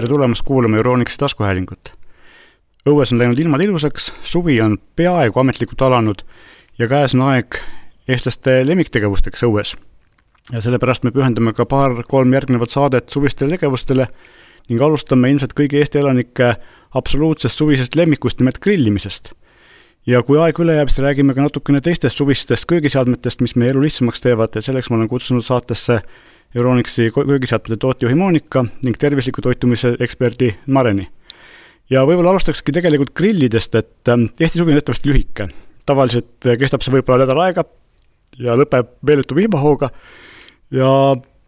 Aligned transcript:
tere 0.00 0.08
tulemast 0.08 0.42
kuulama 0.42 0.76
Euroniksi 0.76 1.18
taskuhäälingut. 1.18 1.92
õues 2.88 3.10
on 3.12 3.18
läinud 3.20 3.38
ilmad 3.38 3.60
ilusaks, 3.60 4.06
suvi 4.24 4.54
on 4.64 4.78
peaaegu 4.96 5.40
ametlikult 5.40 5.82
alanud 5.84 6.22
ja 6.78 6.88
käes 6.88 7.12
on 7.14 7.26
aeg 7.26 7.58
eestlaste 8.08 8.62
lemmiktegevusteks 8.66 9.44
õues. 9.44 9.74
ja 10.52 10.62
sellepärast 10.64 11.04
me 11.04 11.12
pühendame 11.12 11.52
ka 11.52 11.66
paar-kolm 11.66 12.32
järgnevat 12.32 12.72
saadet 12.72 13.12
suvistele 13.12 13.58
tegevustele 13.58 14.06
ning 14.70 14.80
alustame 14.80 15.34
ilmselt 15.34 15.52
kõigi 15.52 15.82
Eesti 15.82 16.00
elanike 16.00 16.54
absoluutsest 16.94 17.60
suvisest 17.60 17.94
lemmikust, 17.94 18.40
nimelt 18.40 18.58
grillimisest. 18.58 19.34
ja 20.06 20.22
kui 20.22 20.40
aeg 20.40 20.64
üle 20.64 20.80
jääb, 20.80 20.88
siis 20.88 21.04
räägime 21.04 21.34
ka 21.34 21.42
natukene 21.42 21.80
teistest 21.80 22.16
suvistest 22.16 22.64
köögiseadmetest, 22.64 23.40
mis 23.40 23.56
meie 23.56 23.76
elu 23.76 23.84
lihtsamaks 23.84 24.20
teevad 24.20 24.56
ja 24.56 24.62
selleks 24.62 24.88
ma 24.90 24.96
olen 24.96 25.12
kutsunud 25.12 25.44
saatesse 25.44 26.00
Euronixi 26.54 27.10
köögiseadmete 27.14 27.78
tootejuhi 27.78 28.14
Monika 28.18 28.64
ning 28.82 28.96
tervisliku 28.98 29.42
toitumise 29.42 29.94
eksperdi 30.00 30.50
Mareni. 30.66 31.08
ja 31.90 32.02
võib-olla 32.06 32.34
alustakski 32.34 32.72
tegelikult 32.72 33.14
grillidest, 33.14 33.74
et 33.74 34.08
ähm, 34.08 34.26
Eesti 34.40 34.58
suvi 34.58 34.72
on 34.72 34.80
jätkuvasti 34.80 35.10
lühike. 35.10 35.48
tavaliselt 35.86 36.46
äh, 36.46 36.58
kestab 36.58 36.82
see 36.82 36.94
võib-olla 36.94 37.24
nädal 37.24 37.42
aega 37.46 37.64
ja 38.38 38.56
lõpeb 38.58 38.96
meeletu 39.06 39.38
vihmahooga 39.38 39.90
ja 40.74 40.90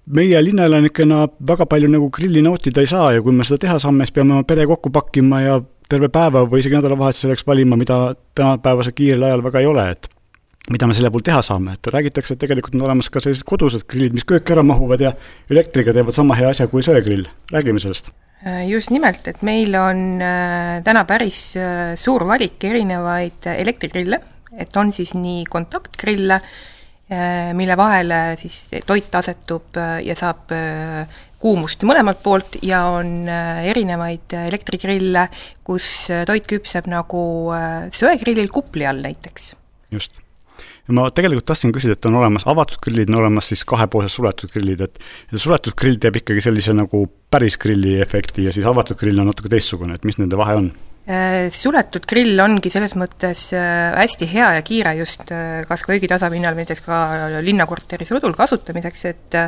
meie 0.06 0.45
linnaelanikena 0.45 1.27
väga 1.48 1.66
palju 1.66 1.91
nagu 1.91 2.11
grilli 2.11 2.42
nautida 2.42 2.83
ei 2.83 2.91
saa 2.91 3.12
ja 3.12 3.23
kui 3.23 3.34
me 3.34 3.45
seda 3.47 3.59
teha 3.66 3.78
saame, 3.83 4.06
siis 4.06 4.14
peame 4.14 4.39
oma 4.39 4.47
pere 4.47 4.66
kokku 4.66 4.91
pakkima 4.91 5.42
ja 5.42 5.61
terve 5.89 6.09
päeva 6.09 6.45
või 6.48 6.62
isegi 6.62 6.78
nädalavahetuseks 6.78 7.47
valima, 7.47 7.77
mida 7.77 8.14
tänapäevasel 8.34 8.95
kiirel 8.97 9.27
ajal 9.28 9.45
väga 9.45 9.61
ei 9.61 9.66
ole, 9.66 9.91
et 9.92 10.09
mida 10.71 10.87
me 10.87 10.95
selle 10.95 11.11
puhul 11.11 11.25
teha 11.27 11.41
saame, 11.43 11.75
et 11.77 11.89
räägitakse, 11.91 12.34
et 12.34 12.43
tegelikult 12.43 12.77
on 12.79 12.84
olemas 12.87 13.09
ka 13.11 13.23
sellised 13.23 13.47
kodused 13.48 13.87
grillid, 13.91 14.15
mis 14.15 14.27
kööki 14.29 14.55
ära 14.55 14.62
mahuvad 14.66 15.03
ja 15.03 15.11
elektriga 15.51 15.95
teevad 15.97 16.15
sama 16.15 16.37
hea 16.39 16.53
asja 16.53 16.69
kui 16.70 16.84
söegrill, 16.87 17.27
räägime 17.51 17.83
sellest. 17.83 18.12
Äh, 18.47 18.64
just 18.70 18.91
nimelt, 18.91 19.27
et 19.31 19.42
meil 19.47 19.75
on 19.78 20.23
äh, 20.23 20.78
täna 20.86 21.05
päris 21.06 21.53
äh, 21.59 21.95
suur 21.98 22.27
valik 22.27 22.62
erinevaid 22.67 23.48
elektrigrille, 23.56 24.19
et 24.59 24.78
on 24.78 24.92
siis 24.95 25.17
nii 25.19 25.47
kontaktgrille, 25.51 26.42
mille 27.53 27.75
vahele 27.77 28.19
siis 28.41 28.70
toit 28.89 29.12
asetub 29.19 29.77
ja 29.77 30.14
saab 30.17 30.48
kuumust 31.42 31.84
mõlemalt 31.84 32.23
poolt 32.25 32.56
ja 32.64 32.86
on 32.95 33.29
erinevaid 33.29 34.33
elektrigrille, 34.47 35.27
kus 35.61 35.91
toit 36.31 36.48
küpseb 36.48 36.89
nagu 36.89 37.27
söegrillil 37.92 38.48
kupli 38.55 38.89
all 38.89 39.05
näiteks. 39.05 39.53
just 39.92 40.22
ja 40.88 40.94
ma 40.97 41.08
tegelikult 41.14 41.47
tahtsin 41.52 41.72
küsida, 41.75 41.97
et 41.97 42.08
on 42.11 42.19
olemas 42.19 42.47
avatud 42.50 42.80
grillid, 42.83 43.11
on 43.12 43.20
olemas 43.22 43.50
siis 43.52 43.64
kahepoolsed 43.69 44.14
suletud 44.16 44.50
grillid, 44.52 44.83
et 44.86 44.98
suletud 45.34 45.77
grill 45.78 46.00
teeb 46.02 46.19
ikkagi 46.22 46.42
sellise 46.44 46.74
nagu 46.77 47.05
päris 47.30 47.58
grilli 47.61 48.00
efekti 48.02 48.48
ja 48.48 48.55
siis 48.55 48.66
avatud 48.69 48.98
grill 48.98 49.22
on 49.22 49.30
natuke 49.30 49.52
teistsugune, 49.52 49.94
et 49.98 50.08
mis 50.08 50.19
nende 50.19 50.39
vahe 50.41 50.58
on? 50.58 50.72
Äh, 51.02 51.48
suletud 51.50 52.05
grill 52.06 52.39
ongi 52.39 52.70
selles 52.70 52.92
mõttes 52.94 53.48
äh, 53.58 53.94
hästi 53.97 54.28
hea 54.30 54.52
ja 54.55 54.62
kiire 54.62 54.92
just 55.00 55.33
äh, 55.34 55.64
kas 55.66 55.83
köögi 55.83 56.06
tasapinnal, 56.11 56.55
näiteks 56.55 56.84
ka 56.84 56.98
linnakorteris 57.42 58.12
rõdul 58.14 58.36
kasutamiseks, 58.39 59.02
et 59.11 59.39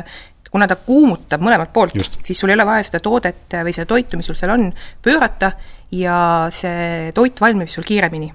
kuna 0.51 0.67
ta 0.67 0.75
kuumutab 0.79 1.43
mõlemalt 1.43 1.71
poolt, 1.75 1.95
siis 2.27 2.39
sul 2.39 2.51
ei 2.51 2.57
ole 2.57 2.67
vaja 2.67 2.83
seda 2.87 2.99
toodet 3.03 3.55
või 3.55 3.75
seda 3.75 3.87
toitu, 3.87 4.19
mis 4.19 4.27
sul 4.27 4.35
seal 4.39 4.51
on, 4.51 4.67
pöörata 5.03 5.53
ja 5.95 6.17
see 6.51 7.11
toit 7.15 7.39
valmib 7.39 7.71
sul 7.71 7.87
kiiremini. 7.87 8.31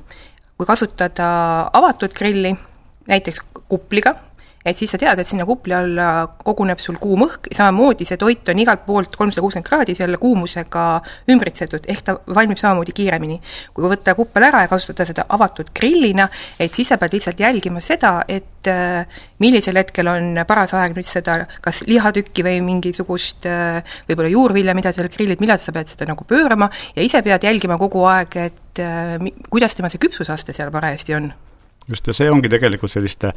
kui 0.56 0.68
kasutada 0.68 1.28
avatud 1.76 2.12
grilli, 2.16 2.52
näiteks 3.10 3.42
kupliga, 3.68 4.16
et 4.64 4.76
siis 4.76 4.90
sa 4.92 4.98
tead, 5.00 5.20
et 5.20 5.28
sinna 5.28 5.46
kupli 5.48 5.72
alla 5.72 6.26
koguneb 6.44 6.80
sul 6.82 6.98
kuum 7.00 7.24
õhk 7.24 7.48
ja 7.48 7.62
samamoodi 7.62 8.04
see 8.08 8.18
toit 8.20 8.48
on 8.52 8.60
igalt 8.60 8.84
poolt 8.84 9.16
kolmsada 9.16 9.44
kuuskümmend 9.44 9.66
kraadi 9.66 9.94
selle 9.96 10.20
kuumusega 10.20 10.84
ümbritsetud, 11.32 11.88
ehk 11.88 12.04
ta 12.04 12.16
valmib 12.28 12.60
samamoodi 12.60 12.92
kiiremini. 12.96 13.40
kui 13.74 13.88
võtta 13.88 14.14
kuppel 14.18 14.44
ära 14.50 14.64
ja 14.66 14.68
kasutada 14.68 15.08
seda 15.08 15.24
avatud 15.32 15.72
grillina, 15.76 16.28
et 16.60 16.72
siis 16.72 16.92
sa 16.92 17.00
pead 17.00 17.16
lihtsalt 17.16 17.40
jälgima 17.40 17.80
seda, 17.80 18.12
et 18.28 18.68
äh, 18.68 19.20
millisel 19.40 19.80
hetkel 19.80 20.12
on 20.12 20.44
paras 20.46 20.76
aeg 20.76 20.96
nüüd 20.96 21.08
seda 21.08 21.46
kas 21.64 21.82
lihatükki 21.88 22.44
või 22.44 22.60
mingisugust 22.66 23.48
äh, 23.48 23.80
võib-olla 24.10 24.34
juurvilja, 24.36 24.76
mida 24.76 24.92
sa 24.92 25.08
grillid, 25.08 25.40
millal 25.40 25.60
sa 25.62 25.72
pead 25.72 25.88
seda 25.88 26.08
nagu 26.10 26.28
pöörama 26.28 26.68
ja 26.96 27.02
ise 27.02 27.24
pead 27.24 27.48
jälgima 27.48 27.80
kogu 27.80 28.04
aeg, 28.12 28.42
et 28.50 28.82
äh, 28.84 29.30
kuidas 29.48 29.78
tema 29.78 29.88
see 29.88 30.02
küpsusaste 30.04 30.52
seal 30.52 30.74
parajasti 30.74 31.16
on 31.16 31.32
just, 31.90 32.06
ja 32.06 32.16
see 32.16 32.30
ongi 32.30 32.50
tegelikult 32.52 32.92
selliste 32.92 33.32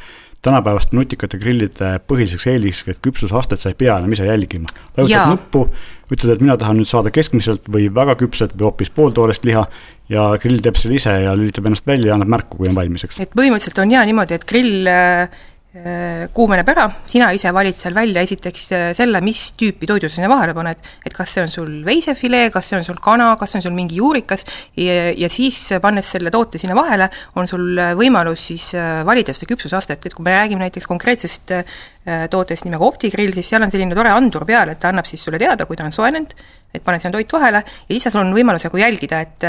tänapäevaste 0.46 0.96
nutikate 0.98 1.40
grillide 1.42 1.96
põhiliseks 2.08 2.48
eeliseks, 2.54 2.96
et 2.96 3.04
küpsusastet 3.06 3.62
sa 3.62 3.72
ei 3.72 3.78
pea 3.80 3.98
enam 4.00 4.14
ise 4.16 4.28
jälgima. 4.28 4.70
vajutad 4.98 5.34
nuppu, 5.34 5.66
ütled, 6.14 6.36
et 6.36 6.44
mina 6.46 6.58
tahan 6.60 6.80
nüüd 6.80 6.90
saada 6.90 7.12
keskmiselt 7.14 7.70
või 7.72 7.90
väga 7.94 8.16
küpset 8.20 8.56
või 8.58 8.70
hoopis 8.70 8.94
pooltoorest 8.94 9.48
liha 9.50 9.66
ja 10.12 10.28
grill 10.42 10.62
teeb 10.64 10.78
selle 10.80 11.00
ise 11.00 11.14
ja 11.26 11.34
lülitab 11.38 11.70
ennast 11.70 11.88
välja 11.88 12.12
ja 12.12 12.18
annab 12.18 12.32
märku, 12.36 12.60
kui 12.60 12.70
on 12.70 12.78
valmis, 12.78 13.06
eks. 13.08 13.24
et 13.24 13.34
põhimõtteliselt 13.38 13.82
on 13.84 13.96
jaa 13.96 14.06
niimoodi, 14.10 14.38
et 14.38 14.48
grill 14.50 14.90
äh, 14.92 15.44
kuumeneb 15.74 16.68
ära, 16.70 16.84
sina 17.10 17.32
ise 17.34 17.50
valid 17.50 17.80
seal 17.82 17.96
välja 17.98 18.22
esiteks 18.22 18.68
äh, 18.78 18.84
selle, 18.94 19.18
mis 19.26 19.40
tüüpi 19.58 19.88
toidu 19.90 20.06
sa 20.06 20.20
sinna 20.20 20.30
vahele 20.30 20.54
paned, 20.54 20.84
et 21.02 21.16
kas 21.18 21.34
see 21.34 21.42
on 21.42 21.50
sul 21.50 21.72
veisefilee, 21.88 22.52
kas 22.54 22.70
see 22.70 22.78
on 22.78 22.86
sul 22.86 23.00
kana, 23.02 23.32
kas 23.42 23.56
see 23.56 23.58
on 23.58 23.66
sul 23.66 23.74
mingi 23.74 23.98
juurikas. 23.98 24.46
Ja, 24.78 25.10
ja 25.18 25.30
siis 25.34 25.58
pannes 25.82 26.12
selle 26.14 26.30
toote 26.34 26.62
sinna 26.62 26.78
vahele, 26.78 27.10
on 27.42 27.50
sul 27.50 27.82
võimalus 27.98 28.46
siis 28.52 28.68
äh, 28.78 29.02
valida 29.08 29.34
seda 29.34 29.50
küpsusastet, 29.50 30.06
et 30.06 30.14
kui 30.14 30.28
me 30.28 30.36
räägime 30.38 30.62
näiteks 30.68 30.86
konkreetsest 30.90 31.56
tootest 32.04 32.66
nimega 32.68 32.84
OptiGrill, 32.84 33.32
siis 33.32 33.48
seal 33.54 33.64
on 33.64 33.72
selline 33.72 33.96
tore 33.96 34.12
andur 34.12 34.44
peal, 34.48 34.74
et 34.74 34.80
ta 34.80 34.90
annab 34.92 35.08
siis 35.08 35.24
sulle 35.24 35.40
teada, 35.40 35.64
kui 35.66 35.78
ta 35.80 35.86
on 35.88 35.94
soojenenud, 35.96 36.34
et 36.74 36.84
pane 36.84 37.00
sinna 37.00 37.14
toit 37.16 37.32
vahele 37.32 37.62
ja 37.64 37.90
siis 37.94 38.10
sul 38.10 38.24
on 38.24 38.34
võimalus 38.36 38.66
nagu 38.68 38.82
jälgida, 38.82 39.22
et 39.24 39.48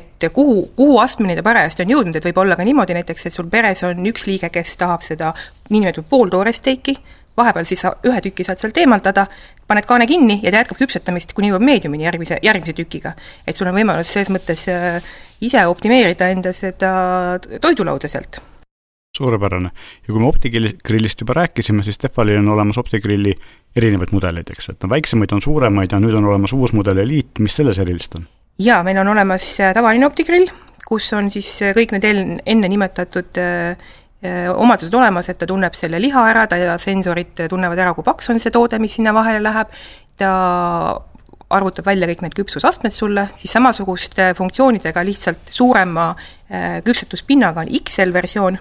et 0.00 0.28
kuhu, 0.34 0.72
kuhu 0.76 0.98
astmeni 0.98 1.36
ta 1.38 1.44
parajasti 1.46 1.86
on 1.86 1.94
jõudnud, 1.94 2.18
et 2.18 2.28
võib 2.30 2.42
olla 2.42 2.56
ka 2.58 2.66
niimoodi 2.66 2.96
näiteks, 2.98 3.26
et 3.28 3.36
sul 3.36 3.50
peres 3.52 3.84
on 3.86 4.06
üks 4.10 4.26
liige, 4.26 4.50
kes 4.52 4.76
tahab 4.80 5.04
seda 5.06 5.32
niinimetatud 5.70 6.08
pooltoorest 6.10 6.62
steiki, 6.62 6.96
vahepeal 7.36 7.68
siis 7.68 7.82
sa 7.84 7.94
ühe 8.08 8.20
tüki 8.24 8.44
saad 8.44 8.60
sealt 8.60 8.78
eemaldada, 8.82 9.26
paned 9.68 9.88
kaane 9.88 10.06
kinni 10.10 10.40
ja 10.42 10.50
ta 10.50 10.62
jätkab 10.62 10.82
küpsetamist, 10.82 11.32
kuni 11.36 11.52
jõuab 11.52 11.64
meediumini 11.64 12.08
järgmise, 12.08 12.38
järgmise 12.44 12.76
tükiga. 12.76 13.14
et 13.46 13.56
sul 13.56 13.70
on 13.70 13.76
võimalus 13.76 14.12
selles 14.12 14.32
mõttes 14.32 14.66
äh, 14.72 15.12
ise 15.40 15.66
optimeerida 15.66 16.28
enda 16.34 16.52
seda 16.56 16.92
toidulauda 17.60 18.08
sealt 18.08 18.42
suurepärane. 19.16 19.70
ja 20.06 20.12
kui 20.12 20.20
me 20.20 20.26
OptiGrillist 20.26 21.20
juba 21.20 21.36
rääkisime, 21.36 21.82
siis 21.82 21.98
Tefalil 21.98 22.38
on 22.38 22.48
olemas 22.48 22.78
OptiGrilli 22.78 23.34
erinevaid 23.76 24.12
mudeleid, 24.12 24.48
eks, 24.50 24.70
et 24.72 24.84
no 24.84 24.88
väiksemaid 24.88 25.34
on 25.36 25.42
suuremaid 25.44 25.92
ja 25.92 26.00
nüüd 26.00 26.16
on 26.16 26.28
olemas 26.30 26.54
uus 26.56 26.72
mudel 26.72 27.02
Elite, 27.04 27.42
mis 27.44 27.56
selles 27.60 27.80
erilist 27.82 28.16
on? 28.16 28.24
jaa, 28.62 28.80
meil 28.86 29.02
on 29.02 29.12
olemas 29.12 29.48
äh, 29.60 29.74
tavaline 29.76 30.08
OptiGrill, 30.08 30.48
kus 30.88 31.10
on 31.16 31.28
siis 31.34 31.50
äh, 31.60 31.74
kõik 31.76 31.92
need 31.96 32.08
enne 32.08 32.72
nimetatud 32.72 33.42
äh, 33.42 33.92
omadused 34.54 34.94
olemas, 34.94 35.28
et 35.28 35.40
ta 35.40 35.48
tunneb 35.50 35.76
selle 35.76 36.00
liha 36.00 36.24
ära, 36.30 36.46
ta 36.48 36.78
sensorid 36.80 37.44
tunnevad 37.50 37.84
ära, 37.84 37.92
kui 37.92 38.06
paks 38.06 38.30
on 38.32 38.40
see 38.40 38.54
toode, 38.54 38.78
mis 38.80 38.94
sinna 38.96 39.12
vahele 39.12 39.42
läheb, 39.42 39.72
ta 40.16 40.32
arvutab 41.52 41.84
välja 41.90 42.06
kõik 42.08 42.22
need 42.24 42.36
küpsusastmed 42.38 42.94
sulle, 42.94 43.26
siis 43.36 43.52
samasuguste 43.52 44.30
funktsioonidega 44.38 45.02
lihtsalt 45.04 45.50
suurema 45.52 46.12
küpsetuspinnaga 46.86 47.66
on 47.66 47.72
XL 47.82 48.14
versioon 48.14 48.56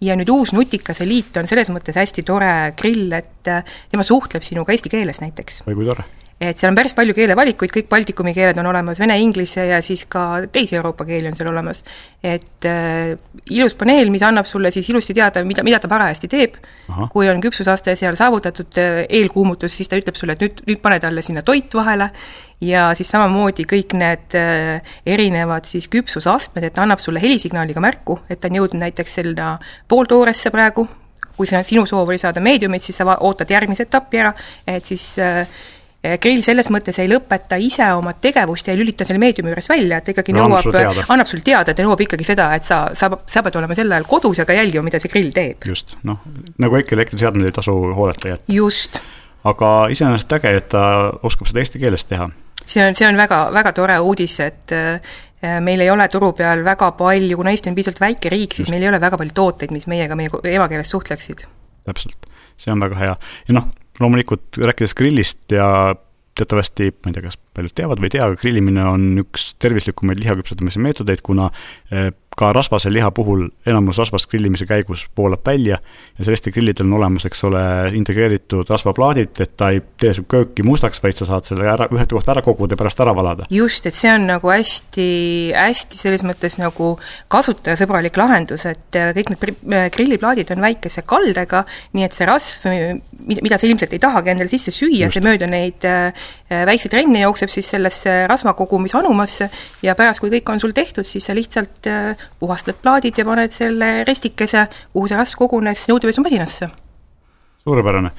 ja 0.00 0.16
nüüd 0.18 0.30
uus 0.32 0.52
nutikas 0.56 1.00
Elite 1.04 1.40
on 1.40 1.48
selles 1.50 1.70
mõttes 1.72 1.96
hästi 1.96 2.24
tore 2.26 2.52
grill, 2.78 3.12
et 3.16 3.42
tema 3.46 4.04
suhtleb 4.06 4.44
sinuga 4.44 4.74
eesti 4.74 4.92
keeles 4.92 5.22
näiteks. 5.24 5.64
oi 5.66 5.74
kui 5.74 5.88
tore 5.88 6.04
et 6.40 6.58
seal 6.60 6.68
on 6.68 6.76
päris 6.76 6.92
palju 6.96 7.14
keelevalikuid, 7.16 7.70
kõik 7.72 7.86
Baltikumi 7.88 8.34
keeled 8.36 8.58
on 8.60 8.68
olemas, 8.68 8.98
vene, 9.00 9.16
inglise 9.22 9.64
ja 9.70 9.78
siis 9.84 10.02
ka 10.10 10.42
teisi 10.52 10.76
Euroopa 10.76 11.06
keeli 11.08 11.30
on 11.30 11.36
seal 11.36 11.48
olemas. 11.48 11.82
et 12.22 12.66
äh, 12.68 13.16
ilus 13.50 13.74
paneel, 13.74 14.10
mis 14.10 14.22
annab 14.22 14.46
sulle 14.46 14.70
siis 14.70 14.88
ilusti 14.90 15.14
teada, 15.14 15.44
mida, 15.44 15.64
mida 15.64 15.78
ta 15.80 15.88
parajasti 15.88 16.28
teeb, 16.28 16.58
kui 17.12 17.28
on 17.30 17.40
küpsusaste 17.40 17.94
seal 17.96 18.18
saavutatud 18.18 18.80
äh,, 18.82 19.04
eelkuumutus, 19.08 19.76
siis 19.76 19.88
ta 19.88 19.96
ütleb 19.96 20.18
sulle, 20.18 20.36
et 20.36 20.44
nüüd, 20.44 20.60
nüüd 20.66 20.82
pane 20.84 21.00
talle 21.00 21.24
sinna 21.24 21.44
toit 21.46 21.72
vahele 21.74 22.10
ja 22.60 22.90
siis 22.96 23.08
samamoodi 23.14 23.64
kõik 23.68 23.96
need 23.96 24.36
äh, 24.36 24.92
erinevad 25.06 25.64
siis 25.68 25.88
küpsusastmed, 25.92 26.68
et 26.68 26.76
ta 26.76 26.84
annab 26.84 27.00
sulle 27.00 27.22
helisignaaliga 27.22 27.80
märku, 27.80 28.20
et 28.28 28.40
ta 28.40 28.52
on 28.52 28.60
jõudnud 28.60 28.84
näiteks 28.84 29.18
sinna 29.22 29.54
pooltooresse 29.88 30.52
praegu, 30.52 30.84
kui 31.36 31.48
see 31.48 31.56
on 31.58 31.64
sinu 31.68 31.86
soov 31.88 32.08
oli 32.08 32.20
saada 32.20 32.40
meediumit, 32.44 32.84
siis 32.84 32.96
sa 33.00 33.16
ootad 33.16 33.50
järgmise 33.52 33.84
etappi 33.88 34.20
ära, 34.20 34.32
et 34.68 34.84
siis 34.88 35.14
äh, 35.20 35.44
Grill 36.22 36.42
selles 36.44 36.68
mõttes 36.72 36.98
ei 37.02 37.08
lõpeta 37.10 37.58
ise 37.60 37.86
oma 37.96 38.12
tegevust 38.20 38.68
ja 38.68 38.74
ei 38.74 38.80
lülita 38.80 39.06
selle 39.06 39.20
meediumi 39.22 39.52
juures 39.52 39.68
välja, 39.70 40.00
et 40.00 40.10
ikkagi 40.12 40.34
no, 40.36 40.46
nõuab, 40.50 41.02
annab 41.12 41.30
sul 41.30 41.42
teada, 41.46 41.74
ta 41.74 41.84
nõuab 41.86 42.02
ikkagi 42.04 42.26
seda, 42.26 42.50
et 42.56 42.66
sa, 42.66 42.82
sa, 42.96 43.10
sa 43.30 43.42
pead 43.46 43.58
olema 43.60 43.76
sel 43.78 43.92
ajal 43.92 44.08
kodus 44.08 44.40
ja 44.40 44.46
ka 44.48 44.56
jälgima, 44.56 44.84
mida 44.86 45.00
see 45.02 45.12
grill 45.12 45.32
teeb. 45.36 45.66
just, 45.68 45.96
noh, 46.06 46.20
nagu 46.62 46.80
ikka 46.80 46.96
elektriseadmeid 46.98 47.50
ei 47.50 47.56
tasu 47.56 47.76
hooleta 47.96 48.34
jätta. 48.34 48.52
just. 48.52 49.00
aga 49.46 49.70
iseenesest 49.94 50.36
äge, 50.38 50.52
et 50.60 50.68
ta 50.74 50.82
oskab 51.26 51.50
seda 51.50 51.64
eesti 51.64 51.82
keeles 51.82 52.06
teha. 52.10 52.28
see 52.64 52.84
on, 52.84 52.98
see 52.98 53.08
on 53.08 53.18
väga, 53.18 53.40
väga 53.56 53.72
tore 53.76 53.98
uudis, 54.04 54.38
et 54.44 54.76
äh, 54.76 55.16
meil 55.64 55.80
ei 55.84 55.90
ole 55.90 56.08
turu 56.12 56.32
peal 56.36 56.64
väga 56.66 56.92
palju, 56.98 57.40
kuna 57.40 57.54
Eesti 57.54 57.72
on 57.72 57.78
piisavalt 57.78 58.04
väike 58.04 58.32
riik, 58.32 58.54
siis 58.54 58.66
just. 58.66 58.74
meil 58.74 58.84
ei 58.84 58.92
ole 58.92 59.00
väga 59.00 59.18
palju 59.20 59.36
tooteid, 59.36 59.74
mis 59.74 59.88
meiega 59.90 60.18
meie 60.18 60.30
emakeeles 60.52 60.90
suhtleksid. 60.90 61.46
täpselt, 61.86 62.30
see 62.60 62.72
on 62.74 62.82
väga 62.82 63.00
hea 63.00 63.18
ja 63.48 63.58
noh 63.60 63.68
loomulikult 64.00 64.58
rääkides 64.60 64.94
grillist 64.98 65.52
ja 65.52 65.68
teatavasti, 66.36 66.90
ma 67.00 67.10
ei 67.10 67.16
tea, 67.16 67.24
kas 67.24 67.38
paljud 67.56 67.72
teavad 67.76 68.00
või 68.02 68.10
ei 68.10 68.14
tea, 68.16 68.26
aga 68.26 68.38
grillimine 68.40 68.84
on 68.90 69.06
üks 69.22 69.54
tervislikumaid 69.62 70.20
liha 70.20 70.36
küpsetamise 70.36 70.82
meetodeid, 70.84 71.22
kuna 71.24 71.48
eh, 71.90 72.10
ka 72.36 72.50
rasvase 72.52 72.90
liha 72.92 73.08
puhul 73.16 73.46
enamus 73.66 73.96
rasvast 73.96 74.28
grillimise 74.28 74.66
käigus 74.68 75.06
voolab 75.16 75.40
välja 75.46 75.78
ja 76.18 76.24
sellistel 76.24 76.52
grillidel 76.52 76.84
on 76.86 76.98
olemas, 76.98 77.24
eks 77.28 77.44
ole, 77.48 77.62
integreeritud 77.96 78.68
rasvaplaadid, 78.68 79.40
et 79.40 79.54
ta 79.56 79.70
ei 79.72 79.80
tee 80.00 80.12
su 80.16 80.26
kööki 80.28 80.64
mustaks, 80.66 81.00
vaid 81.04 81.16
sa 81.16 81.28
saad 81.28 81.48
selle 81.48 81.64
ära, 81.72 81.88
ühte 81.92 82.12
kohta 82.12 82.34
ära 82.34 82.42
koguda 82.44 82.76
ja 82.76 82.80
pärast 82.82 83.00
ära 83.00 83.14
valada. 83.16 83.48
just, 83.50 83.88
et 83.88 83.96
see 83.96 84.12
on 84.12 84.28
nagu 84.28 84.52
hästi, 84.52 85.08
hästi 85.56 86.00
selles 86.00 86.26
mõttes 86.28 86.58
nagu 86.60 86.90
kasutajasõbralik 87.32 88.20
lahendus, 88.20 88.66
et 88.68 89.00
äh, 89.00 89.14
kõik 89.16 89.32
need 89.32 89.48
äh, 89.48 89.88
grilliplaadid 89.96 90.52
on 90.52 90.64
väikese 90.68 91.06
kaldega, 91.08 91.64
nii 91.96 92.04
et 92.04 92.16
see 92.16 92.28
rasv, 92.28 92.68
mida 93.32 93.56
sa 93.56 93.68
ilmselt 93.68 93.96
ei 93.96 94.02
tahagi 94.02 94.34
endale 94.34 94.52
sisse 94.52 94.76
süüa, 94.76 95.08
see 95.12 95.24
mööda 95.24 95.48
neid 95.48 95.88
äh, 95.88 96.28
väikseid 96.68 97.00
renne 97.00 97.24
jookseb 97.24 97.50
siis 97.50 97.72
sellesse 97.72 98.18
rasvakogumisanumasse 98.28 99.48
ja 99.88 99.96
pärast, 99.96 100.20
kui 100.20 100.36
kõik 100.36 100.52
on 100.52 100.60
sul 100.60 100.76
tehtud, 100.76 101.08
siis 101.08 101.24
sa 101.24 101.34
lihtsalt 101.36 101.88
puhastad 102.40 102.78
plaadid 102.82 103.18
ja 103.18 103.24
paned 103.24 103.54
selle 103.54 103.92
restikese, 104.08 104.66
kuhu 104.92 105.08
see 105.10 105.18
rasv 105.18 105.38
kogunes, 105.38 105.86
nõudepesumasinasse. 105.90 106.68
suurepärane. 107.66 108.10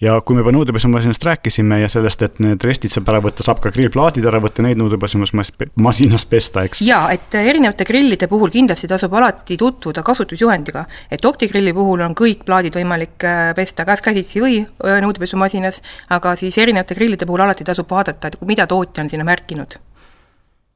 ja 0.00 0.20
kui 0.20 0.34
me 0.34 0.42
juba 0.42 0.52
nõudepesumasinast 0.54 1.24
rääkisime 1.24 1.80
ja 1.80 1.88
sellest, 1.88 2.22
et 2.22 2.38
need 2.42 2.64
restid 2.64 2.90
saab 2.90 3.08
ära 3.10 3.20
võtta, 3.22 3.42
saab 3.42 3.60
ka 3.62 3.70
grillplaadid 3.74 4.24
ära 4.26 4.40
võtta, 4.42 4.62
neid 4.62 4.78
nõudepesumasinast 4.78 6.30
pesta, 6.30 6.64
eks? 6.66 6.82
jaa, 6.86 7.10
et 7.10 7.34
erinevate 7.34 7.86
grillide 7.88 8.28
puhul 8.30 8.50
kindlasti 8.54 8.90
tasub 8.90 9.14
alati 9.18 9.56
tutvuda 9.58 10.02
kasutusjuhendiga. 10.06 10.84
et 11.10 11.24
optigrilli 11.24 11.74
puhul 11.74 12.00
on 12.06 12.14
kõik 12.18 12.44
plaadid 12.46 12.78
võimalik 12.78 13.26
äh, 13.26 13.54
pesta 13.58 13.84
kas 13.84 14.02
käsitsi 14.02 14.42
või 14.42 14.60
äh, 14.62 15.00
nõudepesumasinas, 15.02 15.82
aga 16.10 16.36
siis 16.36 16.58
erinevate 16.58 16.94
grillide 16.94 17.26
puhul 17.26 17.46
alati 17.46 17.64
tasub 17.64 17.90
vaadata, 17.90 18.28
et 18.28 18.44
mida 18.46 18.66
tootja 18.66 19.02
on 19.02 19.10
sinna 19.10 19.24
märkinud 19.24 19.80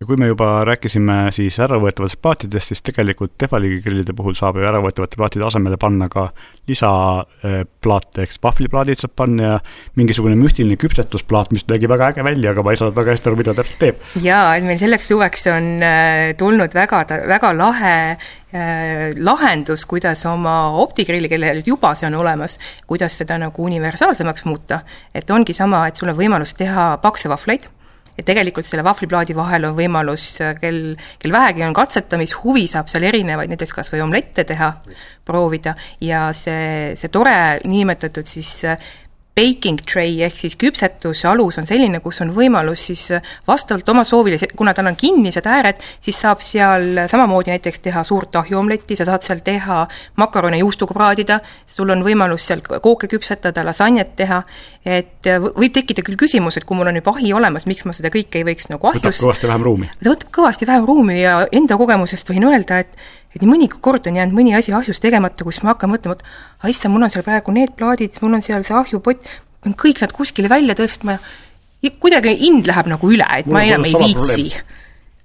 ja 0.01 0.07
kui 0.07 0.17
me 0.21 0.27
juba 0.29 0.61
rääkisime 0.69 1.31
siis 1.33 1.57
äravõetavatest 1.65 2.19
plaatidest, 2.21 2.73
siis 2.73 2.83
tegelikult 2.85 3.33
Tefali 3.41 3.79
grillide 3.81 4.13
puhul 4.17 4.35
saab 4.37 4.59
ju 4.61 4.67
äravõetavate 4.69 5.17
plaatide 5.17 5.47
asemele 5.49 5.79
panna 5.81 6.09
ka 6.13 6.27
lisaplaate, 6.69 8.27
ehk 8.27 8.35
siis 8.35 8.43
vahvliplaadid 8.45 9.01
saab 9.01 9.15
panna 9.17 9.47
ja 9.47 9.55
mingisugune 9.97 10.37
müstiline 10.37 10.77
küpsetusplaat, 10.81 11.55
mis 11.57 11.65
nägi 11.71 11.89
väga 11.89 12.11
äge 12.13 12.25
välja, 12.27 12.53
aga 12.53 12.65
ma 12.67 12.75
ei 12.75 12.81
saanud 12.81 12.97
väga 12.99 13.15
hästi 13.15 13.31
aru, 13.31 13.39
mida 13.41 13.55
täpselt 13.57 13.81
teeb. 13.81 14.03
jaa, 14.21 14.51
et 14.59 14.67
meil 14.69 14.81
selleks 14.83 15.09
suveks 15.09 15.49
on 15.55 15.71
äh, 15.87 16.33
tulnud 16.37 16.77
väga, 16.77 17.01
väga 17.33 17.55
lahe 17.57 17.97
äh, 18.13 19.17
lahendus, 19.17 19.87
kuidas 19.89 20.27
oma 20.29 20.59
optigrilli, 20.83 21.33
kellel 21.33 21.63
juba 21.65 21.95
see 21.97 22.11
on 22.11 22.19
olemas, 22.21 22.59
kuidas 22.87 23.17
seda 23.17 23.41
nagu 23.41 23.65
universaalsemaks 23.65 24.45
muuta. 24.45 24.83
et 25.15 25.31
ongi 25.31 25.57
sama, 25.57 25.87
et 25.89 25.97
sul 25.97 26.13
on 26.13 26.21
võimalus 26.21 26.53
teha 26.59 26.91
pakse 27.01 27.33
vahvleid 27.33 27.71
ja 28.17 28.25
tegelikult 28.25 28.67
selle 28.67 28.85
vahvliplaadi 28.87 29.37
vahel 29.37 29.69
on 29.69 29.77
võimalus, 29.77 30.29
äh, 30.45 30.55
kel, 30.61 30.81
kel 31.23 31.35
vähegi 31.35 31.65
on 31.67 31.77
katsetamishuvi, 31.77 32.67
saab 32.71 32.91
seal 32.93 33.07
erinevaid, 33.09 33.53
näiteks 33.53 33.75
kas 33.77 33.93
või 33.93 34.05
omlette 34.07 34.47
teha, 34.49 34.73
proovida. 35.27 35.77
Ja 36.01 36.29
see, 36.37 36.95
see 36.97 37.13
tore 37.13 37.37
niinimetatud 37.65 38.29
siis 38.31 38.53
äh, 38.65 38.93
baking 39.37 39.83
tray 39.85 40.23
ehk 40.25 40.37
siis 40.39 40.57
küpsetuse 40.57 41.29
alus 41.29 41.59
on 41.61 41.67
selline, 41.69 42.01
kus 42.05 42.23
on 42.25 42.31
võimalus 42.33 42.87
siis 42.89 43.03
vastavalt 43.49 43.89
oma 43.93 44.05
soovile, 44.09 44.39
kuna 44.57 44.73
tal 44.75 44.89
on 44.89 44.97
kinnised 44.97 45.45
ääred, 45.47 45.83
siis 46.01 46.17
saab 46.23 46.41
seal 46.45 47.03
samamoodi 47.11 47.53
näiteks 47.53 47.83
teha 47.85 48.05
suurt 48.07 48.39
ahjuomletti, 48.41 48.97
sa 48.97 49.05
saad 49.09 49.27
seal 49.27 49.43
teha 49.45 49.83
makarone 50.23 50.63
juustuga 50.63 50.97
praadida, 50.97 51.41
sul 51.69 51.93
on 51.93 52.05
võimalus 52.07 52.49
seal 52.49 52.65
kooke 52.65 53.11
küpsetada, 53.13 53.65
lasanjet 53.67 54.17
teha, 54.17 54.41
et 54.87 55.29
võib 55.29 55.77
tekkida 55.77 56.07
küll 56.07 56.17
küsimus, 56.21 56.57
et 56.57 56.65
kui 56.65 56.79
mul 56.79 56.89
on 56.89 57.03
juba 57.03 57.13
ahi 57.19 57.35
olemas, 57.37 57.69
miks 57.69 57.85
ma 57.85 57.93
seda 57.97 58.13
kõike 58.15 58.41
ei 58.41 58.49
võiks 58.49 58.71
nagu 58.73 58.89
ahjus 58.89 59.05
võtab 59.05 59.21
kõvasti 59.27 59.53
vähem 59.53 59.69
ruumi. 59.69 59.93
ta 60.01 60.15
võtab 60.15 60.33
kõvasti 60.41 60.71
vähem 60.73 60.89
ruumi 60.89 61.21
ja 61.21 61.37
enda 61.53 61.77
kogemusest 61.77 62.33
võin 62.33 62.49
öelda, 62.49 62.81
et 62.87 62.97
et 63.37 63.45
nii 63.45 63.53
mõni 63.53 63.69
kord 63.69 64.09
on 64.09 64.17
jäänud 64.17 64.37
mõni 64.37 64.55
asi 64.57 64.73
ahjus 64.77 65.01
tegemata, 65.03 65.45
kus 65.45 65.61
ma 65.63 65.75
hakkan 65.75 65.93
mõtlema, 65.93 66.17
et 66.17 66.65
ah 66.65 66.73
issand, 66.73 66.95
mul 66.95 67.05
on 67.05 67.13
seal 67.13 67.27
praegu 67.27 67.53
need 67.55 67.75
plaadid, 67.77 68.17
mul 68.25 68.39
on 68.39 68.45
seal 68.45 68.65
see 68.67 68.77
ahjupott, 68.77 69.29
pean 69.63 69.77
kõik 69.77 70.01
nad 70.05 70.15
kuskile 70.17 70.51
välja 70.53 70.77
tõstma 70.79 71.19
ja 71.85 71.93
kuidagi 72.01 72.35
hind 72.41 72.69
läheb 72.71 72.91
nagu 72.95 73.13
üle, 73.13 73.29
et 73.39 73.49
mul 73.49 73.59
ma 73.59 73.67
enam 73.67 73.85
ei 73.87 74.01
viitsi. 74.07 74.47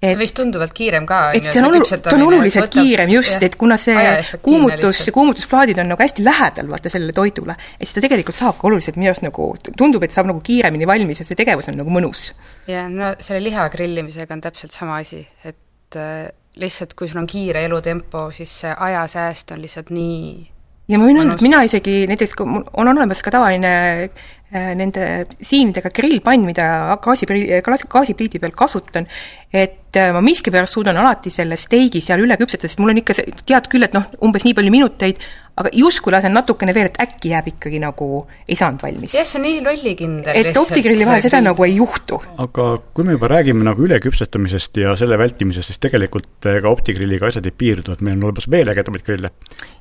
et 0.01 0.17
vist 0.17 0.35
tunduvalt 0.35 0.73
kiirem 0.73 1.05
ka, 1.05 1.19
on 1.29 1.37
ju, 1.37 1.53
see 1.53 1.63
olu-, 1.63 1.85
ta 2.01 2.15
on 2.17 2.25
oluliselt 2.25 2.65
võtab, 2.65 2.81
kiirem 2.81 3.13
just, 3.13 3.45
et 3.45 3.55
kuna 3.61 3.77
see 3.79 4.03
kuumutus, 4.43 5.03
kuumutusplaadid 5.13 5.79
on 5.83 5.93
nagu 5.93 6.03
hästi 6.03 6.25
lähedal 6.25 6.71
vaata 6.73 6.91
sellele 6.91 7.15
toidule, 7.15 7.55
et 7.77 7.85
siis 7.85 7.95
ta 7.95 8.03
tegelikult 8.07 8.37
saab 8.37 8.59
ka 8.59 8.67
oluliselt 8.71 8.99
minu 8.99 9.13
arust 9.13 9.23
nagu, 9.23 9.51
tundub, 9.77 10.03
et 10.03 10.15
saab 10.15 10.27
nagu 10.33 10.43
kiiremini 10.43 10.89
valmis 10.89 11.23
ja 11.23 11.29
see 11.29 11.39
tegevus 11.39 11.71
on 11.71 11.79
nagu 11.79 11.93
mõnus. 11.93 12.31
jah, 12.67 12.91
no 12.91 13.13
selle 13.21 13.45
liha 13.45 13.69
grillimisega 13.71 14.35
on 14.35 14.43
täpselt 14.49 14.75
sama 14.75 14.99
asi, 15.05 15.21
et 15.45 16.01
äh, 16.01 16.31
lihtsalt 16.59 16.95
kui 16.99 17.07
sul 17.07 17.21
on 17.21 17.27
kiire 17.29 17.63
elutempo, 17.65 18.29
siis 18.35 18.53
see 18.63 18.73
ajasääst 18.87 19.53
on 19.55 19.61
lihtsalt 19.63 19.93
nii 19.95 20.51
ja 20.91 20.99
ma 20.99 21.07
võin 21.07 21.21
öelda, 21.21 21.37
et 21.37 21.45
mina 21.45 21.61
isegi 21.67 22.03
näiteks, 22.09 22.35
kui 22.37 22.49
mul 22.49 22.65
on 22.81 22.91
olemas 22.91 23.21
ka 23.23 23.33
tavaline 23.33 23.73
äh, 24.03 24.71
nende 24.77 25.05
siinidega 25.37 25.91
grillpann, 25.95 26.45
mida 26.47 26.97
gaasi, 27.03 27.27
gaasipliidi 27.29 28.41
peal 28.41 28.55
kasutan, 28.57 29.07
et 29.53 29.99
äh, 29.99 30.11
ma 30.15 30.23
miskipärast 30.25 30.75
suudan 30.75 30.99
alati 30.99 31.33
selle 31.33 31.59
steigi 31.59 32.03
seal 32.03 32.23
üle 32.25 32.37
küpsetada, 32.39 32.71
sest 32.71 32.83
mul 32.83 32.93
on 32.95 33.01
ikka 33.03 33.17
see, 33.17 33.35
tead 33.47 33.69
küll, 33.71 33.87
et 33.87 33.95
noh, 33.95 34.09
umbes 34.25 34.45
nii 34.47 34.57
palju 34.57 34.73
minuteid, 34.73 35.21
aga 35.59 35.71
justkui 35.75 36.13
lasen 36.13 36.33
natukene 36.35 36.73
veel, 36.75 36.87
et 36.91 36.99
äkki 37.03 37.33
jääb 37.33 37.49
ikkagi 37.51 37.79
nagu, 37.83 38.23
ei 38.47 38.55
saanud 38.59 38.83
valmis. 38.83 39.15
jah, 39.17 39.27
see 39.27 39.39
on 39.41 39.45
nii 39.45 39.57
lollikindel 39.65 40.37
et 40.39 40.57
optigrilli 40.57 41.07
vahel 41.07 41.23
seda 41.25 41.41
nagu 41.43 41.65
ei 41.67 41.75
juhtu. 41.75 42.21
aga 42.41 42.67
kui 42.95 43.07
me 43.07 43.17
juba 43.17 43.29
räägime 43.33 43.65
nagu 43.67 43.83
üleküpsetamisest 43.87 44.79
ja 44.83 44.95
selle 44.99 45.19
vältimisest, 45.19 45.73
siis 45.73 45.81
tegelikult 45.83 46.47
ka 46.47 46.71
optigrilliga 46.71 47.27
asjad 47.27 47.49
ei 47.49 47.55
piirdu, 47.63 47.97
et 47.97 48.05
meil 48.05 48.17
on 48.19 48.29
olemas 48.29 48.47
veel 48.51 48.71
ägedamaid 48.71 49.05
grille. 49.07 49.33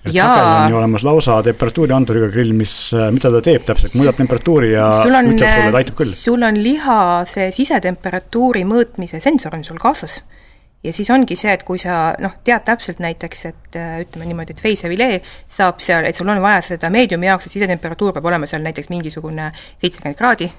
et 0.04 0.10
sageli 0.10 0.50
on 0.56 0.74
ju 0.74 0.80
olemas 0.80 1.06
lausa 1.06 1.38
temperatuurianduriga 1.46 2.32
grill, 2.34 2.56
mis, 2.56 2.74
mida 3.14 3.30
ta 3.36 3.44
teeb 3.44 3.68
täpselt, 3.68 3.94
muudab 4.00 4.18
temperatuuri 4.18 4.74
ja 4.74 4.90
on, 5.06 5.32
ütleb 5.34 5.46
sulle, 5.46 5.70
et 5.70 5.80
aitab 5.84 6.00
küll. 6.02 6.18
sul 6.26 6.50
on 6.50 6.58
liha 6.58 7.00
see 7.30 7.50
sisetemperatuuri 7.54 8.66
mõõtmise 8.66 9.22
sensor 9.22 9.54
on 9.54 9.64
sul 9.66 9.78
kaasas 9.80 10.20
ja 10.84 10.92
siis 10.92 11.10
ongi 11.10 11.36
see, 11.36 11.52
et 11.52 11.64
kui 11.66 11.78
sa 11.80 12.14
noh, 12.22 12.38
tead 12.44 12.64
täpselt 12.64 13.02
näiteks, 13.04 13.44
et 13.50 13.78
äh, 13.78 14.00
ütleme 14.04 14.30
niimoodi, 14.30 14.56
et 14.56 14.64
veise 14.64 14.88
filee 14.88 15.20
saab 15.48 15.82
seal, 15.84 16.08
et 16.08 16.16
sul 16.16 16.28
on 16.32 16.40
vaja 16.42 16.62
seda 16.72 16.90
meediumi 16.92 17.28
jaoks, 17.28 17.48
et 17.48 17.58
sisetemperatuur 17.58 18.16
peab 18.16 18.30
olema 18.32 18.48
seal 18.50 18.64
näiteks 18.64 18.90
mingisugune 18.92 19.50
seitsekümmend 19.82 20.18
kraadi, 20.18 20.50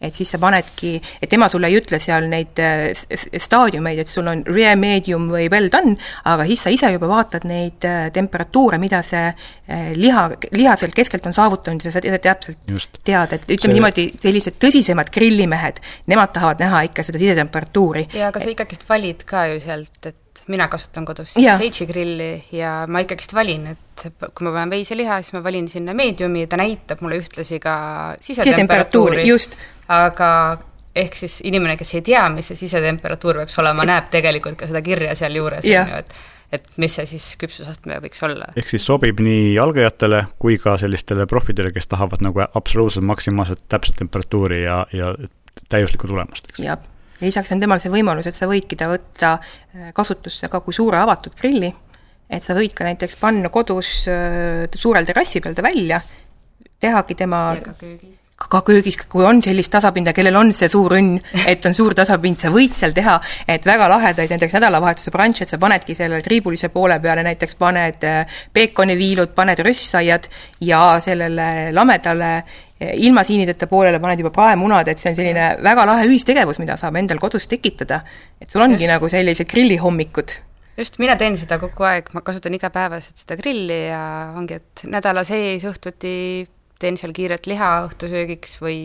et 0.00 0.16
siis 0.16 0.30
sa 0.32 0.40
panedki, 0.40 0.94
et 1.20 1.28
tema 1.30 1.48
sulle 1.52 1.68
ei 1.68 1.76
ütle 1.76 2.00
seal 2.00 2.28
neid 2.30 2.60
äh, 2.62 2.88
staadiumeid, 2.96 4.00
et 4.00 4.10
sul 4.10 4.28
on 4.32 4.42
rare, 4.48 4.76
medium 4.80 5.28
või 5.32 5.48
well 5.52 5.68
done, 5.72 5.96
aga 6.30 6.46
siis 6.48 6.64
sa 6.64 6.72
ise 6.72 6.92
juba 6.94 7.10
vaatad 7.10 7.44
neid 7.48 7.84
äh, 7.88 8.08
temperatuure, 8.14 8.80
mida 8.80 9.02
see 9.06 9.26
äh, 9.28 9.90
liha, 9.98 10.28
liha 10.56 10.76
sealt 10.80 10.96
keskelt 10.96 11.28
on 11.28 11.36
saavutanud 11.36 11.84
ja 11.84 11.92
sa 11.92 12.02
tead 12.04 12.20
täpselt, 12.24 12.64
tead, 13.04 13.36
et 13.36 13.44
ütleme 13.44 13.60
see... 13.60 13.76
niimoodi, 13.76 14.06
sellised 14.24 14.56
tõsisemad 14.62 15.12
grillimehed, 15.12 15.82
nemad 16.10 16.32
tahavad 16.36 16.64
näha 16.64 16.86
ikka 16.88 17.04
seda 17.06 17.20
sisetemperatuuri. 17.20 18.08
ja 18.16 18.32
aga 18.32 18.42
sa 18.42 18.52
ikkagist 18.54 18.88
valid 18.88 19.28
ka 19.28 19.46
ju 19.52 19.60
sealt, 19.60 20.00
et 20.08 20.16
mina 20.50 20.68
kasutan 20.72 21.04
kodus 21.04 21.34
Seichi 21.36 21.86
grilli 21.86 22.30
ja 22.56 22.86
ma 22.88 23.02
ikkagist 23.04 23.34
valin, 23.36 23.66
et 23.74 24.06
kui 24.32 24.46
ma 24.46 24.54
panen 24.54 24.72
veiseliha, 24.72 25.20
siis 25.20 25.34
ma 25.36 25.42
valin 25.44 25.68
sinna 25.68 25.94
meediumi 25.96 26.46
ja 26.46 26.50
ta 26.50 26.58
näitab 26.60 27.02
mulle 27.04 27.20
ühtlasi 27.20 27.60
ka 27.62 27.74
sisetemperatuuri. 28.22 29.26
just 29.28 29.58
aga 29.90 30.32
ehk 30.96 31.16
siis 31.18 31.38
inimene, 31.46 31.76
kes 31.78 31.94
ei 31.98 32.04
tea, 32.06 32.22
mis 32.34 32.50
see 32.50 32.58
sisetemperatuur 32.64 33.42
peaks 33.42 33.58
olema, 33.62 33.86
näeb 33.88 34.10
tegelikult 34.12 34.58
ka 34.58 34.68
seda 34.70 34.82
kirja 34.84 35.16
sealjuures, 35.18 35.66
on 35.66 35.74
ju, 35.76 36.04
et 36.04 36.20
et 36.50 36.64
mis 36.82 36.90
see 36.90 37.06
siis 37.06 37.26
küpsusastme 37.38 38.00
võiks 38.02 38.24
olla. 38.26 38.48
ehk 38.58 38.72
siis 38.72 38.82
sobib 38.82 39.20
nii 39.22 39.52
algajatele 39.62 40.24
kui 40.42 40.56
ka 40.58 40.74
sellistele 40.82 41.26
profidele, 41.30 41.70
kes 41.70 41.86
tahavad 41.92 42.24
nagu 42.26 42.42
absoluutselt 42.42 43.06
maksimaalselt 43.06 43.62
täpset 43.70 44.00
temperatuuri 44.00 44.64
ja, 44.64 44.80
ja 44.90 45.12
täiuslikku 45.70 46.10
tulemust, 46.10 46.50
eks. 46.50 46.62
jah, 46.64 46.80
ja 47.20 47.28
lisaks 47.28 47.52
on 47.54 47.62
temal 47.62 47.82
see 47.82 47.92
võimalus, 47.92 48.26
et 48.26 48.34
sa 48.34 48.48
võidki 48.50 48.78
ta 48.80 48.90
võtta 48.90 49.36
äh, 49.38 49.92
kasutusse 49.94 50.50
ka 50.50 50.62
kui 50.64 50.74
suure 50.74 50.98
avatud 50.98 51.38
grilli, 51.38 51.70
et 52.30 52.42
sa 52.42 52.56
võid 52.58 52.74
ka 52.74 52.88
näiteks 52.88 53.14
panna 53.22 53.52
kodus 53.54 53.92
äh, 54.10 54.66
suurel 54.74 55.06
terrassi 55.06 55.44
peal 55.44 55.54
ta 55.54 55.62
välja, 55.62 56.02
tehagi 56.82 57.14
tema 57.14 57.44
ja 57.60 57.62
ka 57.68 57.78
köögis 57.78 58.26
ka 58.48 58.62
köögis, 58.64 58.96
kui 59.10 59.24
on 59.26 59.42
sellist 59.44 59.72
tasapinda, 59.72 60.14
kellel 60.16 60.36
on 60.40 60.52
see 60.56 60.70
suur 60.72 60.94
õnn, 60.96 61.18
et 61.50 61.66
on 61.68 61.76
suur 61.76 61.94
tasapind, 61.96 62.40
sa 62.40 62.52
võid 62.52 62.72
seal 62.76 62.94
teha, 62.96 63.18
et 63.50 63.66
väga 63.66 63.88
lahedaid 63.92 64.32
näiteks 64.32 64.56
nädalavahetuse 64.56 65.12
brunch, 65.14 65.44
et 65.44 65.52
sa 65.52 65.58
panedki 65.60 65.96
selle 65.98 66.22
triibulise 66.24 66.70
poole 66.72 66.96
peale 67.02 67.24
näiteks 67.26 67.58
paned 67.60 68.06
äh, 68.08 68.40
peekoniviilud, 68.56 69.34
paned 69.36 69.60
röstsaiad 69.66 70.28
ja 70.66 70.82
sellele 71.04 71.70
lamedale 71.76 72.30
äh, 72.36 72.94
ilma 73.04 73.24
siinideta 73.28 73.68
poolele 73.70 74.00
paned 74.00 74.22
juba 74.22 74.32
praemunad, 74.34 74.88
et 74.88 75.00
see 75.00 75.12
on 75.12 75.18
selline 75.18 75.50
väga 75.62 75.86
lahe 75.90 76.06
ühistegevus, 76.08 76.62
mida 76.62 76.78
saab 76.80 76.96
endal 77.00 77.20
kodus 77.22 77.48
tekitada. 77.50 78.00
et 78.40 78.48
sul 78.48 78.64
ongi 78.64 78.84
Just. 78.84 78.94
nagu 78.94 79.08
sellised 79.12 79.50
grillihommikud 79.50 80.38
just, 80.80 80.96
mina 81.02 81.16
teen 81.20 81.36
seda 81.36 81.58
kogu 81.60 81.84
aeg, 81.84 82.08
ma 82.16 82.24
kasutan 82.24 82.56
igapäevaselt 82.56 83.20
seda 83.20 83.36
grilli 83.36 83.82
ja 83.90 84.32
ongi, 84.38 84.56
et 84.62 84.86
nädala 84.88 85.26
sees 85.28 85.66
õhtuti 85.68 86.46
teen 86.80 86.98
seal 87.00 87.14
kiiret 87.16 87.48
liha 87.50 87.70
õhtusöögiks 87.88 88.58
või 88.62 88.80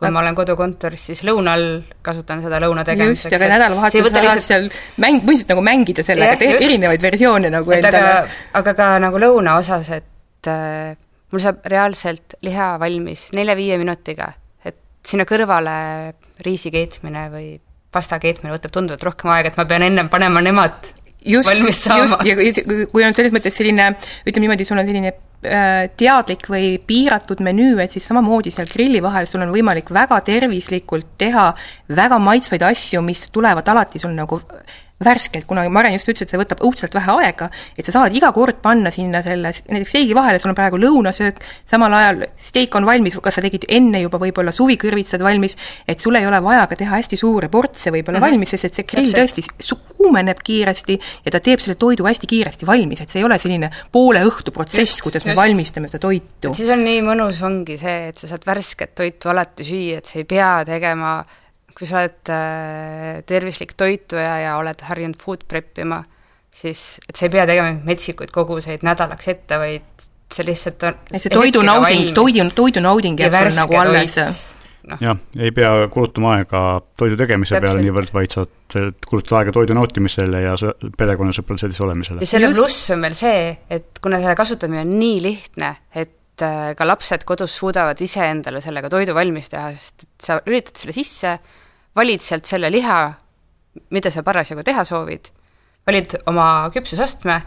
kui 0.00 0.08
aga... 0.08 0.14
ma 0.14 0.22
olen 0.22 0.36
kodukontoris, 0.38 1.02
siis 1.10 1.22
lõunal 1.28 1.66
kasutan 2.04 2.40
seda 2.44 2.60
lõuna 2.62 2.84
tegemiseks. 2.88 3.28
just, 3.28 3.36
aga 3.36 3.50
nädalavahetusel 3.52 4.08
saad 4.08 4.26
lihtsalt... 4.26 4.46
seal 4.46 4.66
mäng, 5.04 5.20
põhimõtteliselt 5.20 5.52
nagu 5.54 5.64
mängida 5.66 6.04
sellega, 6.06 6.36
et 6.38 6.64
erinevaid 6.64 7.04
versioone 7.04 7.52
nagu 7.52 7.76
et 7.76 7.84
endale. 7.84 8.28
aga 8.60 8.76
ka 8.78 8.90
nagu 9.04 9.20
lõuna 9.22 9.56
osas, 9.60 9.92
et 10.00 10.50
äh, 10.50 10.94
mul 11.30 11.44
saab 11.44 11.66
reaalselt 11.70 12.38
liha 12.46 12.72
valmis 12.82 13.28
nelja-viie 13.36 13.76
minutiga, 13.82 14.32
et 14.64 14.78
sinna 15.06 15.28
kõrvale 15.28 15.74
riisi 16.46 16.72
keetmine 16.72 17.28
või 17.34 17.50
pasta 17.92 18.20
keetmine 18.22 18.54
võtab 18.54 18.72
tunduvalt 18.74 19.04
rohkem 19.04 19.32
aega, 19.34 19.52
et 19.52 19.58
ma 19.58 19.66
pean 19.68 19.84
ennem 19.84 20.08
panema 20.08 20.42
nemad 20.44 20.94
just, 21.24 21.48
saama. 21.84 22.20
ja 22.24 22.36
kui 22.90 23.04
on 23.04 23.16
selles 23.16 23.34
mõttes 23.34 23.56
selline, 23.56 23.92
ütleme 24.24 24.46
niimoodi, 24.46 24.66
sul 24.68 24.80
on 24.80 24.88
selline 24.88 25.12
äh, 25.12 25.88
teadlik 26.00 26.48
või 26.50 26.74
piiratud 26.86 27.42
menüü, 27.44 27.74
et 27.82 27.92
siis 27.92 28.06
samamoodi 28.08 28.52
seal 28.54 28.70
grilli 28.70 29.02
vahel 29.04 29.28
sul 29.28 29.44
on 29.44 29.52
võimalik 29.54 29.92
väga 29.94 30.20
tervislikult 30.26 31.16
teha 31.20 31.50
väga 31.96 32.20
maitsvaid 32.22 32.64
asju, 32.70 33.02
mis 33.04 33.26
tulevad 33.34 33.68
alati 33.68 34.02
sul 34.02 34.16
nagu 34.16 34.40
värskelt, 35.04 35.46
kuna 35.48 35.64
Maren 35.72 35.94
just 35.94 36.08
ütles, 36.12 36.26
et 36.26 36.32
see 36.34 36.40
võtab 36.40 36.60
õudselt 36.66 36.92
vähe 36.96 37.14
aega, 37.22 37.48
et 37.78 37.86
sa 37.86 37.94
saad 37.94 38.14
iga 38.16 38.28
kord 38.36 38.58
panna 38.60 38.92
sinna 38.92 39.22
selle, 39.24 39.52
näiteks 39.72 39.94
steigi 39.94 40.16
vahele, 40.16 40.40
sul 40.42 40.52
on 40.52 40.58
praegu 40.58 40.80
lõunasöök, 40.80 41.40
samal 41.70 41.96
ajal 41.96 42.26
steik 42.36 42.76
on 42.76 42.84
valmis, 42.88 43.16
kas 43.24 43.38
sa 43.38 43.44
tegid 43.44 43.64
enne 43.72 44.02
juba 44.02 44.20
võib-olla 44.20 44.52
suvikõrvitsad 44.52 45.24
valmis, 45.24 45.56
et 45.88 46.04
sul 46.04 46.20
ei 46.20 46.28
ole 46.28 46.42
vaja 46.44 46.66
ka 46.68 46.76
teha 46.82 47.00
hästi 47.00 47.16
suuri 47.20 47.48
portse 47.48 47.94
võib-olla 47.94 48.20
mm 48.20 48.26
-hmm. 48.26 48.36
valmis, 48.36 48.52
sest 48.52 48.68
et 48.68 48.80
see 48.80 48.88
grill 48.92 49.16
tõesti 49.16 49.46
kuumeneb 49.96 50.44
kiiresti 50.44 51.00
ja 51.24 51.32
ta 51.32 51.40
teeb 51.40 51.64
selle 51.64 51.80
toidu 51.80 52.04
hästi 52.04 52.28
kiiresti 52.28 52.68
valmis, 52.68 53.00
et 53.00 53.08
see 53.08 53.24
ei 53.24 53.28
ole 53.28 53.38
selline 53.38 53.70
poole 53.92 54.20
õhtu 54.28 54.52
protsess, 54.52 55.00
kuidas 55.00 55.24
me 55.24 55.32
just. 55.32 55.40
valmistame 55.40 55.88
seda 55.88 56.04
toitu. 56.04 56.52
siis 56.54 56.68
on 56.68 56.84
nii 56.84 57.00
mõnus, 57.08 57.40
ongi 57.40 57.80
see, 57.80 58.08
et 58.12 58.18
sa 58.18 58.28
saad 58.28 58.44
värsket 58.44 58.94
toitu 58.94 59.32
alati 59.32 59.64
süüa, 59.64 59.98
et 59.98 60.04
sa 60.04 60.20
ei 60.20 60.28
pea 60.28 60.58
tegema 60.68 61.22
kui 61.76 61.88
sa 61.88 62.02
oled 62.02 62.32
äh, 62.32 63.20
tervislik 63.28 63.74
toituja 63.78 64.38
ja 64.44 64.56
oled 64.60 64.86
harjunud 64.88 65.18
food 65.20 65.44
prep 65.48 65.78
ima, 65.82 66.00
siis 66.50 67.00
et 67.08 67.16
sa 67.16 67.26
ei 67.26 67.34
pea 67.34 67.46
tegema 67.48 67.74
metsikuid 67.86 68.32
koguseid 68.34 68.86
nädalaks 68.86 69.30
ette, 69.32 69.58
vaid 69.60 70.08
see 70.30 70.46
lihtsalt 70.46 70.86
on 70.86 70.96
et 71.10 71.22
see 71.22 71.32
toidunauding, 71.34 72.12
toidu, 72.14 72.46
toidunauding 72.54 73.20
jääb 73.20 73.36
sul 73.48 73.60
nagu 73.62 73.78
alles. 73.82 74.18
Jah, 75.00 75.18
ei 75.38 75.52
pea 75.54 75.70
kulutama 75.92 76.32
aega 76.38 76.60
toidu 76.98 77.18
tegemise 77.20 77.52
Täpselt. 77.52 77.66
peale 77.66 77.82
niivõrd, 77.84 78.12
vaid 78.14 78.32
saad 78.32 78.94
kulutada 79.06 79.42
aega 79.42 79.52
toidu 79.54 79.76
nautimisele 79.76 80.40
ja 80.40 80.54
perekonnasõprade 80.98 81.66
sees 81.66 81.82
olemisele. 81.84 82.24
ja 82.24 82.30
selle 82.30 82.48
pluss 82.56 82.88
on 82.94 83.04
veel 83.04 83.18
see, 83.18 83.42
et 83.70 84.00
kuna 84.02 84.22
selle 84.22 84.34
kasutamine 84.38 84.82
on 84.86 84.96
nii 84.96 85.20
lihtne, 85.26 85.74
et 85.94 86.16
äh, 86.44 86.72
ka 86.78 86.86
lapsed 86.86 87.24
kodus 87.28 87.54
suudavad 87.60 88.00
iseendale 88.02 88.62
sellega 88.64 88.90
toidu 88.92 89.14
valmis 89.16 89.50
teha, 89.52 89.70
sest 89.76 90.06
et 90.06 90.26
sa 90.26 90.38
lülitad 90.46 90.80
selle 90.80 90.94
sisse, 90.96 91.36
valid 91.96 92.24
sealt 92.24 92.48
selle 92.48 92.70
liha, 92.72 92.98
mida 93.94 94.12
sa 94.12 94.24
parasjagu 94.26 94.64
teha 94.66 94.84
soovid, 94.86 95.30
valid 95.88 96.16
oma 96.30 96.46
küpsusastme, 96.74 97.38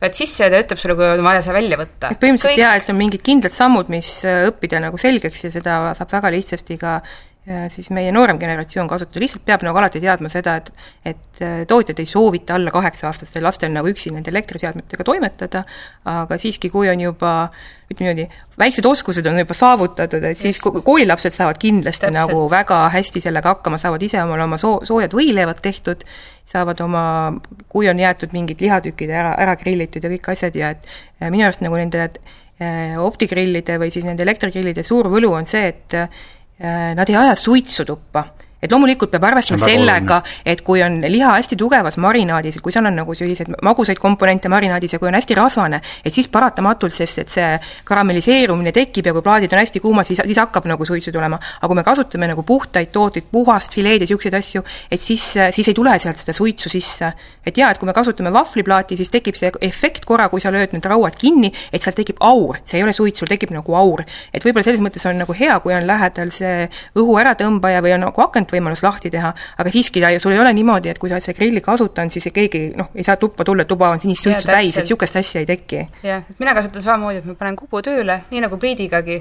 paned 0.00 0.16
sisse 0.16 0.46
ja 0.46 0.52
ta 0.52 0.60
ütleb 0.64 0.80
sulle, 0.80 0.96
kui 0.96 1.08
on 1.08 1.24
vaja 1.24 1.42
see 1.44 1.54
välja 1.54 1.78
võtta. 1.80 2.12
et 2.12 2.20
põhimõtteliselt 2.22 2.56
Kõik... 2.56 2.62
jaa, 2.62 2.76
et 2.80 2.92
on 2.92 3.00
mingid 3.00 3.24
kindlad 3.26 3.54
sammud, 3.54 3.90
mis 3.92 4.12
äh, 4.28 4.46
õppida 4.48 4.80
nagu 4.82 5.00
selgeks 5.00 5.44
ja 5.46 5.52
seda 5.52 5.80
saab 5.98 6.14
väga 6.16 6.32
lihtsasti 6.36 6.78
ka 6.80 7.00
siis 7.72 7.88
meie 7.90 8.12
noorem 8.12 8.38
generatsioon 8.38 8.88
kasutada, 8.88 9.20
lihtsalt 9.22 9.44
peab 9.48 9.62
nagu 9.64 9.78
alati 9.80 10.00
teadma 10.02 10.28
seda, 10.28 10.58
et 10.60 10.70
et 11.08 11.40
äh, 11.40 11.62
tootjad 11.68 11.98
ei 12.02 12.06
soovita 12.06 12.54
alla 12.54 12.70
kaheksa-aastastel 12.74 13.42
lastel 13.42 13.72
nagu 13.72 13.88
üksi 13.88 14.12
nende 14.12 14.28
elektriseadmetega 14.30 15.04
toimetada, 15.08 15.62
aga 16.04 16.36
siiski, 16.38 16.68
kui 16.70 16.90
on 16.92 17.00
juba 17.00 17.32
ütleme 17.90 18.12
niimoodi, 18.12 18.42
väiksed 18.60 18.86
oskused 18.86 19.26
on 19.26 19.40
juba 19.40 19.56
saavutatud, 19.56 20.26
et 20.28 20.38
siis 20.38 20.60
koolilapsed 20.60 21.34
saavad 21.34 21.58
kindlasti 21.62 22.06
Täpselt. 22.06 22.18
nagu 22.18 22.44
väga 22.52 22.82
hästi 22.92 23.22
sellega 23.24 23.54
hakkama, 23.54 23.80
saavad 23.80 24.04
ise 24.04 24.20
omale 24.22 24.44
oma 24.44 24.58
soo-, 24.60 24.82
soojad 24.86 25.16
võileivad 25.16 25.62
tehtud, 25.64 26.04
saavad 26.50 26.82
oma, 26.84 27.04
kui 27.72 27.88
on 27.88 27.98
jäetud 27.98 28.36
mingid 28.36 28.60
lihatükid 28.60 29.10
ära, 29.10 29.32
ära 29.40 29.56
grillitud 29.56 30.04
ja 30.04 30.12
kõik 30.12 30.28
asjad 30.34 30.60
ja 30.60 30.74
et 30.76 30.86
minu 31.24 31.48
arust 31.48 31.64
nagu 31.64 31.80
nende 31.80 32.04
äh, 32.04 33.00
optigrillide 33.00 33.80
või 33.80 33.90
siis 33.90 34.04
nende 34.06 34.28
elektrigrillide 34.28 34.84
suur 34.86 35.08
võlu 35.10 35.32
on 35.40 35.48
see, 35.50 35.72
et 35.72 35.98
Äh, 36.00 36.39
nad 36.94 37.08
ei 37.08 37.16
aja 37.16 37.34
suitsu 37.36 37.84
tuppa 37.88 38.24
et 38.62 38.72
loomulikult 38.72 39.10
peab 39.10 39.24
arvestama 39.30 39.64
sellega, 39.64 40.20
et 40.44 40.60
kui 40.64 40.82
on 40.84 41.00
liha 41.08 41.32
hästi 41.38 41.56
tugevas 41.60 41.96
marinaadis, 42.02 42.58
et 42.58 42.64
kui 42.64 42.72
seal 42.74 42.86
on 42.90 42.98
nagu 43.00 43.14
selliseid 43.16 43.54
magusaid 43.64 44.00
komponente 44.00 44.50
marinaadis 44.52 44.94
ja 44.94 45.00
kui 45.00 45.08
on 45.08 45.16
hästi 45.16 45.36
rasvane, 45.38 45.80
et 46.04 46.14
siis 46.14 46.28
paratamatult, 46.28 46.94
sest 46.94 47.22
et 47.24 47.32
see 47.32 47.48
karamelliseerumine 47.88 48.72
tekib 48.76 49.08
ja 49.08 49.14
kui 49.16 49.24
plaadid 49.24 49.52
on 49.56 49.62
hästi 49.62 49.80
kuumad, 49.80 50.08
siis, 50.08 50.20
siis 50.26 50.40
hakkab 50.40 50.68
nagu 50.68 50.86
suitsu 50.86 51.12
tulema. 51.12 51.38
aga 51.60 51.70
kui 51.70 51.78
me 51.78 51.84
kasutame 51.86 52.28
nagu 52.30 52.44
puhtaid 52.46 52.92
tooteid, 52.92 53.30
puhast 53.32 53.74
fileed 53.74 54.04
ja 54.04 54.08
niisuguseid 54.08 54.36
asju, 54.36 54.64
et 54.90 55.00
siis, 55.00 55.24
siis 55.50 55.68
ei 55.68 55.74
tule 55.74 55.96
sealt 55.98 56.20
seda 56.20 56.36
suitsu 56.36 56.68
sisse. 56.68 57.12
et 57.46 57.56
jaa, 57.56 57.70
et 57.70 57.78
kui 57.78 57.86
me 57.88 57.96
kasutame 57.96 58.32
vahvliplaati, 58.32 58.96
siis 58.96 59.10
tekib 59.10 59.38
see 59.38 59.50
efekt 59.64 60.04
korra, 60.04 60.28
kui 60.28 60.40
sa 60.40 60.52
lööd 60.52 60.74
need 60.76 60.84
rauad 60.84 61.16
kinni, 61.16 61.52
et 61.72 61.82
sealt 61.82 61.96
tekib 61.96 62.20
aur, 62.20 62.60
see 62.64 62.78
ei 62.78 62.84
ole 62.84 62.92
suits, 62.92 63.18
sul 63.20 63.28
tekib 63.30 63.54
nagu 63.56 63.74
aur. 63.74 64.04
et 64.34 64.44
võib-olla 64.44 64.64
selles 64.64 64.84
mõttes 64.84 65.06
on 65.08 65.18
nagu 65.24 65.32
hea, 65.36 65.58
kui 65.64 65.74
on 65.74 65.86
lähedal 65.86 66.30
see 66.34 66.68
õhu 66.96 67.16
äratõmbaja 67.20 67.80
või 67.84 67.94
on 67.96 68.04
nagu 68.08 68.22
akent 68.22 68.49
ainult 68.50 68.56
võimalus 68.56 68.82
lahti 68.84 69.10
teha, 69.10 69.32
aga 69.58 69.70
siiski 69.72 70.02
ta, 70.02 70.10
sul 70.22 70.34
ei 70.34 70.42
ole 70.42 70.52
niimoodi, 70.56 70.90
et 70.90 70.98
kui 70.98 71.10
sa 71.10 71.16
oled 71.16 71.24
seda 71.24 71.38
grilli 71.38 71.62
kasutanud, 71.64 72.12
siis 72.12 72.28
keegi 72.34 72.62
noh, 72.76 72.90
ei 72.94 73.06
saa 73.06 73.16
tuppa 73.20 73.44
tulla, 73.44 73.64
tuba 73.64 73.90
on 73.94 74.00
sinist 74.00 74.26
suitsu 74.26 74.50
täis, 74.50 74.76
et 74.76 74.84
niisugust 74.84 75.16
asja 75.20 75.40
ei 75.40 75.48
teki. 75.48 75.86
jah, 76.02 76.24
et 76.28 76.42
mina 76.42 76.54
kasutan 76.54 76.82
samamoodi, 76.82 77.22
et 77.22 77.30
ma 77.30 77.38
panen 77.38 77.56
kubu 77.56 77.82
tööle, 77.82 78.20
nii 78.30 78.44
nagu 78.46 78.58
Priidikagi. 78.60 79.20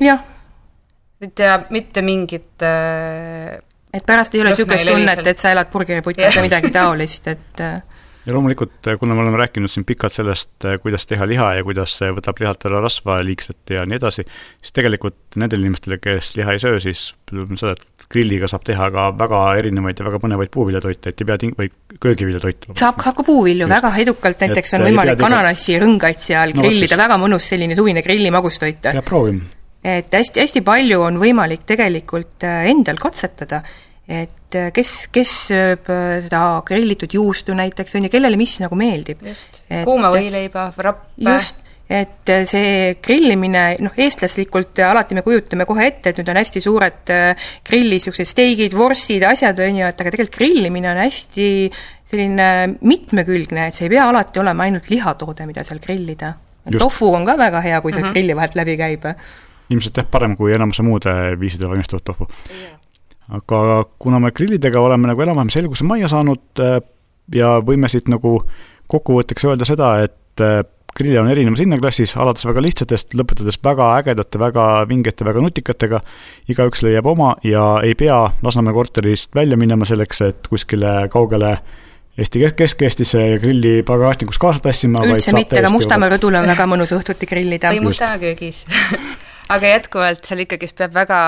et 1.22 1.40
ja 1.40 1.60
mitte 1.70 2.02
mingit 2.02 2.64
äh, 2.64 3.60
et 3.94 4.06
pärast 4.06 4.36
ei 4.36 4.42
ole 4.42 4.54
niisugust 4.54 4.88
tunnet, 4.88 5.26
et 5.28 5.38
sa 5.38 5.54
elad 5.54 5.72
burgeriputkis 5.72 6.38
või 6.38 6.50
midagi 6.50 6.72
taolist, 6.74 7.28
et 7.28 7.64
äh, 7.66 7.82
ja 8.26 8.36
loomulikult, 8.36 8.90
kuna 9.00 9.16
me 9.16 9.24
oleme 9.24 9.40
rääkinud 9.42 9.72
siin 9.72 9.86
pikalt 9.88 10.14
sellest, 10.14 10.52
kuidas 10.84 11.08
teha 11.08 11.28
liha 11.28 11.54
ja 11.60 11.64
kuidas 11.64 11.96
see 12.02 12.12
võtab 12.16 12.42
lihalt 12.42 12.66
ära 12.68 12.82
rasva 12.84 13.20
liigset 13.26 13.76
ja 13.76 13.86
nii 13.88 14.00
edasi, 14.00 14.26
siis 14.62 14.76
tegelikult 14.76 15.40
nendele 15.40 15.66
inimestele, 15.66 16.00
kes 16.04 16.36
liha 16.38 16.56
ei 16.56 16.62
söö, 16.62 16.82
siis 16.84 17.12
seda, 17.32 17.76
et 17.76 18.00
grilliga 18.10 18.50
saab 18.50 18.66
teha 18.66 18.90
ka 18.94 19.06
väga 19.18 19.42
erinevaid 19.62 20.02
ja 20.02 20.08
väga 20.08 20.20
põnevaid 20.24 20.52
puuviljatoite, 20.54 21.14
et 21.14 21.22
ei 21.22 21.30
pea 21.30 21.38
ting-, 21.42 21.56
või 21.58 21.70
köögiviljatoite. 22.02 22.74
saab, 22.80 22.98
ka 23.02 23.14
puuvilju 23.26 23.68
Just. 23.68 23.76
väga 23.76 23.94
edukalt, 24.04 24.42
näiteks 24.46 24.74
et 24.74 24.80
on 24.80 24.88
võimalik 24.88 25.24
ananassi 25.30 25.78
rõngaid 25.82 26.24
seal 26.24 26.56
no, 26.56 26.66
grillida, 26.66 26.98
väga 27.00 27.20
mõnus 27.22 27.50
selline 27.54 27.78
suvine 27.78 28.04
grilli 28.06 28.34
magustoit. 28.34 28.82
peab 28.90 29.06
proovima. 29.06 29.46
et 29.86 30.20
hästi, 30.20 30.42
hästi 30.42 30.66
palju 30.66 31.06
on 31.06 31.22
võimalik 31.22 31.68
tegelikult 31.70 32.50
äh, 32.50 32.66
endal 32.74 32.98
katsetada, 33.02 33.62
et 34.10 34.34
äh, 34.58 34.70
kes, 34.76 35.08
kes 35.14 35.32
sööb 35.52 35.90
äh, 35.94 36.20
seda 36.26 36.44
grillitud 36.68 37.14
juustu 37.14 37.56
näiteks, 37.58 37.96
on 37.98 38.08
ju, 38.08 38.14
kellele 38.14 38.40
mis 38.40 38.58
nagu 38.64 38.78
meeldib. 38.80 39.24
just, 39.26 39.64
kuuma 39.88 40.12
võileiba, 40.16 40.70
rappe. 40.78 41.26
just 41.26 41.66
et 41.90 42.30
äh, 42.30 42.44
see 42.46 42.98
grillimine, 43.02 43.64
noh, 43.82 43.96
eestlaslikult 43.98 44.78
alati 44.86 45.18
me 45.18 45.24
kujutame 45.26 45.66
kohe 45.70 45.88
ette, 45.90 46.12
et 46.12 46.20
nüüd 46.22 46.30
on 46.30 46.38
hästi 46.38 46.62
suured 46.62 47.14
grilli 47.66 47.98
niisugused 47.98 48.30
steigid, 48.30 48.76
vorstid, 48.78 49.26
asjad, 49.26 49.58
on 49.66 49.80
ju, 49.82 49.88
et 49.90 50.04
aga 50.04 50.14
tegelikult 50.14 50.38
grillimine 50.38 50.92
on 50.92 51.02
hästi 51.02 51.48
selline 52.10 52.50
mitmekülgne, 52.86 53.70
et 53.70 53.78
see 53.78 53.88
ei 53.88 53.96
pea 53.96 54.06
alati 54.10 54.42
olema 54.42 54.70
ainult 54.70 54.90
lihatoode, 54.94 55.50
mida 55.50 55.66
seal 55.66 55.82
grillida. 55.82 56.36
tofu 56.78 57.10
on 57.14 57.26
ka 57.26 57.38
väga 57.40 57.62
hea, 57.66 57.82
kui 57.82 57.92
see 57.92 58.02
mm 58.02 58.08
-hmm. 58.08 58.14
grilli 58.14 58.36
vahelt 58.36 58.56
läbi 58.56 58.78
käib. 58.78 59.06
ilmselt 59.70 59.98
jah, 59.98 60.06
parem 60.06 60.36
kui 60.38 60.54
enamuse 60.54 60.84
muude 60.84 61.40
viisidel 61.40 61.70
valmistatud 61.70 62.06
tofu 62.06 62.28
yeah.. 62.50 62.79
Aga 63.30 63.84
kuna 64.00 64.20
me 64.20 64.32
grillidega 64.32 64.82
oleme 64.82 65.12
nagu 65.12 65.22
enam-vähem 65.22 65.52
selguse 65.54 65.86
majja 65.86 66.10
saanud 66.12 66.64
äh, 66.64 66.80
ja 67.36 67.58
võime 67.66 67.90
siit 67.92 68.10
nagu 68.10 68.40
kokkuvõtteks 68.90 69.46
öelda 69.46 69.68
seda, 69.70 69.94
et 70.02 70.16
grille 70.96 71.20
on 71.22 71.30
erinevas 71.30 71.62
hinnaklassis, 71.64 72.16
alates 72.20 72.46
väga 72.48 72.64
lihtsatest, 72.64 73.14
lõpetades 73.18 73.60
väga 73.64 73.90
ägedate, 74.00 74.40
väga 74.42 74.66
vingete, 74.90 75.26
väga 75.28 75.44
nutikatega. 75.46 76.02
igaüks 76.50 76.82
leiab 76.86 77.06
oma 77.06 77.36
ja 77.44 77.66
ei 77.84 77.96
pea 77.96 78.20
Lasnamäe 78.42 78.74
korterist 78.74 79.36
välja 79.36 79.58
minema 79.58 79.86
selleks, 79.86 80.22
et 80.22 80.50
kuskile 80.50 81.08
kaugele 81.12 81.58
Eesti 82.20 82.42
Kesk-Eestisse 82.56 83.22
grilli 83.40 83.84
pagasnikus 83.84 84.38
kaasa 84.38 84.60
tassima. 84.60 85.06
üldse 85.06 85.34
mitte, 85.36 85.60
aga 85.60 85.72
Mustamäe 85.72 86.10
rõdul 86.18 86.36
on 86.36 86.48
väga 86.50 86.68
mõnus 86.68 86.92
õhtuti 86.96 87.30
grillida. 87.30 87.72
või 87.72 87.90
Mustamäe 87.92 88.20
köögis 88.26 88.66
aga 89.50 89.74
jätkuvalt 89.76 90.26
seal 90.26 90.46
ikkagist 90.46 90.78
peab 90.78 90.96
väga 90.96 91.20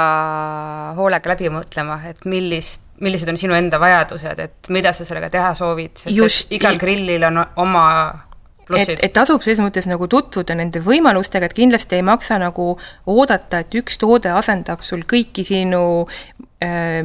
hoolega 0.97 1.33
läbi 1.33 1.51
mõtlema, 1.53 1.99
et 2.09 2.25
millist 2.29 2.87
millised 3.01 3.29
on 3.31 3.37
sinu 3.39 3.55
enda 3.57 3.79
vajadused, 3.81 4.41
et 4.43 4.69
mida 4.69 4.91
sa 4.93 5.05
sellega 5.07 5.31
teha 5.33 5.53
soovid, 5.57 5.95
sest 6.03 6.13
Just, 6.15 6.51
igal 6.53 6.77
grillil 6.81 7.23
on 7.31 7.41
oma 7.63 7.85
et, 8.77 9.03
et 9.03 9.13
tasub 9.13 9.41
selles 9.43 9.61
mõttes 9.63 9.87
nagu 9.89 10.07
tutvuda 10.11 10.55
nende 10.57 10.81
võimalustega, 10.83 11.49
et 11.49 11.57
kindlasti 11.57 11.97
ei 11.99 12.05
maksa 12.05 12.39
nagu 12.41 12.73
oodata, 13.09 13.61
et 13.63 13.75
üks 13.81 13.99
toode 14.01 14.31
asendab 14.35 14.83
sul 14.85 15.03
kõiki 15.09 15.45
sinu 15.47 15.83
äh, 16.63 17.01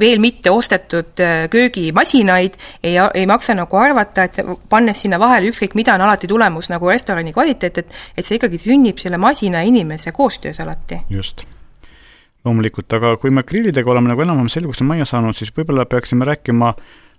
veel 0.00 0.22
mitte 0.22 0.52
ostetud 0.54 1.22
äh, 1.24 1.48
köögimasinaid, 1.52 2.58
ei, 2.82 2.96
ei 2.98 3.26
maksa 3.30 3.56
nagu 3.58 3.80
arvata, 3.80 4.28
et 4.28 4.38
see, 4.38 4.56
pannes 4.70 5.04
sinna 5.04 5.20
vahele 5.20 5.52
ükskõik 5.52 5.76
mida, 5.78 5.96
on 5.98 6.06
alati 6.06 6.30
tulemus 6.30 6.70
nagu 6.72 6.90
restorani 6.90 7.34
kvaliteet, 7.36 7.84
et 7.84 7.94
et 8.18 8.24
see 8.26 8.38
ikkagi 8.38 8.60
sünnib 8.62 8.98
selle 9.00 9.20
masina 9.20 9.62
ja 9.62 9.70
inimese 9.70 10.12
koostöös 10.12 10.60
alati. 10.60 11.02
just. 11.10 11.46
Loomulikult, 12.44 12.92
aga 12.94 13.16
kui 13.20 13.32
me 13.34 13.42
grillidega 13.42 13.90
oleme 13.90 14.12
nagu 14.12 14.22
enam-vähem 14.22 14.48
selguse 14.52 14.84
majja 14.86 15.08
saanud, 15.10 15.36
siis 15.36 15.50
võib-olla 15.56 15.84
peaksime 15.90 16.24
rääkima 16.28 16.72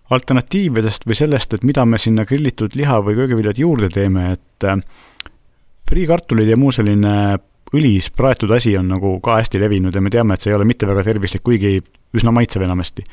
alternatiividest 0.09 1.05
või 1.07 1.17
sellest, 1.17 1.53
et 1.53 1.67
mida 1.67 1.85
me 1.85 1.99
sinna 2.01 2.25
grillitud 2.25 2.75
liha 2.77 2.99
või 3.05 3.17
köögiviljad 3.19 3.61
juurde 3.61 3.89
teeme, 3.93 4.31
et 4.37 4.65
äh, 4.67 4.81
friikartulid 5.89 6.49
ja 6.49 6.57
muu 6.57 6.73
selline 6.75 7.13
õlis 7.75 8.09
praetud 8.17 8.49
asi 8.55 8.73
on 8.79 8.87
nagu 8.89 9.19
ka 9.21 9.37
hästi 9.37 9.61
levinud 9.61 9.93
ja 9.93 10.01
me 10.01 10.09
teame, 10.13 10.33
et 10.33 10.41
see 10.41 10.49
ei 10.49 10.57
ole 10.57 10.65
mitte 10.65 10.89
väga 10.89 11.03
tervislik, 11.05 11.43
kuigi 11.45 11.77
üsna 12.17 12.33
maitsev 12.33 12.65
enamasti. 12.65 13.05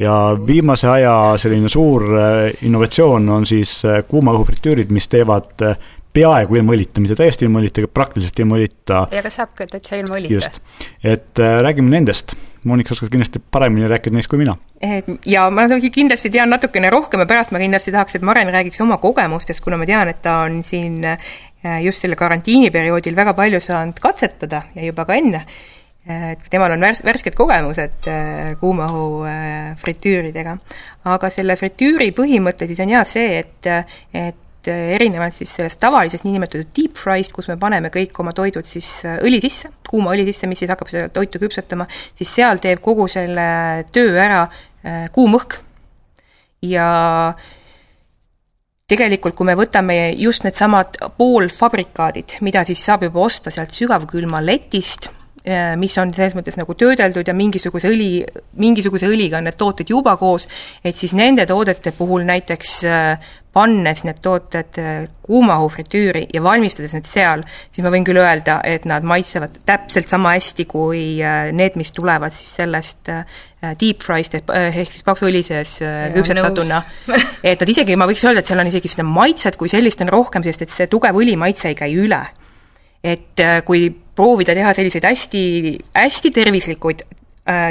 ja 0.00 0.36
viimase 0.46 0.88
aja 0.88 1.14
selline 1.38 1.68
suur 1.70 2.08
äh, 2.18 2.64
innovatsioon 2.66 3.28
on 3.28 3.46
siis 3.46 3.84
äh, 3.84 4.02
kuuma 4.08 4.34
õhu 4.34 4.48
fritüürid, 4.48 4.90
mis 4.90 5.06
teevad 5.08 5.62
peaaegu 6.12 6.58
ilma 6.58 6.74
õlita, 6.74 7.00
mitte 7.00 7.16
täiesti 7.16 7.46
ilma 7.46 7.62
õlita, 7.62 7.84
aga 7.84 7.92
praktiliselt 7.94 8.40
ilma 8.42 8.58
õlita. 8.58 9.04
ja 9.14 9.22
kas 9.22 9.38
saab 9.38 9.54
ka 9.54 9.68
täitsa 9.70 10.00
ilma 10.02 10.18
õlita? 10.18 10.34
just, 10.34 10.58
et 11.04 11.38
räägime 11.38 11.94
nendest. 11.94 12.34
Monika, 12.64 12.88
sa 12.88 13.00
oskad 13.00 13.10
kindlasti 13.10 13.42
paremini 13.50 13.88
rääkida 13.90 14.14
neist 14.14 14.30
kui 14.30 14.38
mina. 14.38 14.56
ja 15.26 15.48
ma 15.50 15.66
kindlasti 15.92 16.30
tean 16.30 16.50
natukene 16.50 16.90
rohkem 16.90 17.20
ja 17.20 17.26
pärast 17.26 17.50
ma 17.50 17.58
kindlasti 17.58 17.92
tahaks, 17.92 18.16
et 18.16 18.22
Maren 18.22 18.52
räägiks 18.54 18.80
oma 18.80 18.98
kogemustest, 19.02 19.60
kuna 19.64 19.76
ma 19.76 19.86
tean, 19.86 20.08
et 20.08 20.22
ta 20.22 20.38
on 20.46 20.62
siin 20.64 21.04
äh, 21.04 21.18
just 21.82 22.02
selle 22.02 22.16
karantiiniperioodil 22.16 23.16
väga 23.16 23.34
palju 23.34 23.60
saanud 23.60 23.98
katsetada 24.02 24.62
ja 24.74 24.86
juba 24.86 25.04
ka 25.04 25.18
enne 25.18 25.46
et 26.02 26.40
temal 26.50 26.72
on 26.74 26.82
värs-, 26.82 27.04
värsked 27.06 27.36
kogemused 27.38 28.08
kuumaõhu 28.60 29.22
fritüüridega. 29.78 30.56
aga 31.04 31.30
selle 31.30 31.54
fritüüri 31.56 32.10
põhimõte 32.10 32.66
siis 32.66 32.80
on 32.82 32.90
jah 32.90 33.06
see, 33.06 33.38
et, 33.38 33.70
et 34.10 34.40
äh, 34.70 34.92
erinevalt 34.96 35.34
siis 35.34 35.54
sellest 35.58 35.80
tavalisest 35.82 36.26
niinimetatud 36.26 36.70
deep 36.76 36.98
fry'st, 37.00 37.32
kus 37.34 37.48
me 37.50 37.56
paneme 37.60 37.90
kõik 37.92 38.18
oma 38.22 38.34
toidud 38.36 38.66
siis 38.68 38.88
äh, 39.08 39.18
õli 39.24 39.40
sisse, 39.42 39.72
kuuma 39.88 40.14
õli 40.14 40.26
sisse, 40.28 40.48
mis 40.50 40.62
siis 40.62 40.72
hakkab 40.72 40.90
seda 40.90 41.08
toitu 41.12 41.40
küpsetama, 41.42 41.88
siis 42.18 42.34
seal 42.38 42.62
teeb 42.62 42.82
kogu 42.84 43.08
selle 43.10 43.46
töö 43.94 44.14
ära 44.20 44.44
äh, 44.46 45.08
kuum 45.14 45.38
õhk. 45.40 45.58
ja 46.62 46.86
tegelikult, 48.92 49.34
kui 49.34 49.48
me 49.48 49.56
võtame 49.58 49.96
just 50.20 50.44
needsamad 50.44 51.00
poolfabrikaadid, 51.16 52.38
mida 52.44 52.62
siis 52.68 52.84
saab 52.84 53.08
juba 53.08 53.24
osta 53.24 53.50
sealt 53.50 53.72
sügavkülma 53.74 54.42
letist, 54.44 55.08
mis 55.80 55.96
on 55.98 56.12
selles 56.14 56.36
mõttes 56.38 56.54
nagu 56.54 56.74
töödeldud 56.78 57.26
ja 57.26 57.34
mingisuguse 57.34 57.90
õli, 57.90 58.20
mingisuguse 58.62 59.08
õliga 59.10 59.40
on 59.40 59.48
need 59.48 59.56
tooted 59.58 59.88
juba 59.90 60.14
koos, 60.20 60.46
et 60.84 60.94
siis 60.94 61.16
nende 61.18 61.48
toodete 61.50 61.90
puhul 61.96 62.22
näiteks 62.28 62.76
pannes 63.52 64.02
need 64.06 64.20
tooted 64.24 64.78
äh, 64.80 65.08
kuumahufritüüri 65.26 66.24
ja 66.32 66.42
valmistades 66.44 66.94
need 66.96 67.08
seal, 67.08 67.44
siis 67.70 67.84
ma 67.84 67.92
võin 67.92 68.06
küll 68.06 68.20
öelda, 68.20 68.58
et 68.64 68.86
nad 68.88 69.04
maitsevad 69.04 69.58
täpselt 69.68 70.08
sama 70.08 70.34
hästi 70.36 70.66
kui 70.70 71.04
äh, 71.20 71.50
need, 71.52 71.76
mis 71.80 71.92
tulevad 71.92 72.32
siis 72.32 72.52
sellest 72.62 73.12
äh, 73.12 73.24
deep 73.78 74.02
fry'st 74.02 74.38
ehk 74.40 74.90
siis 74.90 75.04
paksuõli 75.06 75.44
sees 75.46 75.76
küpsetatuna. 76.16 76.80
et 77.52 77.60
nad 77.60 77.70
isegi, 77.70 77.96
ma 78.00 78.08
võiks 78.10 78.24
öelda, 78.26 78.42
et 78.42 78.50
seal 78.50 78.62
on 78.62 78.70
isegi 78.72 78.90
seda 78.90 79.06
maitset 79.06 79.58
kui 79.60 79.70
sellist 79.70 80.00
on 80.02 80.10
rohkem, 80.10 80.42
sest 80.46 80.64
et 80.64 80.72
see 80.72 80.88
tugev 80.90 81.20
õlimaitse 81.20 81.70
ei 81.70 81.78
käi 81.78 81.92
üle. 81.94 82.24
et 83.02 83.40
kui 83.66 83.88
proovida 83.90 84.54
teha 84.54 84.72
selliseid 84.78 85.04
hästi, 85.04 85.42
hästi 85.94 86.30
tervislikuid 86.34 87.02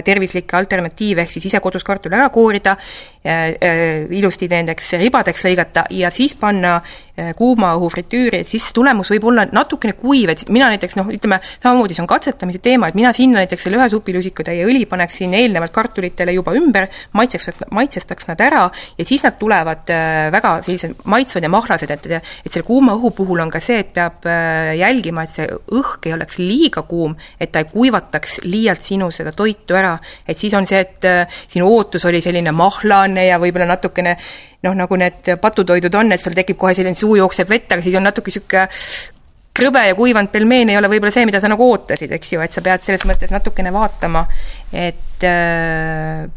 tervislikke 0.04 0.58
alternatiive, 0.58 1.24
ehk 1.24 1.32
siis 1.32 1.46
ise 1.48 1.62
kodus 1.64 1.86
kartul 1.88 2.12
ära 2.12 2.28
koorida, 2.34 2.76
äh, 3.24 3.54
äh, 3.56 4.10
ilusti 4.18 4.50
nendeks 4.52 4.94
ribadeks 5.00 5.46
lõigata 5.48 5.86
ja 5.96 6.12
siis 6.12 6.36
panna 6.36 6.82
kuuma 7.38 7.74
õhu 7.78 7.90
fritüüri, 7.92 8.42
et 8.42 8.48
siis 8.48 8.70
tulemus 8.76 9.12
võib 9.14 9.26
olla 9.32 9.46
natukene 9.52 9.96
kuiv, 10.00 10.32
et 10.34 10.44
mina 10.50 10.70
näiteks 10.72 10.98
noh, 11.00 11.10
ütleme 11.12 11.42
samamoodi 11.62 11.98
see 11.98 12.04
on 12.04 12.10
katsetamise 12.10 12.62
teema, 12.64 12.90
et 12.90 12.98
mina 12.98 13.12
sinna 13.16 13.42
näiteks 13.42 13.68
selle 13.68 13.80
ühe 13.80 13.88
supilusikutäie 13.92 14.66
õli 14.68 14.86
paneksin 14.90 15.34
eelnevalt 15.38 15.74
kartulitele 15.76 16.36
juba 16.36 16.54
ümber, 16.58 16.88
maitseks, 17.18 17.64
maitsestaks 17.72 18.30
nad 18.30 18.42
ära 18.44 18.64
ja 18.98 19.08
siis 19.08 19.26
nad 19.26 19.38
tulevad 19.40 19.92
väga 20.34 20.54
sellised 20.66 21.06
maitsvad 21.12 21.48
ja 21.48 21.52
mahlased, 21.52 21.92
et 21.92 22.08
et 22.12 22.52
selle 22.52 22.66
kuuma 22.68 22.96
õhu 22.98 23.12
puhul 23.16 23.44
on 23.44 23.52
ka 23.52 23.62
see, 23.64 23.82
et 23.84 23.94
peab 23.96 24.26
jälgima, 24.78 25.26
et 25.26 25.34
see 25.36 25.48
õhk 25.78 26.08
ei 26.10 26.16
oleks 26.16 26.40
liiga 26.42 26.84
kuum, 26.88 27.16
et 27.40 27.52
ta 27.52 27.64
ei 27.64 27.70
kuivataks 27.72 28.42
liialt 28.48 28.82
sinu 28.84 29.12
seda 29.14 29.34
toitu 29.36 29.78
ära, 29.78 29.98
et 30.28 30.38
siis 30.38 30.54
on 30.58 30.68
see, 30.68 30.82
et 30.82 31.10
sinu 31.52 31.70
ootus 31.70 32.06
oli 32.10 32.22
selline 32.24 32.54
mahlane 32.56 33.28
ja 33.28 33.40
võib-olla 33.42 33.70
natukene 33.74 34.18
noh, 34.68 34.76
nagu 34.78 35.00
need 35.00 35.34
patutoidud 35.42 35.96
on, 35.98 36.12
et 36.14 36.22
seal 36.22 36.38
tekib 36.38 36.60
kohe 36.62 36.76
selline 36.78 36.98
suu 36.98 37.16
jookseb 37.20 37.50
vett, 37.50 37.72
aga 37.72 37.86
siis 37.86 37.98
on 37.98 38.08
natuke 38.08 38.32
niisugune 38.32 38.68
krõbe 39.52 39.84
ja 39.84 39.96
kuivanud 39.98 40.32
pelmeen 40.32 40.72
ei 40.72 40.80
ole 40.80 40.90
võib-olla 40.92 41.12
see, 41.14 41.28
mida 41.28 41.42
sa 41.44 41.50
nagu 41.52 41.66
ootasid, 41.74 42.12
eks 42.16 42.36
ju, 42.36 42.44
et 42.44 42.56
sa 42.56 42.64
pead 42.64 42.86
selles 42.86 43.04
mõttes 43.10 43.34
natukene 43.34 43.74
vaatama, 43.76 44.26
et 44.72 45.26
äh, 45.28 46.28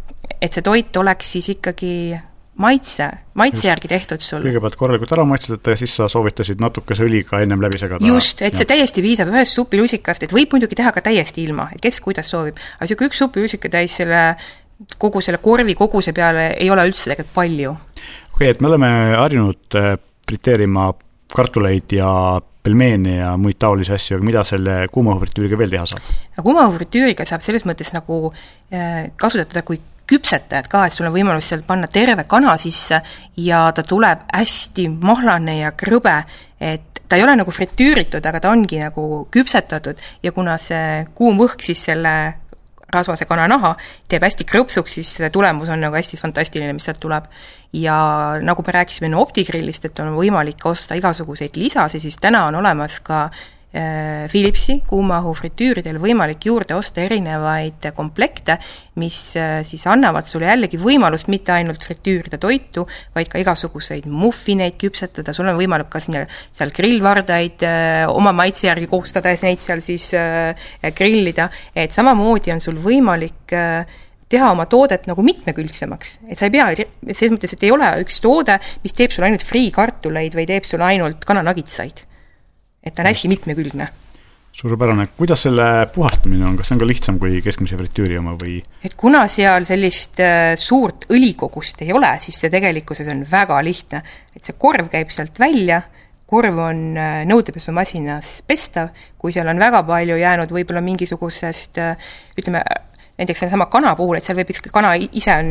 et 0.40 0.52
see 0.52 0.64
toit 0.64 0.96
oleks 1.00 1.34
siis 1.36 1.50
ikkagi 1.54 1.94
maitse, 2.60 3.06
maitse 3.40 3.66
järgi 3.66 3.90
tehtud 3.90 4.22
sul. 4.22 4.42
kõigepealt 4.44 4.76
korralikult 4.78 5.14
ära 5.16 5.24
maitsetada 5.26 5.74
ja 5.74 5.80
siis 5.80 5.94
sa 5.98 6.06
soovitasid 6.10 6.60
natukese 6.62 7.06
õliga 7.06 7.40
ennem 7.42 7.62
läbi 7.62 7.80
segada. 7.80 8.06
just, 8.06 8.42
et 8.46 8.56
see 8.56 8.68
täiesti 8.68 9.02
piisab 9.04 9.32
ühest 9.32 9.58
supilusikast, 9.58 10.26
et 10.26 10.34
võib 10.34 10.54
muidugi 10.54 10.78
teha 10.78 10.92
ka 10.94 11.02
täiesti 11.04 11.42
ilma, 11.44 11.68
et 11.74 11.82
kes 11.82 12.00
kuidas 12.04 12.30
soovib, 12.30 12.60
aga 12.76 12.88
niisugune 12.88 13.10
üks 13.10 13.22
supilusikatäis 13.24 13.98
selle 14.02 14.22
kogu 14.98 15.22
selle 15.24 15.38
korvi 15.42 15.74
koguse 15.78 16.12
peale 16.12 16.50
ei 16.58 16.70
ole 16.70 16.86
üldse 16.88 17.10
tegelikult 17.10 17.34
palju. 17.34 17.70
okei 17.70 18.34
okay,, 18.34 18.48
et 18.50 18.60
me 18.60 18.70
oleme 18.72 18.90
harjunud 19.18 19.78
äh, 19.80 19.94
friteerima 20.28 20.92
kartuleid 21.34 21.92
ja 21.92 22.10
pelmeene 22.64 23.16
ja 23.16 23.32
muid 23.36 23.58
taolisi 23.60 23.92
asju, 23.92 24.16
aga 24.16 24.24
mida 24.24 24.44
selle 24.48 24.76
kuumahufritüüriga 24.92 25.58
veel 25.60 25.74
teha 25.74 25.88
saab? 25.90 26.12
kuumahufritüüriga 26.42 27.26
saab 27.28 27.44
selles 27.46 27.66
mõttes 27.68 27.92
nagu 27.94 28.20
äh, 28.30 29.10
kasutada 29.20 29.64
kui 29.66 29.80
küpsetajad 30.08 30.68
ka, 30.68 30.84
et 30.86 30.92
sul 30.92 31.08
on 31.08 31.14
võimalus 31.14 31.46
seal 31.48 31.62
panna 31.66 31.88
terve 31.88 32.26
kana 32.28 32.56
sisse 32.60 33.00
ja 33.40 33.66
ta 33.72 33.84
tuleb 33.88 34.26
hästi 34.32 34.88
mahlane 34.92 35.58
ja 35.62 35.72
krõbe, 35.76 36.18
et 36.60 37.00
ta 37.08 37.16
ei 37.16 37.24
ole 37.24 37.36
nagu 37.38 37.52
fritüüritud, 37.52 38.24
aga 38.24 38.40
ta 38.40 38.52
ongi 38.52 38.80
nagu 38.80 39.24
küpsetatud 39.32 40.00
ja 40.24 40.32
kuna 40.32 40.56
see 40.60 41.04
kuum 41.16 41.40
õhk 41.44 41.64
siis 41.64 41.84
selle 41.88 42.14
rasvase 42.94 43.26
kananaha 43.28 43.74
teeb 44.08 44.24
hästi 44.26 44.46
krõpsuks, 44.48 44.98
siis 44.98 45.10
see 45.18 45.30
tulemus 45.34 45.72
on 45.72 45.82
nagu 45.84 45.96
hästi 45.98 46.20
fantastiline, 46.20 46.72
mis 46.76 46.86
sealt 46.88 47.02
tuleb. 47.02 47.28
ja 47.74 47.94
nagu 48.38 48.62
me 48.66 48.72
rääkisime 48.72 49.08
enne 49.10 49.18
optigrillist, 49.18 49.84
et 49.88 49.98
on 49.98 50.12
võimalik 50.14 50.62
osta 50.70 50.94
igasuguseid 50.94 51.56
lisasid, 51.58 52.04
siis 52.04 52.20
täna 52.22 52.44
on 52.46 52.60
olemas 52.62 53.00
ka 53.02 53.24
Äh, 53.28 53.53
Philipsi 53.74 54.76
kuumaõhu 54.86 55.32
fritüüridel 55.34 55.96
võimalik 55.98 56.44
juurde 56.46 56.76
osta 56.78 57.02
erinevaid 57.02 57.88
komplekte, 57.96 58.54
mis 59.02 59.18
äh, 59.34 59.64
siis 59.66 59.82
annavad 59.90 60.28
sulle 60.30 60.46
jällegi 60.46 60.78
võimalust 60.78 61.26
mitte 61.32 61.50
ainult 61.56 61.82
fritüürida 61.82 62.38
toitu, 62.38 62.84
vaid 63.16 63.32
ka 63.32 63.42
igasuguseid 63.42 64.06
muffineid 64.06 64.78
küpsetada, 64.78 65.34
sul 65.34 65.50
on 65.50 65.58
võimalik 65.58 65.90
ka 65.90 66.04
sinna 66.04 66.22
seal 66.54 66.70
grillvardaid 66.76 67.66
äh, 67.66 68.04
oma 68.12 68.30
maitse 68.36 68.68
järgi 68.68 68.86
koostades 68.94 69.42
neid 69.42 69.62
seal 69.64 69.82
siis 69.82 70.06
grillida, 70.94 71.48
et 71.74 71.90
samamoodi 71.90 72.54
on 72.54 72.62
sul 72.62 72.78
võimalik 72.78 73.58
teha 74.30 74.54
oma 74.54 74.70
toodet 74.70 75.10
nagu 75.10 75.22
mitmekülgsemaks, 75.26 76.16
et 76.30 76.38
sa 76.38 76.46
ei 76.46 76.54
pea, 76.54 76.70
selles 77.10 77.34
mõttes, 77.34 77.58
et 77.58 77.66
ei 77.66 77.74
ole 77.74 77.90
üks 78.06 78.22
toode, 78.22 78.60
mis 78.86 78.94
teeb 78.94 79.10
sulle 79.10 79.32
ainult 79.32 79.44
friikartuleid 79.46 80.38
või 80.38 80.46
teeb 80.48 80.66
sulle 80.68 80.92
ainult 80.94 81.26
kananagitsaid 81.26 82.06
et 82.84 82.94
ta 82.94 83.02
on 83.02 83.10
hästi 83.10 83.30
mitmekülgne. 83.32 83.88
Suurepärane, 84.54 85.08
kuidas 85.18 85.42
selle 85.48 85.64
puhastamine 85.90 86.44
on, 86.46 86.54
kas 86.54 86.68
see 86.70 86.76
on 86.76 86.82
ka 86.84 86.86
lihtsam 86.86 87.16
kui 87.18 87.40
keskmise 87.42 87.74
fritüüri 87.74 88.20
oma 88.20 88.36
või? 88.38 88.60
et 88.86 88.94
kuna 88.94 89.24
seal 89.32 89.66
sellist 89.66 90.22
äh, 90.22 90.52
suurt 90.60 91.08
õlikogust 91.10 91.82
ei 91.82 91.90
ole, 91.96 92.12
siis 92.22 92.38
see 92.38 92.52
tegelikkuses 92.54 93.10
on 93.10 93.24
väga 93.30 93.58
lihtne. 93.66 94.04
et 94.36 94.46
see 94.46 94.54
korv 94.58 94.92
käib 94.92 95.10
sealt 95.10 95.42
välja, 95.42 95.80
korv 96.30 96.60
on 96.68 96.84
äh, 96.94 97.24
nõudepesumasinas 97.26 98.30
pestav, 98.46 98.94
kui 99.18 99.34
seal 99.34 99.50
on 99.50 99.58
väga 99.58 99.82
palju 99.88 100.20
jäänud 100.22 100.54
võib-olla 100.54 100.84
mingisugusest 100.86 101.82
äh, 101.82 102.14
ütleme, 102.38 102.62
näiteks 103.18 103.42
sellesama 103.42 103.66
kana 103.74 103.96
puhul, 103.98 104.20
et 104.20 104.28
seal 104.28 104.38
võib 104.38 104.54
ikkagi, 104.54 104.70
kana 104.74 104.94
ise 105.02 105.34
on 105.34 105.50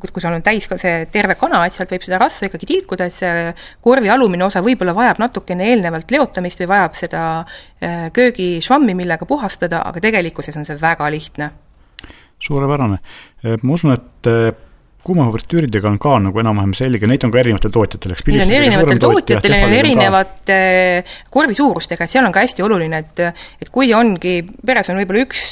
kui 0.00 0.22
sul 0.22 0.34
on 0.34 0.42
täis 0.44 0.66
ka 0.70 0.78
see 0.80 1.06
terve 1.12 1.36
kana, 1.38 1.62
et 1.66 1.74
sealt 1.74 1.92
võib 1.94 2.04
seda 2.04 2.18
rasva 2.22 2.48
ikkagi 2.48 2.68
tilkuda, 2.70 3.06
et 3.06 3.14
see 3.14 3.54
korvi 3.84 4.10
alumine 4.10 4.46
osa 4.46 4.62
võib-olla 4.64 4.94
vajab 4.96 5.22
natukene 5.22 5.70
eelnevalt 5.70 6.10
leotamist 6.14 6.62
või 6.64 6.70
vajab 6.74 6.98
seda 6.98 7.22
äh, 7.40 8.08
köögišvammi, 8.14 8.96
millega 8.98 9.28
puhastada, 9.28 9.84
aga 9.86 10.02
tegelikkuses 10.02 10.58
on 10.58 10.66
see 10.68 10.78
väga 10.80 11.10
lihtne. 11.14 11.50
suurepärane. 12.42 12.98
Äh, 13.44 13.58
ma 13.62 13.76
usun, 13.78 13.94
et 13.94 14.32
äh, 15.04 15.08
kuumafritüüridega 15.08 15.88
on 15.90 15.98
ka 16.00 16.16
nagu 16.24 16.40
enam-vähem 16.40 16.72
selge, 16.76 17.08
neid 17.08 17.24
on 17.26 17.32
ka 17.34 17.40
erinevatel 17.42 17.72
tootjatel, 17.74 18.14
eks? 18.14 18.24
Neil 18.30 18.44
on 18.44 18.54
erinevatel 18.58 19.00
tootjatel, 19.02 19.52
neil 19.52 19.66
on 19.68 19.74
erinevate 19.76 20.58
korvi 21.32 21.56
suurustega, 21.58 22.06
et 22.06 22.12
seal 22.12 22.24
on 22.24 22.32
ka 22.34 22.44
hästi 22.44 22.64
oluline, 22.64 23.02
et 23.04 23.22
et 23.62 23.70
kui 23.74 23.92
ongi, 23.96 24.38
peres 24.66 24.88
on 24.92 25.00
võib-olla 25.00 25.26
üks, 25.26 25.44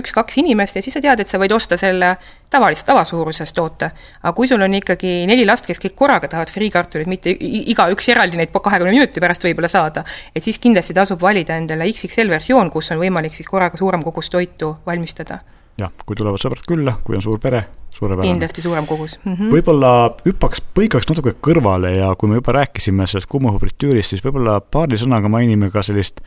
üks-kaks 0.00 0.40
inimest 0.42 0.78
ja 0.78 0.84
siis 0.84 0.98
sa 0.98 1.04
tead, 1.04 1.22
et 1.22 1.30
sa 1.30 1.40
võid 1.42 1.54
osta 1.54 1.78
selle 1.80 2.16
tavalist, 2.50 2.86
tavasuuruses 2.86 3.52
toote. 3.54 3.90
aga 4.22 4.34
kui 4.34 4.50
sul 4.50 4.62
on 4.62 4.74
ikkagi 4.78 5.24
neli 5.30 5.46
last, 5.46 5.66
kes 5.66 5.82
kõik 5.82 5.96
korraga 5.98 6.30
tahavad 6.30 6.52
friikartulit, 6.52 7.10
mitte 7.10 7.34
igaüks 7.38 8.10
eraldi 8.14 8.38
neid 8.40 8.54
kahekümne 8.54 8.94
minuti 8.94 9.22
pärast 9.22 9.46
võib-olla 9.46 9.70
saada, 9.70 10.04
et 10.34 10.42
siis 10.42 10.58
kindlasti 10.62 10.94
tasub 10.94 11.22
valida 11.22 11.58
endale 11.58 11.86
XXL 11.92 12.30
versioon, 12.30 12.70
kus 12.70 12.90
on 12.94 13.02
võimalik 13.02 13.34
siis 13.34 13.46
korraga 13.50 13.78
suurem 13.78 14.02
kogus 14.06 14.30
toitu 14.30 14.76
valmistada 14.86 15.42
jah, 15.80 15.92
kui 16.06 16.16
tulevad 16.16 16.40
sõbrad 16.40 16.64
külla, 16.68 16.96
kui 17.04 17.18
on 17.18 17.24
suur 17.24 17.40
pere, 17.42 17.66
suurepärane. 17.96 18.32
kindlasti 18.32 18.64
suurem 18.64 18.86
kogus 18.86 19.18
mm 19.24 19.32
-hmm.. 19.34 19.52
võib-olla 19.54 19.92
hüppaks, 20.26 20.62
põikaks 20.76 21.08
natuke 21.10 21.34
kõrvale 21.48 21.96
ja 21.96 22.12
kui 22.18 22.30
me 22.30 22.40
juba 22.40 22.58
rääkisime 22.60 23.06
sellest 23.06 23.30
kuumuõhufritüürist, 23.32 24.14
siis 24.14 24.24
võib-olla 24.24 24.60
paari 24.60 25.00
sõnaga 25.00 25.30
mainime 25.32 25.70
ka 25.70 25.82
sellist 25.82 26.20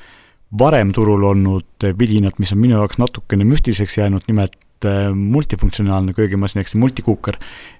varem 0.59 0.93
turul 0.93 1.23
olnud 1.23 1.89
vidinat, 1.99 2.39
mis 2.39 2.53
on 2.53 2.59
minu 2.59 2.79
jaoks 2.79 2.97
natukene 2.97 3.45
müstiliseks 3.45 3.97
jäänud, 3.97 4.25
nimelt 4.27 4.57
multifunktsionaalne 4.85 6.13
köögimasin 6.13 6.61
ehk 6.61 6.69
see 6.71 6.79
multikuuker, 6.79 7.37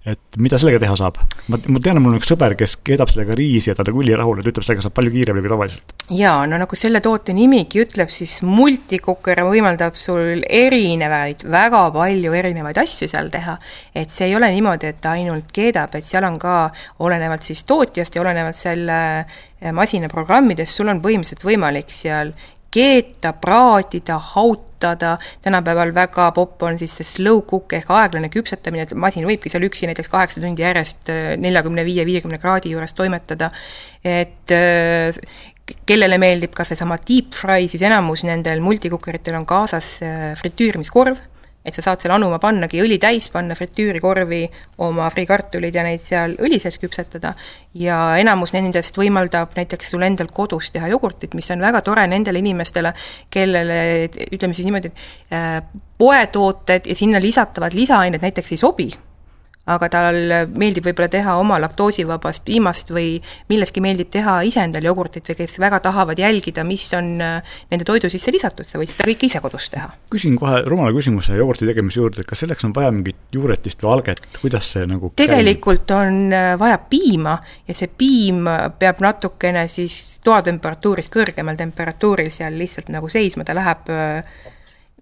et 0.10 0.40
mida 0.42 0.58
sellega 0.60 0.82
teha 0.84 0.96
saab? 1.00 1.20
ma, 1.48 1.60
ma 1.60 1.82
tean, 1.84 1.98
et 1.98 2.04
mul 2.04 2.14
on 2.14 2.20
üks 2.20 2.30
sõber, 2.32 2.56
kes 2.60 2.78
keedab 2.86 3.12
sellega 3.12 3.38
riisi 3.38 3.72
ja 3.72 3.76
ta 3.78 3.86
on 3.88 4.02
ülirahul 4.02 4.42
ta 4.42 4.52
ütleb, 4.52 4.66
sellega 4.66 4.86
saab 4.86 4.96
palju 4.98 5.14
kiiremini 5.14 5.46
kui 5.46 5.54
tavaliselt. 5.54 5.96
jaa, 6.18 6.44
no 6.50 6.60
nagu 6.62 6.80
selle 6.80 7.02
toote 7.06 7.36
nimigi 7.38 7.84
ütleb, 7.86 8.12
siis 8.14 8.40
multikuker 8.48 9.44
võimaldab 9.48 9.98
sul 10.00 10.44
erinevaid, 10.44 11.48
väga 11.50 11.86
palju 11.96 12.36
erinevaid 12.42 12.82
asju 12.84 13.10
seal 13.12 13.32
teha. 13.34 13.58
et 13.96 14.12
see 14.12 14.30
ei 14.30 14.38
ole 14.38 14.52
niimoodi, 14.56 14.92
et 14.94 15.02
ta 15.02 15.16
ainult 15.16 15.54
keedab, 15.56 15.96
et 15.96 16.06
seal 16.06 16.28
on 16.28 16.40
ka, 16.42 16.60
olenevalt 17.06 17.48
siis 17.48 17.64
tootjast 17.70 18.16
ja 18.16 18.24
olenevalt 18.26 18.60
selle 18.60 19.02
eh, 19.20 19.72
masina 19.76 20.12
programmidest, 20.12 20.76
sul 20.76 20.92
on 20.92 21.04
põhimõtteliselt 21.04 21.46
võimalik 21.48 21.94
seal 21.94 22.34
keeta, 22.72 23.34
praadida, 23.34 24.20
hautada, 24.34 25.18
tänapäeval 25.42 25.94
väga 25.96 26.30
popp 26.36 26.64
on 26.64 26.80
siis 26.80 26.96
see 27.00 27.08
slow 27.08 27.42
cook 27.50 27.74
ehk 27.78 27.92
aeglane 27.92 28.30
küpsetamine, 28.34 28.86
et 28.86 28.94
masin 28.94 29.28
võibki 29.28 29.52
seal 29.52 29.66
üksi 29.68 29.90
näiteks 29.90 30.12
kaheksa 30.12 30.44
tundi 30.44 30.66
järjest 30.66 31.12
äh, 31.14 31.34
neljakümne 31.42 31.86
viie, 31.88 32.06
viiekümne 32.10 32.42
kraadi 32.42 32.74
juures 32.74 32.94
toimetada, 32.98 33.52
et 34.06 34.54
äh, 34.56 35.24
kellele 35.90 36.18
meeldib 36.22 36.54
ka 36.58 36.66
seesama 36.66 36.98
deep 37.06 37.36
fry, 37.38 37.68
siis 37.70 37.84
enamus 37.86 38.24
nendel 38.28 38.62
multikukeritel 38.66 39.38
on 39.38 39.50
kaasas 39.50 39.98
äh, 40.06 40.32
fritüürimiskorv 40.40 41.20
et 41.70 41.78
sa 41.78 41.86
saad 41.86 42.04
selle 42.04 42.18
anuma 42.18 42.40
pannagi 42.42 42.82
õli 42.84 43.00
täis, 43.02 43.30
panna 43.34 43.56
fritüürikorvi 43.58 44.42
oma 44.86 45.10
friikartulid 45.14 45.76
ja 45.76 45.86
neid 45.86 46.04
seal 46.04 46.36
õli 46.42 46.60
sees 46.62 46.80
küpsetada. 46.82 47.34
ja 47.74 47.98
enamus 48.18 48.54
nendest 48.54 48.98
võimaldab 48.98 49.54
näiteks 49.56 49.92
sul 49.94 50.04
endal 50.04 50.32
kodus 50.34 50.72
teha 50.74 50.88
jogurtit, 50.90 51.36
mis 51.38 51.50
on 51.54 51.62
väga 51.62 51.82
tore 51.86 52.08
nendele 52.08 52.42
inimestele, 52.42 52.94
kellele 53.30 54.10
ütleme 54.32 54.54
siis 54.58 54.66
niimoodi, 54.66 54.90
et 54.90 55.36
äh, 55.36 55.62
poetooted 56.00 56.90
ja 56.90 56.96
sinna 56.96 57.22
lisatavad 57.22 57.78
lisaained 57.78 58.26
näiteks 58.26 58.56
ei 58.56 58.62
sobi 58.62 58.90
aga 59.70 59.90
tal 59.92 60.18
meeldib 60.58 60.88
võib-olla 60.90 61.10
teha 61.12 61.36
oma 61.40 61.60
laktoosivabast 61.62 62.46
piimast 62.48 62.92
või 62.94 63.20
millestki 63.52 63.84
meeldib 63.84 64.12
teha 64.14 64.40
ise 64.48 64.64
endale 64.64 64.90
jogurtit 64.90 65.30
või 65.30 65.40
kes 65.42 65.60
väga 65.62 65.82
tahavad 65.86 66.20
jälgida, 66.20 66.66
mis 66.68 66.88
on 66.98 67.12
äh, 67.24 67.56
nende 67.72 67.88
toidu 67.88 68.10
sisse 68.12 68.34
lisatud, 68.34 68.68
sa 68.70 68.82
võid 68.82 68.92
seda 68.92 69.08
kõike 69.10 69.30
ise 69.30 69.42
kodus 69.44 69.70
teha. 69.74 69.92
küsin 70.14 70.38
kohe 70.40 70.64
rumala 70.70 70.94
küsimuse 70.96 71.38
jogurti 71.38 71.68
tegemise 71.70 72.02
juurde, 72.02 72.26
kas 72.28 72.44
selleks 72.44 72.66
on 72.68 72.76
vaja 72.76 72.92
mingit 72.96 73.36
juuretist 73.36 73.84
või 73.84 73.94
alget, 73.98 74.26
kuidas 74.42 74.74
see 74.74 74.86
nagu 74.90 75.14
tegelikult 75.20 75.86
käib? 75.86 75.98
on 76.00 76.36
äh, 76.36 76.54
vaja 76.60 76.80
piima 76.90 77.38
ja 77.68 77.78
see 77.78 77.92
piim 77.98 78.48
peab 78.80 79.04
natukene 79.06 79.68
siis 79.72 80.20
toatemperatuurist 80.26 81.12
kõrgemal 81.14 81.60
temperatuuril 81.60 82.32
seal 82.34 82.58
lihtsalt 82.60 82.90
nagu 82.94 83.10
seisma, 83.12 83.46
ta 83.46 83.58
läheb 83.58 83.92
äh, 83.94 84.40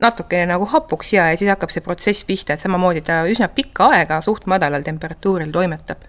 natukene 0.02 0.46
nagu 0.52 0.68
hapuks 0.70 1.14
ja, 1.14 1.30
ja 1.32 1.40
siis 1.40 1.50
hakkab 1.52 1.74
see 1.74 1.84
protsess 1.86 2.26
pihta, 2.28 2.56
et 2.56 2.64
samamoodi 2.64 3.02
ta 3.06 3.24
üsna 3.30 3.50
pikka 3.54 3.92
aega 3.98 4.20
suht 4.26 4.46
madalal 4.50 4.86
temperatuuril 4.86 5.52
toimetab. 5.54 6.06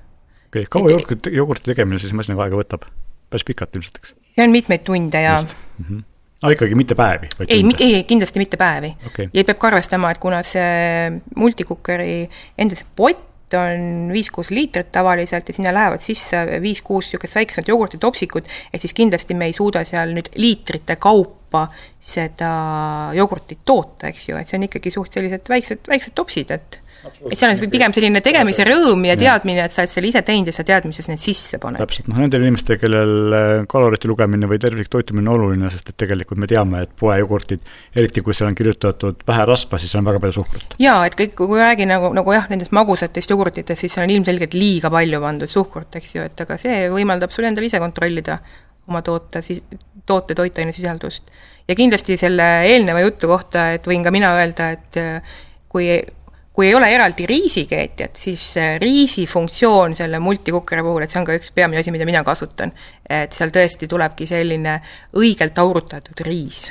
okei 0.48 0.64
okay,, 0.64 0.70
kaua 0.70 0.92
jogurti, 0.92 1.34
jogurti 1.36 1.72
tegemine 1.72 2.00
siis 2.02 2.12
masinaga 2.16 2.46
aega 2.46 2.60
võtab? 2.60 2.88
päris 3.30 3.44
pikalt 3.48 3.76
ilmselt, 3.76 4.00
eks? 4.00 4.14
see 4.36 4.44
on 4.44 4.54
mitmeid 4.54 4.84
tunde 4.84 5.20
ja 5.22 5.36
mm 5.38 5.84
-hmm. 5.84 6.02
aga 6.42 6.52
ikkagi 6.52 6.74
mitte 6.74 6.94
päevi? 6.94 7.28
ei, 7.48 7.64
ei, 7.80 8.04
kindlasti 8.04 8.38
mitte 8.38 8.56
päevi 8.56 8.94
okay.. 9.06 9.28
ja 9.32 9.44
peab 9.44 9.58
ka 9.58 9.72
arvestama, 9.72 10.10
et 10.10 10.18
kuna 10.18 10.42
see 10.42 11.12
multikukeri 11.36 12.28
enda 12.58 12.74
see 12.74 12.88
pott 12.96 13.27
on 13.54 14.10
viis-kuus 14.12 14.50
liitrit 14.50 14.90
tavaliselt 14.92 15.48
ja 15.48 15.54
sinna 15.54 15.72
lähevad 15.74 16.02
sisse 16.02 16.42
viis-kuus 16.62 17.08
niisugust 17.08 17.38
väiksemat 17.38 17.68
jogurtitopsikut, 17.68 18.48
et 18.72 18.80
siis 18.80 18.94
kindlasti 18.94 19.34
me 19.34 19.48
ei 19.48 19.56
suuda 19.56 19.84
seal 19.88 20.12
nüüd 20.16 20.30
liitrite 20.36 20.98
kaupa 21.00 21.68
seda 22.00 22.50
jogurtit 23.16 23.64
toota, 23.64 24.10
eks 24.10 24.28
ju, 24.28 24.36
et 24.36 24.48
see 24.48 24.58
on 24.58 24.68
ikkagi 24.68 24.92
suht 24.92 25.16
sellised 25.16 25.48
väiksed, 25.48 25.86
väiksed 25.88 26.16
topsid, 26.18 26.52
et 26.52 26.80
et 27.06 27.38
seal 27.38 27.52
on 27.52 27.70
pigem 27.72 27.94
selline 27.94 28.22
tegemise 28.24 28.64
rõõm 28.66 29.04
ja 29.06 29.16
teadmine, 29.18 29.64
et 29.64 29.72
sa 29.72 29.82
oled 29.84 29.92
selle 29.92 30.10
ise 30.10 30.22
teinud 30.26 30.50
ja 30.50 30.54
sa 30.56 30.64
tead, 30.66 30.88
mis 30.88 30.98
sa 30.98 31.12
need 31.12 31.22
sisse 31.22 31.60
paned. 31.62 31.80
täpselt, 31.82 32.10
noh 32.10 32.20
nendel 32.22 32.44
inimestel, 32.46 32.78
kellel 32.80 33.36
äh, 33.38 33.50
kalorite 33.70 34.10
lugemine 34.10 34.50
või 34.50 34.60
tervislik 34.62 34.90
toitumine 34.92 35.30
on 35.30 35.36
oluline, 35.36 35.70
sest 35.72 35.92
et 35.92 35.98
tegelikult 36.04 36.42
me 36.42 36.50
teame, 36.50 36.82
et 36.86 36.94
poejogurtid, 36.98 37.64
eriti 37.98 38.24
kui 38.26 38.36
seal 38.36 38.50
on 38.50 38.58
kirjutatud 38.58 39.22
vähe 39.28 39.48
rasva, 39.48 39.80
siis 39.80 39.94
seal 39.94 40.02
on 40.02 40.10
väga 40.10 40.22
palju 40.24 40.38
suhkrut. 40.40 40.78
jaa, 40.82 41.00
et 41.08 41.18
kõik, 41.18 41.36
kui 41.38 41.60
räägi 41.62 41.88
nagu, 41.88 42.12
nagu 42.16 42.34
jah, 42.34 42.48
nendest 42.50 42.74
magusatest 42.76 43.34
jogurtitest, 43.34 43.86
siis 43.86 43.94
seal 43.94 44.08
on 44.08 44.14
ilmselgelt 44.16 44.56
liiga 44.58 44.90
palju 44.92 45.22
pandud 45.22 45.54
suhkrut, 45.54 46.00
eks 46.00 46.16
ju, 46.16 46.26
et 46.26 46.46
aga 46.46 46.58
see 46.60 46.88
võimaldab 46.92 47.34
sul 47.34 47.46
endal 47.48 47.68
ise 47.68 47.80
kontrollida 47.82 48.40
oma 48.88 49.02
toote 49.04 49.42
siis, 49.44 49.62
toote 50.06 50.34
toitainesisaldust. 50.34 51.30
ja 51.68 51.74
kindlasti 51.76 52.16
selle 52.16 52.46
eelneva 52.66 53.02
jutu 53.04 53.28
kohta, 53.28 53.72
et 53.76 53.86
võin 53.86 54.04
ka 54.04 54.10
mina 54.14 54.32
öelda, 54.38 54.70
et 54.76 54.96
äh, 55.00 55.36
kui 55.68 55.90
kui 56.58 56.66
ei 56.66 56.74
ole 56.74 56.88
eraldi 56.90 57.22
riisikeetjat, 57.30 58.16
siis 58.18 58.42
riisi 58.82 59.28
funktsioon 59.30 59.92
selle 59.94 60.18
multikukeri 60.18 60.82
puhul, 60.82 61.04
et 61.04 61.12
see 61.12 61.20
on 61.20 61.28
ka 61.28 61.36
üks 61.38 61.52
peamine 61.54 61.78
asi, 61.84 61.94
mida 61.94 62.08
mina 62.08 62.24
kasutan, 62.26 62.72
et 63.06 63.30
seal 63.30 63.54
tõesti 63.54 63.86
tulebki 63.86 64.26
selline 64.26 64.74
õigelt 65.22 65.62
aurutatud 65.62 66.26
riis 66.26 66.64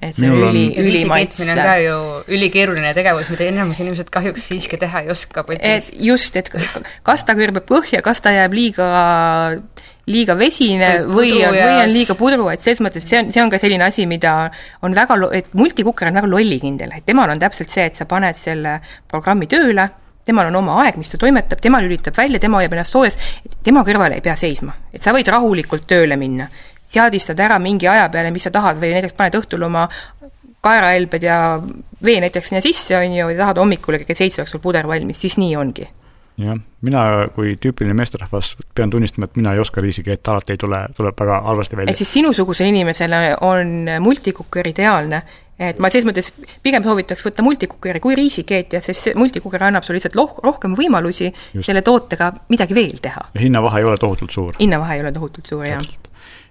et 0.00 0.14
see 0.14 0.28
Minul 0.28 0.48
on 0.48 0.54
üli, 0.54 0.64
ülimaitse. 0.78 1.44
on 1.50 1.58
ka 1.58 1.76
ju 1.82 1.98
ülikeeruline 2.36 2.94
tegevus, 2.94 3.30
mida 3.34 3.48
enamus 3.50 3.80
inimesed 3.82 4.10
kahjuks 4.14 4.48
siiski 4.52 4.78
teha 4.78 5.04
ei 5.04 5.12
oska. 5.14 5.44
et 5.58 5.90
just, 5.98 6.36
et 6.36 6.50
kas 7.02 7.24
ta 7.26 7.34
kõrbeb 7.38 7.66
põhja, 7.68 8.02
kas 8.02 8.22
ta 8.22 8.34
jääb 8.34 8.54
liiga 8.54 8.88
liiga 10.08 10.34
vesine 10.38 10.90
või, 11.04 11.32
või 11.34 11.44
on, 11.44 11.54
või 11.54 11.78
on 11.82 11.92
liiga 11.92 12.16
pudru, 12.18 12.48
et 12.52 12.64
selles 12.64 12.80
mõttes 12.84 13.04
see 13.04 13.20
on, 13.20 13.32
see 13.34 13.42
on 13.42 13.50
ka 13.52 13.60
selline 13.60 13.84
asi, 13.84 14.06
mida 14.08 14.34
on 14.86 14.94
väga, 14.96 15.18
et 15.36 15.50
multikukker 15.58 16.08
on 16.08 16.20
väga 16.20 16.30
lollikindel, 16.30 16.94
et 16.96 17.06
temal 17.08 17.30
on 17.34 17.42
täpselt 17.42 17.72
see, 17.72 17.88
et 17.90 17.98
sa 17.98 18.08
paned 18.08 18.38
selle 18.38 18.78
programmi 19.10 19.50
tööle, 19.50 19.88
temal 20.28 20.48
on 20.50 20.60
oma 20.62 20.80
aeg, 20.84 20.98
mis 21.00 21.12
ta 21.12 21.20
toimetab, 21.20 21.60
tema 21.64 21.80
lülitab 21.84 22.16
välja, 22.16 22.40
tema 22.40 22.60
hoiab 22.60 22.76
ennast 22.76 22.96
soojas, 22.96 23.18
tema 23.64 23.84
kõrval 23.86 24.16
ei 24.16 24.24
pea 24.24 24.36
seisma, 24.38 24.74
et 24.92 25.02
sa 25.02 25.12
võid 25.16 25.28
rahulikult 25.32 25.88
tööle 25.88 26.16
minna. 26.20 26.48
Seadistad 26.88 27.40
ära 27.40 27.58
mingi 27.62 27.88
aja 27.88 28.08
peale, 28.12 28.32
mis 28.34 28.48
sa 28.48 28.52
tahad 28.54 28.80
või 28.80 28.94
näiteks 28.96 29.16
paned 29.18 29.38
õhtul 29.40 29.66
oma 29.68 29.88
kaerahelbed 30.64 31.22
ja 31.22 31.38
vee 32.04 32.18
näiteks 32.24 32.50
sinna 32.50 32.64
sisse, 32.64 32.96
on 32.96 33.14
ju, 33.14 33.30
ja 33.32 33.38
tahad 33.44 33.60
hommikul 33.62 34.00
kell 34.02 34.18
seitse 34.18 34.42
oleks 34.42 34.56
sul 34.56 34.64
puder 34.64 34.88
valmis, 34.88 35.20
siis 35.20 35.38
nii 35.38 35.56
ongi 35.56 35.86
jah, 36.38 36.58
mina 36.86 37.02
kui 37.34 37.56
tüüpiline 37.60 37.96
meesterahvas 37.98 38.54
pean 38.76 38.90
tunnistama, 38.90 39.28
et 39.28 39.36
mina 39.38 39.54
ei 39.54 39.62
oska 39.62 39.82
riisikeeta, 39.82 40.36
alati 40.36 40.54
ei 40.54 40.60
tule, 40.60 40.80
tuleb 40.96 41.18
väga 41.20 41.40
halvasti 41.48 41.76
välja. 41.76 41.92
et 41.92 41.98
siis 41.98 42.12
sinusugusele 42.12 42.70
inimesele 42.70 43.20
on 43.46 43.90
multikukker 44.04 44.70
ideaalne, 44.70 45.22
et 45.58 45.80
ma 45.82 45.90
selles 45.90 46.06
mõttes 46.06 46.30
pigem 46.62 46.84
soovitaks 46.86 47.26
võtta 47.26 47.42
multikukkeri 47.46 48.02
kui 48.02 48.14
riisikeetja, 48.18 48.82
sest 48.84 49.08
see 49.08 49.16
multikukker 49.18 49.66
annab 49.68 49.86
sulle 49.86 49.98
lihtsalt 49.98 50.18
loh-, 50.18 50.36
rohkem 50.44 50.76
võimalusi 50.78 51.32
Just. 51.32 51.66
selle 51.66 51.82
tootega 51.86 52.30
midagi 52.52 52.78
veel 52.78 53.02
teha. 53.02 53.28
ja 53.34 53.42
hinnavahe 53.42 53.82
ei 53.82 53.90
ole 53.90 53.98
tohutult 53.98 54.34
suur. 54.34 54.54
hinnavahe 54.60 54.98
ei 54.98 55.06
ole 55.06 55.12
tohutult 55.16 55.50
suur, 55.50 55.66
jah. 55.66 55.82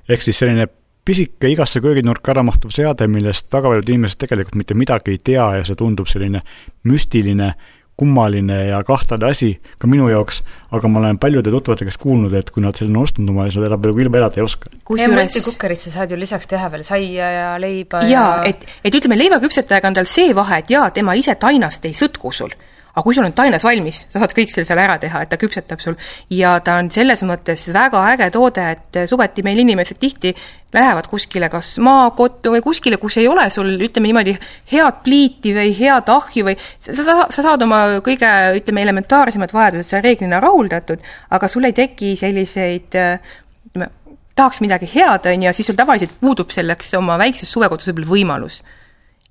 Ehk 0.10 0.24
siis 0.24 0.40
selline 0.44 0.68
pisike 1.08 1.50
igasse 1.52 1.80
kööginurka 1.84 2.34
ära 2.34 2.44
mahtuv 2.44 2.74
seade, 2.76 3.08
millest 3.08 3.48
väga 3.54 3.72
paljud 3.72 3.90
inimesed 3.94 4.20
tegelikult 4.24 4.60
mitte 4.60 4.76
midagi 4.76 5.16
ei 5.16 5.24
tea 5.24 5.48
ja 5.60 5.66
see 5.68 5.80
tundub 5.80 6.10
selline 6.12 6.44
müstiline 6.88 7.54
kummaline 7.98 8.58
ja 8.68 8.84
kahtlane 8.86 9.26
asi 9.32 9.50
ka 9.82 9.90
minu 9.90 10.10
jaoks, 10.12 10.44
aga 10.76 10.90
ma 10.92 11.00
olen 11.00 11.18
paljude 11.18 11.50
tuttavate 11.50 11.88
käest 11.88 12.00
kuulnud, 12.02 12.34
et 12.38 12.52
kui 12.54 12.62
nad 12.62 12.78
selle 12.78 12.94
on 12.94 13.08
ostnud 13.08 13.32
oma, 13.34 13.48
siis 13.48 13.58
nad 13.58 13.72
enam 13.72 13.88
nagu 13.88 14.04
ilma 14.04 14.20
elada 14.22 14.38
ei 14.38 14.46
oska. 14.46 14.70
ja 15.00 15.10
multikukkerit 15.10 15.82
sa 15.82 15.94
saad 15.96 16.14
ju 16.14 16.20
lisaks 16.20 16.48
teha 16.52 16.70
veel 16.72 16.86
saia 16.86 17.32
ja 17.34 17.48
leiba 17.62 18.04
ja, 18.06 18.12
ja... 18.12 18.26
et, 18.52 18.68
et 18.86 19.00
ütleme, 19.00 19.18
leivaküpsetajaga 19.24 19.90
on 19.90 19.98
tal 19.98 20.10
see 20.12 20.36
vahe, 20.38 20.62
et 20.62 20.70
jaa, 20.76 20.92
tema 20.94 21.18
ise 21.18 21.36
tainast 21.42 21.90
ei 21.90 21.98
sõtku 21.98 22.34
sul, 22.36 22.54
aga 22.98 23.06
kui 23.06 23.14
sul 23.14 23.28
on 23.28 23.34
tainas 23.38 23.62
valmis, 23.62 24.00
sa 24.10 24.18
saad 24.24 24.32
kõik 24.34 24.50
selle 24.50 24.66
seal 24.66 24.80
ära 24.82 24.96
teha, 24.98 25.20
et 25.22 25.30
ta 25.30 25.38
küpsetab 25.38 25.82
sul. 25.84 25.94
Ja 26.34 26.56
ta 26.66 26.80
on 26.82 26.90
selles 26.94 27.22
mõttes 27.30 27.68
väga 27.74 28.02
äge 28.16 28.32
toode, 28.34 28.64
et 28.74 28.98
suveti 29.12 29.44
meil 29.46 29.62
inimesed 29.62 30.00
tihti 30.02 30.32
lähevad 30.74 31.06
kuskile 31.12 31.50
kas 31.54 31.76
maakottu 31.84 32.56
või 32.56 32.64
kuskile, 32.66 32.98
kus 32.98 33.20
ei 33.22 33.28
ole 33.30 33.46
sul, 33.54 33.70
ütleme 33.86 34.10
niimoodi, 34.10 34.34
head 34.74 35.04
pliiti 35.06 35.54
või 35.54 35.76
head 35.78 36.10
ahju 36.10 36.48
või 36.50 36.58
sa, 36.58 36.98
sa, 36.98 37.20
sa 37.30 37.46
saad 37.46 37.68
oma 37.68 37.84
kõige, 38.06 38.34
ütleme, 38.58 38.82
elementaarsemad 38.88 39.54
vajadused 39.54 39.94
seal 39.94 40.04
reeglina 40.06 40.42
rahuldatud, 40.42 41.06
aga 41.38 41.52
sul 41.52 41.70
ei 41.70 41.78
teki 41.78 42.16
selliseid 42.18 42.98
ütleme, 42.98 43.92
tahaks 44.38 44.64
midagi 44.66 44.90
head, 44.96 45.30
on 45.30 45.46
ju, 45.46 45.54
siis 45.54 45.70
sul 45.70 45.78
tavaliselt 45.78 46.18
puudub 46.18 46.50
selleks 46.54 46.98
oma 46.98 47.22
väikses 47.22 47.54
suvekodus 47.54 47.92
võib-olla 47.92 48.14
võimalus 48.16 48.62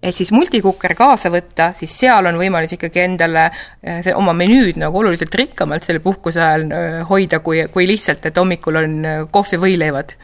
et 0.03 0.15
siis 0.15 0.33
multikukker 0.35 0.95
kaasa 0.97 1.31
võtta, 1.33 1.71
siis 1.77 1.93
seal 1.99 2.29
on 2.29 2.39
võimalus 2.41 2.75
ikkagi 2.77 3.03
endale 3.07 3.47
eh, 3.49 4.03
see 4.05 4.15
oma 4.17 4.35
menüüd 4.37 4.81
nagu 4.81 5.01
oluliselt 5.01 5.35
rikkamalt 5.35 5.87
selle 5.87 6.03
puhkuse 6.05 6.43
ajal 6.43 6.67
eh, 6.69 6.99
hoida, 7.09 7.41
kui, 7.45 7.65
kui 7.73 7.89
lihtsalt, 7.89 8.29
et 8.29 8.41
hommikul 8.41 8.83
on 8.83 8.99
eh, 9.05 9.23
kohv 9.33 9.57
ja 9.57 9.63
võileivad. 9.63 10.17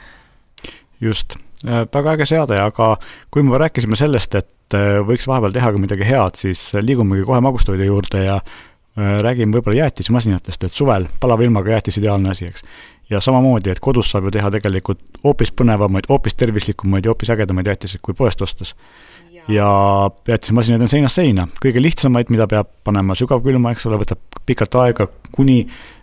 just, 1.03 1.39
väga 1.65 2.17
äge 2.17 2.27
seade, 2.27 2.59
aga 2.59 2.97
kui 3.31 3.43
me 3.47 3.59
rääkisime 3.59 3.97
sellest, 3.99 4.35
et 4.39 4.75
võiks 5.07 5.27
vahepeal 5.29 5.53
teha 5.55 5.73
ka 5.73 5.81
midagi 5.81 6.07
head, 6.07 6.39
siis 6.39 6.71
liigumegi 6.81 7.27
kohe 7.29 7.41
magustoidu 7.45 7.85
juurde 7.85 8.23
ja 8.25 8.39
räägime 8.97 9.57
võib-olla 9.57 9.83
jäätisemasinatest, 9.83 10.65
et 10.65 10.75
suvel 10.75 11.07
palava 11.21 11.45
ilmaga 11.45 11.75
jäätis 11.75 11.99
ideaalne 12.01 12.33
asi, 12.33 12.49
eks. 12.51 12.65
ja 13.11 13.21
samamoodi, 13.21 13.71
et 13.73 13.81
kodus 13.81 14.11
saab 14.11 14.27
ju 14.29 14.35
teha 14.35 14.51
tegelikult 14.53 15.01
hoopis 15.25 15.53
põnevamaid, 15.59 16.09
hoopis 16.11 16.35
tervislikumaid 16.39 17.07
ja 17.07 17.15
hoopis 17.15 17.31
ägedamaid 17.35 17.71
jäätiseid 17.73 18.03
kui 18.03 18.15
poest 18.19 18.43
ostes 18.43 18.75
ja 19.49 20.11
jäätisemasinad 20.29 20.85
on 20.85 20.91
seinast 20.91 21.19
seina, 21.19 21.47
kõige 21.63 21.83
lihtsamaid, 21.83 22.31
mida 22.33 22.47
peab 22.51 22.71
panema 22.87 23.17
sügavkülma, 23.19 23.73
eks 23.75 23.89
ole, 23.91 23.99
võtab 24.03 24.41
pikalt 24.47 24.79
aega, 24.83 25.09
kuni 25.35 25.63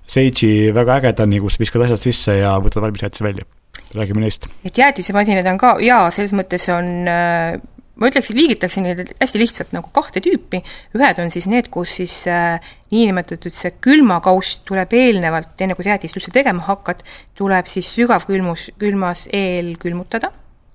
seitsi 0.09 0.73
väga 0.75 0.99
ägedani, 0.99 1.39
kus 1.43 1.59
viskad 1.61 1.85
asjad 1.85 2.01
sisse 2.01 2.39
ja 2.39 2.55
võtad 2.63 2.83
valmis 2.83 3.05
jäätise 3.05 3.23
välja. 3.23 3.47
räägime 3.95 4.21
neist. 4.21 4.47
et 4.65 4.77
jäätisemasinad 4.77 5.47
on 5.49 5.57
ka, 5.57 5.77
jaa, 5.81 6.11
selles 6.11 6.33
mõttes 6.33 6.67
on 6.69 7.07
äh, 7.07 7.59
ma 7.99 8.09
ütleksin, 8.09 8.37
liigitaksin 8.37 8.85
neid 8.85 9.13
hästi 9.19 9.39
lihtsalt 9.41 9.71
nagu 9.75 9.89
kahte 9.93 10.21
tüüpi, 10.23 10.61
ühed 10.97 11.21
on 11.21 11.31
siis 11.31 11.47
need, 11.51 11.69
kus 11.73 11.95
siis 12.01 12.15
äh, 12.27 12.59
niinimetatud 12.91 13.55
see 13.55 13.73
külmakauss 13.81 14.61
tuleb 14.67 14.93
eelnevalt, 14.93 15.55
enne 15.61 15.77
kui 15.77 15.87
sa 15.87 15.95
jäätist 15.95 16.19
üldse 16.19 16.33
tegema 16.35 16.63
hakkad, 16.67 17.03
tuleb 17.37 17.71
siis 17.71 17.89
sügavkülmus, 17.95 18.69
külmas 18.79 19.27
eelkülmutada 19.33 20.31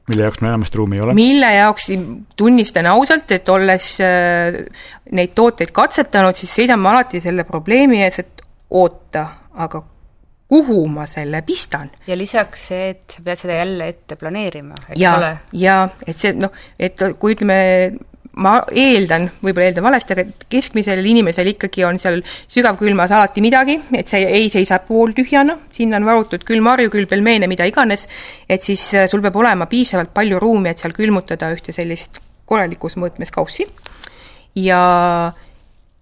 mille 0.09 0.27
jaoks 0.27 0.43
meil 0.43 0.53
enamasti 0.53 0.79
ruumi 0.79 0.99
ei 0.99 1.05
ole? 1.07 1.15
mille 1.17 1.55
jaoks, 1.55 1.89
tunnistan 2.37 2.87
ausalt, 2.93 3.31
et 3.37 3.49
olles 3.49 3.89
äh, 4.05 4.61
neid 5.17 5.35
tooteid 5.35 5.73
katsetanud, 5.75 6.37
siis 6.37 6.55
seisan 6.61 6.83
ma 6.83 6.93
alati 6.95 7.23
selle 7.25 7.47
probleemi 7.49 8.03
ees, 8.05 8.21
et 8.25 8.45
oota, 8.75 9.27
aga 9.65 9.83
kuhu 10.49 10.87
ma 10.93 11.07
selle 11.09 11.43
pistan. 11.43 11.91
ja 12.07 12.17
lisaks 12.19 12.67
see, 12.69 12.89
et 12.95 13.17
sa 13.17 13.25
pead 13.25 13.41
seda 13.41 13.61
jälle 13.63 13.89
ette 13.95 14.17
planeerima, 14.21 14.77
eks 14.89 15.01
ja, 15.01 15.15
ole? 15.19 15.31
jaa, 15.65 15.87
et 16.07 16.17
see 16.17 16.35
noh, 16.37 16.53
et 16.79 17.07
kui 17.19 17.37
ütleme, 17.37 17.57
ma 18.43 18.55
eeldan, 18.75 19.29
võib-olla 19.45 19.69
eeldan 19.69 19.87
valesti, 19.87 20.15
aga 20.17 20.47
keskmisel 20.51 21.05
inimesel 21.07 21.53
ikkagi 21.53 21.85
on 21.87 22.01
seal 22.03 22.21
sügavkülmas 22.51 23.13
alati 23.15 23.45
midagi, 23.45 23.77
et 23.95 24.11
see 24.11 24.25
ei 24.27 24.51
seisa 24.53 24.81
pooltühjana, 24.87 25.59
sinna 25.75 26.01
on 26.01 26.09
varutud 26.09 26.47
küll 26.47 26.65
marju, 26.65 26.91
küll 26.95 27.09
pelmeene, 27.11 27.49
mida 27.51 27.67
iganes, 27.69 28.09
et 28.49 28.65
siis 28.65 28.89
äh, 28.95 29.09
sul 29.11 29.23
peab 29.25 29.39
olema 29.39 29.69
piisavalt 29.71 30.15
palju 30.17 30.43
ruumi, 30.43 30.73
et 30.73 30.83
seal 30.83 30.97
külmutada 30.97 31.53
ühte 31.55 31.75
sellist 31.77 32.21
korralikus 32.45 32.99
mõõtmes 33.01 33.33
kaussi. 33.35 33.67
ja 34.55 35.33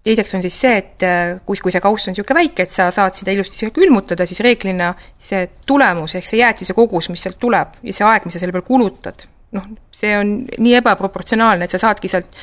teiseks 0.03 0.33
on 0.35 0.41
siis 0.43 0.57
see, 0.59 0.73
et 0.77 1.05
äh, 1.05 1.35
kui, 1.45 1.57
kui 1.61 1.73
see 1.73 1.83
kauss 1.83 2.09
on 2.09 2.15
niisugune 2.15 2.41
väike, 2.41 2.65
et 2.65 2.73
sa 2.73 2.89
saad 2.93 3.15
seda 3.17 3.35
ilusti 3.35 3.59
siia 3.59 3.73
külmutada, 3.75 4.27
siis 4.29 4.41
reeglina 4.45 4.93
see 5.17 5.45
tulemus 5.69 6.17
ehk 6.17 6.27
see 6.27 6.41
jäätise 6.41 6.75
kogus, 6.77 7.09
mis 7.13 7.23
sealt 7.23 7.39
tuleb 7.41 7.77
ja 7.83 7.95
see 7.95 8.09
aeg, 8.09 8.25
mis 8.25 8.35
sa 8.37 8.41
selle 8.43 8.55
peal 8.55 8.65
kulutad, 8.67 9.27
noh, 9.53 9.69
see 9.93 10.13
on 10.17 10.35
nii 10.57 10.75
ebaproportsionaalne, 10.81 11.67
et 11.67 11.73
sa 11.73 11.81
saadki 11.81 12.11
sealt 12.11 12.37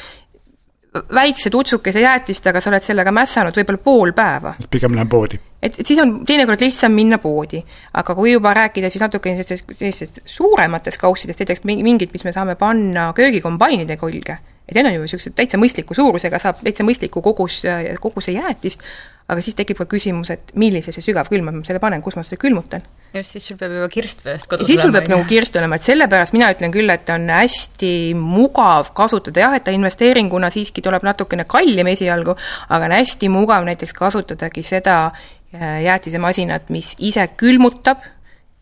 väikse 1.15 1.51
tutsukese 1.51 2.01
jäätist, 2.01 2.47
aga 2.51 2.61
sa 2.61 2.71
oled 2.71 2.83
sellega 2.83 3.13
mässanud 3.15 3.55
võib-olla 3.57 3.83
pool 3.85 4.13
päeva. 4.17 4.55
pigem 4.71 4.95
lähen 4.95 5.09
poodi. 5.09 5.39
et, 5.63 5.79
et 5.79 5.87
siis 5.87 6.01
on 6.03 6.25
teinekord 6.27 6.61
lihtsam 6.61 6.93
minna 6.93 7.19
poodi. 7.19 7.63
aga 7.95 8.15
kui 8.15 8.33
juba 8.33 8.55
rääkida 8.55 8.91
siis 8.91 9.03
natuke 9.03 9.31
sellistest, 9.31 9.71
sellistest 9.73 10.21
suurematest 10.25 11.01
kaussidest, 11.01 11.41
näiteks 11.41 11.65
mingid, 11.65 12.11
mis 12.13 12.25
me 12.25 12.33
saame 12.33 12.57
panna 12.59 13.13
köögikombainide 13.15 13.97
külge, 13.97 14.39
et 14.71 14.77
need 14.79 14.87
on 14.87 14.95
ju 14.95 15.03
niisugused 15.03 15.35
täitsa 15.35 15.59
mõistliku 15.59 15.97
suurusega, 15.99 16.39
saab 16.39 16.61
täitsa 16.63 16.85
mõistliku 16.87 17.23
kogus, 17.25 17.61
koguse 18.03 18.35
jäätist, 18.37 18.85
aga 19.31 19.43
siis 19.43 19.57
tekib 19.59 19.81
ka 19.81 19.87
küsimus, 19.91 20.31
et 20.35 20.53
millisesse 20.59 21.03
sügavkülma 21.03 21.53
ma 21.55 21.63
selle 21.67 21.83
panen, 21.83 22.03
kus 22.03 22.17
ma 22.19 22.23
seda 22.27 22.39
külmutan. 22.41 22.85
just, 23.15 23.35
siis 23.35 23.49
sul 23.51 23.59
peab 23.59 23.75
juba 23.75 23.89
kirst 23.91 24.23
veest 24.25 24.47
kodus 24.47 24.63
olema. 24.63 24.71
siis 24.71 24.83
sul 24.85 24.95
peab 24.95 25.09
nagu 25.11 25.25
kirst 25.27 25.57
olema, 25.59 25.79
et 25.79 25.87
sellepärast 25.87 26.37
mina 26.37 26.53
ütlen 26.55 26.75
küll, 26.75 26.91
et 26.95 27.11
on 27.11 27.27
hästi 27.35 27.93
mugav 28.19 28.93
kasutada, 28.95 29.43
jah, 29.43 29.57
et 29.59 29.67
ta 29.67 29.75
investeeringuna 29.75 30.53
siiski 30.55 30.83
tuleb 30.87 31.07
natukene 31.07 31.47
kallim 31.51 31.91
esialgu, 31.91 32.37
aga 32.69 32.91
on 32.91 32.97
hästi 33.01 33.33
mugav 33.33 33.67
näiteks 33.67 33.97
kasutadagi 33.99 34.63
seda 34.67 35.01
äh, 35.11 35.83
jäätisemasinat, 35.89 36.71
mis 36.71 36.95
ise 36.99 37.27
külmutab, 37.41 38.07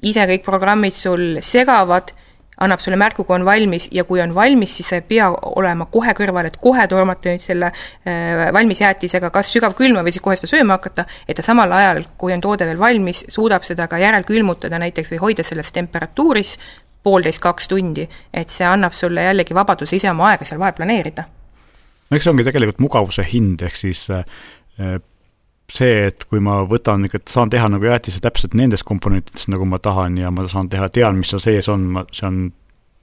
ise 0.00 0.24
kõik 0.32 0.48
programmid 0.48 0.96
sul 0.96 1.42
segavad 1.44 2.14
annab 2.60 2.82
sulle 2.82 2.98
märku, 2.98 3.24
kui 3.24 3.36
on 3.36 3.44
valmis 3.46 3.88
ja 3.92 4.04
kui 4.04 4.20
on 4.20 4.34
valmis, 4.34 4.74
siis 4.76 4.88
sa 4.90 4.98
ei 4.98 5.04
pea 5.06 5.28
olema 5.30 5.86
kohe 5.92 6.14
kõrval, 6.16 6.48
et 6.50 6.58
kohe 6.62 6.86
tormata 6.90 7.32
nüüd 7.32 7.44
selle 7.44 7.70
äh, 7.70 8.48
valmis 8.54 8.82
jäätisega 8.82 9.30
kas 9.34 9.52
sügavkülma 9.54 10.02
või 10.06 10.14
siis 10.14 10.24
kohe 10.24 10.36
seda 10.38 10.50
sööma 10.50 10.78
hakata, 10.78 11.06
et 11.28 11.38
ta 11.38 11.44
samal 11.46 11.72
ajal, 11.72 12.04
kui 12.18 12.34
on 12.34 12.42
toode 12.44 12.66
veel 12.68 12.80
valmis, 12.80 13.24
suudab 13.32 13.66
seda 13.66 13.88
ka 13.90 14.00
järelkülmutada 14.02 14.80
näiteks 14.82 15.12
või 15.14 15.22
hoida 15.28 15.46
selles 15.46 15.72
temperatuuris 15.74 16.56
poolteist-kaks 17.06 17.68
tundi, 17.70 18.08
et 18.34 18.50
see 18.52 18.66
annab 18.66 18.96
sulle 18.96 19.28
jällegi 19.28 19.54
vabaduse 19.56 19.96
ise 19.96 20.10
oma 20.10 20.32
aega 20.32 20.48
seal 20.48 20.60
vahel 20.60 20.74
planeerida. 20.76 21.28
no 22.10 22.16
eks 22.16 22.26
see 22.26 22.34
ongi 22.34 22.46
tegelikult 22.48 22.82
mugavuse 22.82 23.24
hind, 23.32 23.62
ehk 23.62 23.78
siis 23.78 24.08
äh, 24.10 24.24
see, 25.72 26.06
et 26.08 26.24
kui 26.28 26.40
ma 26.40 26.62
võtan, 26.68 27.04
saan 27.28 27.50
teha 27.52 27.68
nagu 27.68 27.84
jäätise 27.84 28.22
täpselt 28.24 28.56
nendes 28.58 28.84
komponentides, 28.86 29.48
nagu 29.52 29.66
ma 29.68 29.80
tahan 29.82 30.16
ja 30.20 30.32
ma 30.34 30.46
saan 30.48 30.70
teha, 30.72 30.88
tean, 30.92 31.18
mis 31.20 31.32
seal 31.32 31.42
sees 31.44 31.68
on, 31.72 31.84
ma, 31.96 32.04
see 32.12 32.26
on 32.28 32.40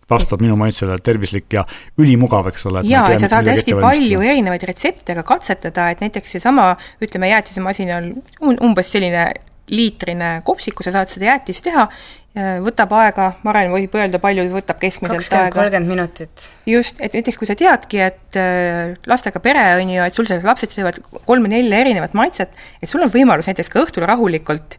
vastab 0.10 0.42
minu 0.44 0.58
maitsele 0.60 0.98
tervislik 1.06 1.50
ja 1.54 1.64
ülimugav, 2.02 2.50
eks 2.52 2.68
ole. 2.70 2.84
jaa, 2.90 3.08
et 3.14 3.24
sa 3.24 3.30
saad 3.32 3.50
hästi 3.50 3.78
palju 3.80 4.22
erinevaid 4.22 4.66
retsepte 4.70 5.16
ka 5.18 5.26
katsetada, 5.26 5.90
et 5.94 6.04
näiteks 6.04 6.38
seesama, 6.38 6.72
ütleme, 7.06 7.30
jäätisemasinal 7.34 8.12
on 8.46 8.60
umbes 8.66 8.94
selline 8.94 9.30
liitrine 9.74 10.40
kopsik, 10.46 10.78
kui 10.78 10.86
sa 10.86 10.94
saad 10.94 11.10
seda 11.10 11.32
jäätist 11.32 11.66
teha 11.66 11.88
võtab 12.36 12.92
aega, 13.00 13.30
Maren 13.48 13.72
võib 13.72 13.94
öelda, 13.96 14.20
palju 14.20 14.44
võtab 14.52 14.80
keskmiselt 14.82 15.30
aega? 15.32 15.54
kolmkümmend 15.56 15.88
minutit. 15.88 16.50
just, 16.68 17.00
et 17.00 17.16
näiteks 17.16 17.40
kui 17.40 17.48
sa 17.48 17.56
teadki, 17.60 18.02
et 18.04 18.40
äh, 18.40 18.96
lastega 19.08 19.40
pere 19.44 19.64
on 19.80 19.94
ju, 19.94 20.02
et 20.04 20.16
sul 20.16 20.28
seal 20.28 20.44
lapsed 20.44 20.74
söövad 20.76 21.00
kolme-nelja 21.30 21.80
erinevat 21.86 22.18
maitset, 22.18 22.52
et 22.82 22.92
sul 22.92 23.06
on 23.06 23.14
võimalus 23.14 23.48
näiteks 23.48 23.72
ka 23.72 23.86
õhtul 23.86 24.08
rahulikult 24.10 24.76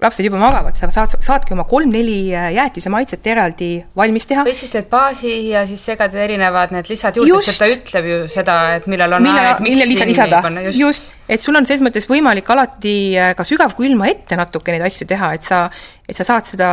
lapsed 0.00 0.24
juba 0.24 0.38
magavad, 0.40 0.76
sa 0.76 0.88
saad, 0.92 1.14
saadki 1.24 1.52
oma 1.54 1.66
kolm-neli 1.68 2.32
äh, 2.32 2.48
jäätise 2.56 2.90
maitset 2.92 3.26
eraldi 3.28 3.70
valmis 3.96 4.26
teha. 4.28 4.44
või 4.46 4.56
siis 4.56 4.72
teed 4.72 4.88
baasi 4.92 5.32
ja 5.50 5.66
siis 5.68 5.82
segad 5.90 6.14
erinevad 6.16 6.72
need 6.74 6.88
lisad 6.88 7.18
juurde, 7.20 7.42
sest 7.44 7.60
ta 7.60 7.68
ütleb 7.68 8.08
ju 8.08 8.20
seda, 8.32 8.56
et 8.78 8.88
millal 8.90 9.18
on 9.18 9.26
Mille, 9.26 9.44
aeg, 9.50 9.62
miks 9.66 9.84
siin 9.84 10.10
lisada. 10.12 10.40
just, 10.64 10.80
just, 10.80 11.12
et 11.28 11.42
sul 11.42 11.58
on 11.60 11.68
selles 11.68 11.84
mõttes 11.84 12.08
võimalik 12.10 12.48
alati 12.54 12.94
äh, 13.12 13.34
ka 13.36 13.44
sügavkülma 13.46 14.08
ette 14.14 14.40
natuke 14.40 14.72
neid 14.74 14.86
asju 14.88 15.08
teha, 15.10 15.34
et 15.36 15.44
sa, 15.44 15.66
et 16.08 16.16
sa 16.16 16.26
saad 16.32 16.48
seda 16.48 16.70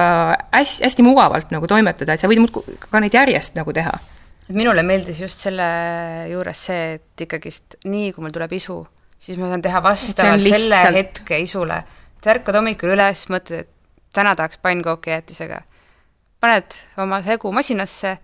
hästi, 0.56 0.86
hästi 0.88 1.08
mugavalt 1.08 1.52
nagu 1.56 1.68
toimetada, 1.68 2.16
et 2.16 2.24
sa 2.24 2.32
võid 2.32 2.46
muudkui 2.46 2.80
ka 2.88 3.04
neid 3.04 3.20
järjest 3.20 3.60
nagu 3.60 3.76
teha. 3.76 3.92
minule 4.56 4.88
meeldis 4.88 5.20
just 5.26 5.44
selle 5.44 5.68
juures 6.32 6.66
see, 6.72 6.90
et 6.96 7.28
ikkagist 7.28 7.82
nii, 7.92 8.16
kui 8.16 8.24
mul 8.24 8.32
tuleb 8.32 8.56
isu, 8.56 8.82
siis 9.20 9.36
ma 9.42 9.52
saan 9.52 9.68
teha 9.68 9.84
vastavalt 9.84 10.48
selle 10.48 10.84
hetke 10.96 11.44
isule 11.44 11.84
sa 12.28 12.36
ärkad 12.36 12.60
hommikul 12.60 12.92
üles, 12.92 13.26
mõtled, 13.32 13.64
et 13.64 14.16
täna 14.16 14.36
tahaks 14.36 14.60
pannkooke 14.64 15.14
jäätisega. 15.14 15.62
paned 16.44 16.76
oma 17.02 17.22
segu 17.26 17.52
masinasse, 17.52 18.18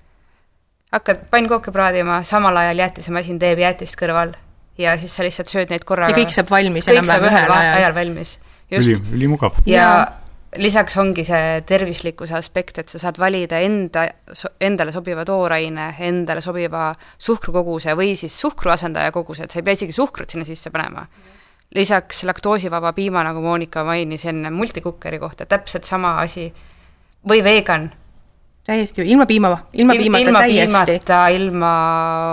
hakkad 0.94 1.24
pannkooke 1.32 1.72
praadima, 1.74 2.20
samal 2.28 2.58
ajal 2.62 2.84
jäätisemasin 2.84 3.39
teeb 3.42 3.63
jäätist 3.63 3.98
kõrval 4.00 4.36
ja 4.78 4.98
siis 4.98 5.16
sa 5.16 5.24
lihtsalt 5.26 5.50
sööd 5.50 5.72
neid 5.72 5.86
korraga. 5.88 6.12
ja 6.12 6.20
kõik 6.20 6.34
saab 6.34 6.52
valmis 6.52 6.89
enam-vähem 6.92 7.30
ühel 7.30 7.56
ajal, 7.56 7.78
ajal 7.80 7.96
valmis. 7.96 8.36
üli, 8.72 8.98
ülimugav. 9.16 9.58
ja, 9.66 9.80
ja 9.80 10.62
lisaks 10.62 10.98
ongi 11.02 11.24
see 11.26 11.62
tervislikkuse 11.66 12.36
aspekt, 12.38 12.84
et 12.84 12.89
sa 12.89 13.00
saad 13.02 13.18
valida 13.18 13.62
enda, 13.63 14.04
endale 14.62 14.92
sobiva 14.92 15.24
tooraine, 15.26 15.94
endale 16.00 16.44
sobiva 16.46 16.92
suhkrukoguse 17.18 17.96
või 17.98 18.18
siis 18.20 18.36
suhkru 18.42 18.74
asendaja 18.76 19.16
koguse, 19.16 19.48
et 19.48 19.56
sa 19.56 19.62
ei 19.62 19.66
pea 19.66 19.80
isegi 19.80 19.96
suhkrut 19.96 20.36
sinna 20.36 20.46
sisse 20.46 20.74
panema 20.76 21.08
mm 21.08 21.43
lisaks 21.76 22.24
laktoosivaba 22.24 22.94
piima, 22.94 23.24
nagu 23.26 23.42
Monika 23.42 23.84
mainis 23.84 24.26
enne 24.30 24.52
multikukkeri 24.54 25.20
kohta, 25.20 25.46
täpselt 25.50 25.88
sama 25.90 26.16
asi, 26.22 26.48
või 27.30 27.44
vegan. 27.44 27.90
täiesti, 28.66 29.02
ilma 29.02 29.26
piima, 29.26 29.52
ilma 29.74 29.94
piimata 29.98 30.46
ilma 30.46 30.86
täiesti. 30.86 31.14
ilma 31.36 31.74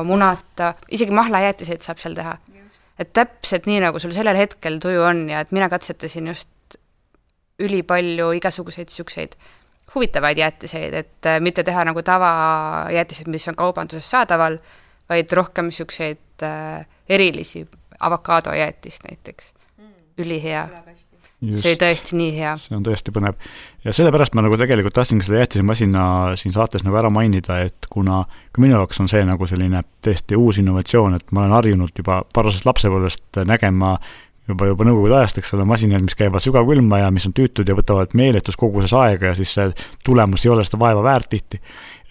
munata, 0.05 0.75
isegi 0.91 1.11
mahlajäätiseid 1.11 1.83
saab 1.83 1.99
seal 1.99 2.15
teha. 2.15 2.37
et 2.99 3.13
täpselt 3.13 3.67
nii, 3.67 3.81
nagu 3.81 3.99
sul 3.99 4.13
sellel 4.13 4.37
hetkel 4.37 4.77
tuju 4.79 5.03
on 5.03 5.29
ja 5.29 5.41
et 5.41 5.53
mina 5.57 5.69
katsetasin 5.73 6.27
just 6.27 6.77
ülipalju 7.61 8.33
igasuguseid 8.37 8.89
niisuguseid 8.89 9.37
huvitavaid 9.95 10.39
jäätiseid, 10.39 10.95
et 10.95 11.27
äh, 11.27 11.41
mitte 11.41 11.65
teha 11.65 11.85
nagu 11.85 12.03
tavajäätiseid, 12.03 13.29
mis 13.29 13.49
on 13.49 13.57
kaubanduses 13.57 14.11
saadaval, 14.11 14.59
vaid 15.09 15.33
rohkem 15.33 15.73
niisuguseid 15.73 16.45
äh, 16.47 16.87
erilisi 17.09 17.65
avokaadojäätist 18.01 19.07
näiteks 19.09 19.55
mm., 19.79 19.95
ülihea. 20.19 20.69
See 21.41 21.71
oli 21.73 21.79
tõesti 21.81 22.17
nii 22.19 22.33
hea. 22.37 22.51
see 22.61 22.75
on 22.77 22.83
tõesti 22.85 23.13
põnev. 23.17 23.37
ja 23.85 23.95
sellepärast 23.97 24.35
ma 24.37 24.43
nagu 24.45 24.59
tegelikult 24.61 24.93
tahtsingi 24.99 25.25
selle 25.25 25.41
jäätisemasina 25.41 26.03
siin 26.37 26.53
saates 26.53 26.85
nagu 26.85 26.99
ära 27.01 27.09
mainida, 27.11 27.63
et 27.65 27.89
kuna 27.91 28.27
ka 28.53 28.61
minu 28.61 28.77
jaoks 28.77 29.01
on 29.01 29.09
see 29.09 29.23
nagu 29.25 29.49
selline 29.49 29.81
täiesti 30.05 30.37
uus 30.37 30.61
innovatsioon, 30.61 31.17
et 31.17 31.33
ma 31.33 31.47
olen 31.47 31.57
harjunud 31.57 31.97
juba 31.97 32.21
varasest 32.37 32.69
lapsepõlvest 32.69 33.41
nägema 33.49 33.95
juba, 34.51 34.69
juba 34.71 34.87
nõukogude 34.89 35.17
ajast, 35.21 35.41
eks 35.41 35.55
ole, 35.57 35.65
masinaid, 35.69 36.05
mis 36.05 36.19
käivad 36.19 36.45
sügavkülma 36.45 37.01
ja 37.03 37.11
mis 37.15 37.27
on 37.29 37.35
tüütud 37.37 37.69
ja 37.69 37.77
võtavad 37.79 38.15
meeletus 38.19 38.59
koguses 38.61 38.95
aega 38.97 39.33
ja 39.33 39.39
siis 39.39 39.55
see 39.57 39.71
tulemus 40.07 40.45
ei 40.45 40.53
ole 40.55 40.67
seda 40.69 40.81
vaeva 40.83 41.05
väärt 41.07 41.31
tihti. 41.33 41.61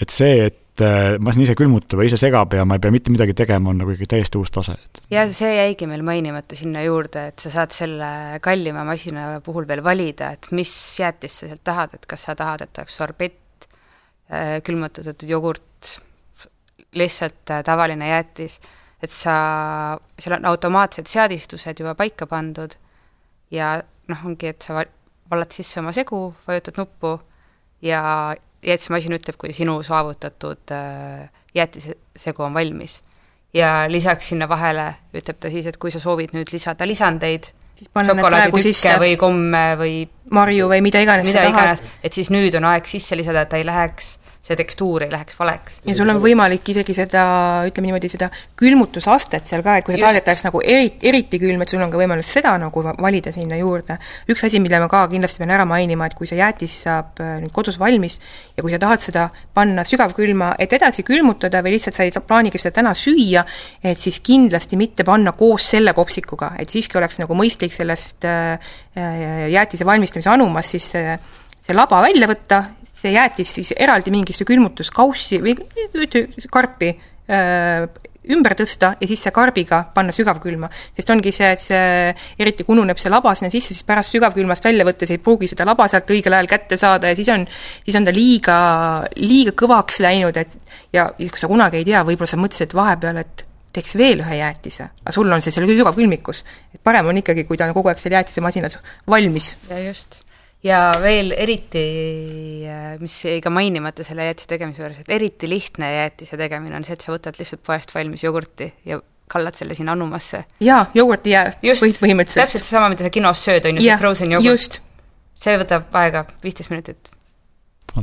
et 0.02 0.10
see, 0.14 0.46
et 0.48 0.59
äh, 0.86 1.18
masin 1.24 1.44
ise 1.46 1.56
külmutab 1.60 2.02
ja 2.02 2.10
ise 2.10 2.20
segab 2.20 2.54
ja 2.58 2.66
ma 2.68 2.78
ei 2.78 2.84
pea 2.84 2.94
mitte 2.94 3.14
midagi 3.14 3.36
tegema, 3.38 3.72
on 3.72 3.80
nagu 3.82 3.94
ikkagi 3.94 4.10
täiesti 4.16 4.40
uus 4.40 4.52
tase, 4.56 4.78
et. 4.80 5.02
ja 5.14 5.26
see 5.32 5.52
jäigi 5.56 5.88
meil 5.90 6.04
mainimata 6.08 6.58
sinna 6.60 6.84
juurde, 6.86 7.30
et 7.34 7.46
sa 7.46 7.54
saad 7.54 7.76
selle 7.76 8.10
kallima 8.46 8.86
masina 8.88 9.30
puhul 9.46 9.68
veel 9.70 9.84
valida, 9.86 10.34
et 10.38 10.52
mis 10.56 10.74
jäätist 11.02 11.44
sa 11.44 11.52
sealt 11.52 11.64
tahad, 11.68 11.96
et 11.98 12.10
kas 12.10 12.28
sa 12.30 12.36
tahad, 12.40 12.66
et 12.66 12.84
oleks 12.84 13.00
sorbett, 13.02 13.70
äh, 14.32 14.60
külmutatud 14.66 15.28
jogurt, 15.30 15.96
lihtsalt 16.98 17.56
äh, 17.56 17.64
tavaline 17.66 18.10
jäätis 18.10 18.60
et 19.04 19.12
sa, 19.14 19.36
seal 20.20 20.38
on 20.40 20.48
automaatsed 20.50 21.08
seadistused 21.08 21.80
juba 21.80 21.96
paika 22.00 22.28
pandud 22.30 22.76
ja 23.54 23.78
noh, 24.10 24.26
ongi, 24.28 24.52
et 24.52 24.66
sa 24.66 24.84
vallad 25.30 25.54
sisse 25.56 25.80
oma 25.82 25.94
segu, 25.96 26.30
vajutad 26.48 26.80
nuppu 26.82 27.16
ja 27.86 28.02
jäätisemasin 28.66 29.16
ütleb, 29.20 29.38
kui 29.40 29.54
sinu 29.54 29.80
saavutatud 29.84 30.74
äh, 30.76 31.30
jäätisesegu 31.56 32.44
on 32.44 32.54
valmis. 32.54 33.02
ja 33.54 33.86
lisaks 33.88 34.28
sinna 34.30 34.46
vahele 34.50 34.94
ütleb 35.14 35.40
ta 35.40 35.50
siis, 35.50 35.66
et 35.66 35.78
kui 35.82 35.90
sa 35.92 36.00
soovid 36.00 36.36
nüüd 36.38 36.52
lisada 36.54 36.86
lisandeid, 36.88 37.48
šokolaaditükke 37.82 38.94
või 39.02 39.16
komme 39.18 39.64
või 39.80 39.96
marju 40.30 40.68
või 40.70 40.84
mida 40.86 41.02
iganes 41.02 41.26
mida 41.26 41.48
iganes, 41.50 41.82
et 42.04 42.14
siis 42.14 42.30
nüüd 42.30 42.54
on 42.60 42.68
aeg 42.70 42.86
sisse 42.86 43.18
lisada, 43.18 43.42
et 43.42 43.50
ta 43.50 43.58
ei 43.58 43.66
läheks 43.66 44.19
see 44.50 44.58
tekstuur 44.58 45.06
ei 45.06 45.12
läheks 45.12 45.38
valeks. 45.38 45.80
ja 45.86 45.96
sul 45.98 46.10
on 46.10 46.20
võimalik 46.22 46.66
isegi 46.74 46.96
seda, 46.98 47.24
ütleme 47.70 47.90
niimoodi, 47.90 48.10
seda 48.12 48.30
külmutusastet 48.60 49.50
seal 49.50 49.64
ka, 49.66 49.78
et 49.80 49.86
kui 49.86 49.96
sa 49.96 50.08
tahad, 50.08 50.20
et 50.20 50.32
oleks 50.32 50.46
nagu 50.48 50.62
eri, 50.64 50.92
eriti 51.12 51.40
külm, 51.42 51.62
et 51.62 51.74
sul 51.74 51.84
on 51.86 51.92
ka 51.94 52.00
võimalus 52.02 52.32
seda 52.34 52.56
nagu 52.62 52.84
valida 52.90 53.34
sinna 53.36 53.60
juurde. 53.60 54.00
üks 54.30 54.46
asi, 54.48 54.62
mille 54.64 54.82
ma 54.82 54.90
ka 54.92 55.06
kindlasti 55.12 55.44
pean 55.44 55.54
ära 55.54 55.68
mainima, 55.70 56.10
et 56.10 56.18
kui 56.18 56.30
see 56.30 56.40
jäätis 56.40 56.80
saab 56.86 57.22
äh, 57.22 57.36
nüüd 57.44 57.54
kodus 57.56 57.78
valmis 57.82 58.18
ja 58.58 58.66
kui 58.66 58.74
sa 58.74 58.82
tahad 58.82 59.06
seda 59.06 59.28
panna 59.54 59.86
sügavkülma, 59.88 60.56
et 60.60 60.74
edasi 60.74 61.06
külmutada 61.06 61.62
või 61.66 61.76
lihtsalt 61.78 62.00
sa 62.00 62.08
ei 62.08 62.14
plaanigi 62.14 62.62
seda 62.62 62.80
täna 62.82 62.96
süüa, 62.98 63.46
et 63.84 64.00
siis 64.00 64.18
kindlasti 64.26 64.80
mitte 64.80 65.06
panna 65.06 65.36
koos 65.38 65.70
selle 65.76 65.94
kopsikuga, 65.98 66.56
et 66.60 66.74
siiski 66.74 66.98
oleks 66.98 67.22
nagu 67.22 67.38
mõistlik 67.38 67.76
sellest 67.76 68.26
äh, 68.26 68.72
äh, 68.98 69.46
jäätise 69.54 69.86
valmistamise 69.86 70.34
anumast 70.34 70.74
siis 70.74 70.90
see 71.70 71.76
laba 71.76 72.00
välja 72.02 72.28
võtta, 72.30 72.64
see 73.00 73.16
jäätis 73.16 73.56
siis 73.60 73.74
eraldi 73.78 74.12
mingisse 74.14 74.48
külmutuskaussi 74.48 75.40
või 75.44 75.56
karpi 76.52 76.94
öö, 77.30 77.88
ümber 78.30 78.54
tõsta 78.58 78.94
ja 79.00 79.08
siis 79.10 79.22
see 79.24 79.34
karbiga 79.34 79.82
panna 79.94 80.14
sügavkülma. 80.16 80.70
sest 80.96 81.10
ongi 81.10 81.32
see, 81.34 81.50
et 81.56 81.64
see, 81.64 82.14
eriti 82.42 82.66
kui 82.66 82.76
ununeb 82.76 83.00
see 83.02 83.12
laba 83.12 83.34
sinna 83.38 83.52
sisse, 83.54 83.74
siis 83.74 83.88
pärast 83.88 84.14
sügavkülmast 84.16 84.66
välja 84.66 84.86
võttes 84.88 85.14
ei 85.14 85.22
pruugi 85.24 85.50
seda 85.50 85.66
laba 85.70 85.88
sealt 85.90 86.10
õigel 86.14 86.36
ajal 86.38 86.52
kätte 86.52 86.78
saada 86.78 87.12
ja 87.12 87.18
siis 87.18 87.32
on, 87.34 87.48
siis 87.86 87.98
on 88.00 88.08
ta 88.08 88.16
liiga, 88.16 88.58
liiga 89.18 89.56
kõvaks 89.64 90.02
läinud, 90.06 90.38
et 90.38 90.58
ja, 90.94 91.10
kui 91.18 91.42
sa 91.42 91.50
kunagi 91.52 91.82
ei 91.82 91.88
tea, 91.90 92.04
võib-olla 92.06 92.30
sa 92.30 92.42
mõtlesid 92.42 92.76
vahepeal, 92.78 93.24
et 93.24 93.46
teeks 93.74 93.96
veel 93.98 94.24
ühe 94.26 94.40
jäätise, 94.42 94.90
aga 95.04 95.14
sul 95.16 95.30
on 95.32 95.46
see 95.46 95.54
seal 95.56 95.70
sügavkülmikus. 95.70 96.44
et 96.74 96.82
parem 96.84 97.10
on 97.10 97.22
ikkagi, 97.22 97.46
kui 97.50 97.58
ta 97.58 97.70
on 97.70 97.78
kogu 97.78 97.94
aeg 97.94 98.02
seal 98.02 98.18
jäätisemasinas 98.18 98.80
valmis. 99.08 99.56
ja 99.70 99.80
just 99.88 100.24
ja 100.64 100.80
veel 101.02 101.32
eriti, 101.38 101.84
äh, 102.68 102.96
mis 103.00 103.16
jäi 103.26 103.40
ka 103.44 103.52
mainimata 103.54 104.04
selle 104.04 104.28
jäätise 104.28 104.50
tegemise 104.50 104.84
juures, 104.84 105.00
et 105.04 105.14
eriti 105.16 105.50
lihtne 105.50 105.92
jäätise 105.94 106.38
tegemine 106.40 106.76
on 106.76 106.88
see, 106.88 106.98
et 106.98 107.06
sa 107.06 107.14
võtad 107.14 107.40
lihtsalt 107.40 107.64
poest 107.66 107.94
valmis 107.96 108.26
jogurti 108.26 108.68
ja 108.90 109.00
kallad 109.30 109.56
selle 109.56 109.78
sinna 109.78 109.96
anumasse. 109.96 110.44
jaa, 110.60 110.82
jogurti 110.94 111.36
jääb 111.36 111.62
põhimõtteliselt. 111.62 112.44
täpselt 112.44 112.66
seesama, 112.66 112.90
mida 112.92 113.06
sa 113.08 113.14
kinos 113.14 113.44
sööd, 113.46 113.70
on 113.70 113.80
ju, 113.80 113.86
see 113.86 114.00
frozen 114.02 114.36
jogurt. 114.36 114.82
see 115.40 115.56
võtab 115.62 115.96
aega 116.02 116.26
viisteist 116.44 116.74
minutit. 116.74 117.14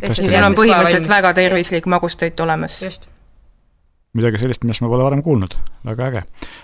seal 0.07 0.47
on 0.47 0.57
põhimõtteliselt 0.57 1.11
väga 1.11 1.35
tervislik 1.37 1.91
magustoit 1.93 2.41
olemas. 2.41 2.81
just 2.83 3.11
midagi 4.17 4.39
sellist, 4.41 4.63
millest 4.65 4.81
ma 4.81 4.89
pole 4.89 5.05
varem 5.05 5.21
kuulnud, 5.21 5.59
väga 5.85 6.07
äge. 6.09 6.23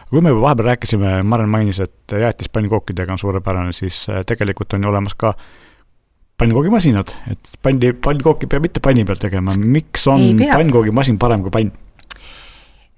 kui 0.08 0.22
me 0.24 0.32
juba 0.32 0.46
vahepeal 0.46 0.70
rääkisime, 0.70 1.18
Maren 1.22 1.52
mainis, 1.52 1.82
et 1.84 2.16
jäätis 2.16 2.48
pannkookidega 2.48 3.12
on 3.12 3.20
suurepärane, 3.20 3.74
siis 3.76 4.06
äh, 4.08 4.22
tegelikult 4.24 4.72
on 4.72 4.86
ju 4.86 4.88
olemas 4.88 5.12
ka 5.20 5.34
äh, 5.34 5.44
pannkoogimasinad, 6.40 7.14
et 7.32 7.54
panni, 7.62 7.92
pannkooki 7.92 8.48
peab 8.50 8.64
mitte 8.66 8.82
panni 8.82 9.04
peal 9.08 9.20
tegema, 9.20 9.54
miks 9.56 10.06
on 10.10 10.36
pannkoogimasin 10.42 11.18
parem 11.20 11.44
kui 11.44 11.54
pann? 11.54 11.72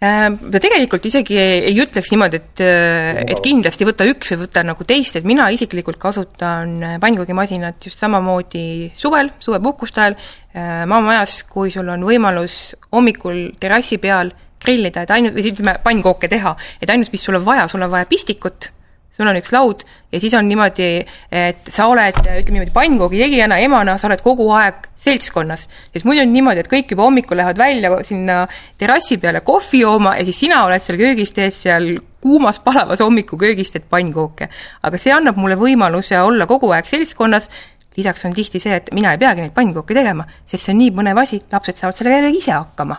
Äh, 0.05 0.27
ma 0.35 0.61
tegelikult 0.61 1.07
isegi 1.09 1.37
ei 1.39 1.77
ütleks 1.81 2.11
niimoodi, 2.13 2.41
et, 2.41 2.63
äh, 2.65 3.21
et 3.31 3.41
kindlasti 3.45 3.87
võta 3.89 4.05
üks 4.11 4.35
või 4.35 4.43
võta 4.43 4.65
nagu 4.67 4.85
teist, 4.85 5.17
et 5.17 5.25
mina 5.29 5.47
isiklikult 5.55 6.01
kasutan 6.03 6.99
pannkoogimasinat 7.01 7.87
just 7.89 8.03
samamoodi 8.03 8.91
suvel, 8.99 9.31
suvepuhkuste 9.41 10.03
ajal, 10.03 10.19
äh, 10.53 10.83
maamajas, 10.91 11.39
kui 11.49 11.73
sul 11.73 11.89
on 11.95 12.05
võimalus 12.05 12.75
hommikul 12.93 13.55
terrassi 13.61 14.01
peal 14.03 14.35
grillida, 14.65 15.05
et 15.05 15.15
ainult, 15.15 15.37
või 15.37 15.53
ütleme, 15.53 15.79
pannkooke 15.85 16.29
teha, 16.33 16.57
et 16.83 16.91
ainus, 16.91 17.13
mis 17.13 17.25
sul 17.25 17.39
on 17.39 17.47
vaja, 17.47 17.69
sul 17.71 17.85
on 17.87 17.93
vaja 17.95 18.09
pistikut 18.11 18.74
sul 19.17 19.29
on 19.31 19.39
üks 19.39 19.53
laud 19.55 19.85
ja 20.13 20.21
siis 20.23 20.35
on 20.35 20.47
niimoodi, 20.49 20.89
et 21.35 21.71
sa 21.71 21.87
oled, 21.91 22.17
ütleme 22.23 22.59
niimoodi, 22.59 22.73
pannkoogi 22.75 23.21
tegijana, 23.23 23.59
emana, 23.63 23.97
sa 23.99 24.09
oled 24.09 24.23
kogu 24.25 24.47
aeg 24.57 24.89
seltskonnas. 25.05 25.69
sest 25.93 26.07
muidu 26.09 26.25
on 26.25 26.33
niimoodi, 26.35 26.65
et 26.65 26.71
kõik 26.71 26.95
juba 26.95 27.07
hommikul 27.07 27.39
lähevad 27.39 27.59
välja 27.59 27.93
sinna 28.07 28.41
terrassi 28.79 29.19
peale 29.23 29.45
kohvi 29.47 29.85
jooma 29.85 30.17
ja 30.19 30.27
siis 30.27 30.41
sina 30.47 30.65
oled 30.67 30.83
seal 30.83 30.99
köögis, 30.99 31.35
teed 31.35 31.55
seal 31.55 31.89
kuumas 32.25 32.61
palavas 32.65 33.03
hommikuköögis 33.05 33.75
teed 33.75 33.89
pannkooke. 33.91 34.49
aga 34.83 34.99
see 34.99 35.15
annab 35.15 35.39
mulle 35.39 35.59
võimaluse 35.61 36.19
olla 36.21 36.47
kogu 36.51 36.73
aeg 36.75 36.87
seltskonnas, 36.91 37.51
lisaks 37.97 38.25
on 38.27 38.35
tihti 38.35 38.59
see, 38.59 38.75
et 38.75 38.91
mina 38.95 39.15
ei 39.15 39.19
peagi 39.19 39.45
neid 39.45 39.55
pannkooke 39.55 39.95
tegema, 39.95 40.27
sest 40.47 40.67
see 40.67 40.75
on 40.75 40.81
nii 40.83 40.95
põnev 40.95 41.23
asi, 41.23 41.43
lapsed 41.53 41.79
saavad 41.79 42.03
sellega 42.03 42.33
ise 42.35 42.55
hakkama 42.55 42.99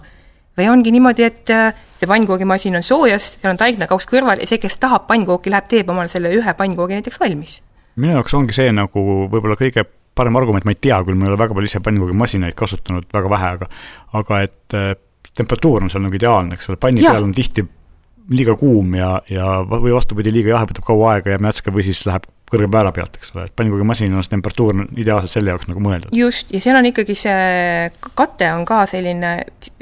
või 0.57 0.69
ongi 0.71 0.93
niimoodi, 0.95 1.25
et 1.27 1.51
äh, 1.53 1.83
see 1.97 2.09
pannkoogimasin 2.09 2.79
on 2.79 2.85
soojas, 2.85 3.35
seal 3.41 3.53
on 3.53 3.59
taignakauss 3.59 4.09
kõrval 4.11 4.41
ja 4.41 4.49
see, 4.49 4.61
kes 4.61 4.79
tahab 4.81 5.07
pannkooki, 5.09 5.53
läheb, 5.53 5.69
teeb 5.71 5.91
omale 5.91 6.11
selle 6.11 6.31
ühe 6.35 6.55
pannkoogi 6.57 6.99
näiteks 6.99 7.19
valmis. 7.21 7.59
minu 7.95 8.17
jaoks 8.17 8.33
ongi 8.35 8.55
see 8.55 8.71
nagu 8.75 9.05
võib-olla 9.31 9.57
kõige 9.59 9.85
parem 10.15 10.35
argument, 10.39 10.65
ma 10.67 10.71
ei 10.71 10.79
tea 10.81 11.01
küll, 11.03 11.17
ma 11.19 11.27
ei 11.27 11.33
ole 11.33 11.39
väga 11.39 11.55
palju 11.55 11.71
ise 11.71 11.81
pannkoogimasinaid 11.83 12.55
kasutanud, 12.55 13.07
väga 13.13 13.31
vähe, 13.31 13.55
aga 13.57 13.69
aga 14.21 14.43
et 14.47 14.77
äh, 14.77 14.93
temperatuur 15.35 15.83
on 15.83 15.91
seal 15.91 16.05
nagu 16.05 16.15
ideaalne, 16.15 16.55
eks 16.55 16.71
ole, 16.71 16.79
panni 16.79 17.03
ja. 17.03 17.15
peal 17.15 17.27
on 17.27 17.35
tihti 17.35 17.65
liiga 18.31 18.55
kuum 18.57 18.95
ja, 18.97 19.19
ja 19.29 19.59
või 19.67 19.93
vastupidi, 19.93 20.33
liiga 20.33 20.55
jahe, 20.55 20.69
võtab 20.71 20.87
kaua 20.87 21.15
aega, 21.15 21.35
jääb 21.35 21.43
mätska 21.45 21.73
või 21.73 21.85
siis 21.85 22.05
läheb 22.07 22.25
kõrge 22.51 22.67
määra 22.69 22.91
pealt, 22.93 23.15
eks 23.17 23.31
ole, 23.33 23.47
et 23.47 23.53
pannkoogimasinanas 23.57 24.29
temperatuur 24.29 24.75
on 24.75 24.89
ideaalselt 25.01 25.33
selle 25.33 25.49
jaoks 25.49 25.65
nagu 25.69 25.81
mõeldud. 25.81 26.13
just, 26.15 26.51
ja 26.53 26.61
seal 26.61 26.77
on 26.77 26.85
ikkagi 26.91 27.15
see 27.17 27.89
kate 28.17 28.51
on 28.53 28.65
ka 28.69 28.83
selline, 28.89 29.31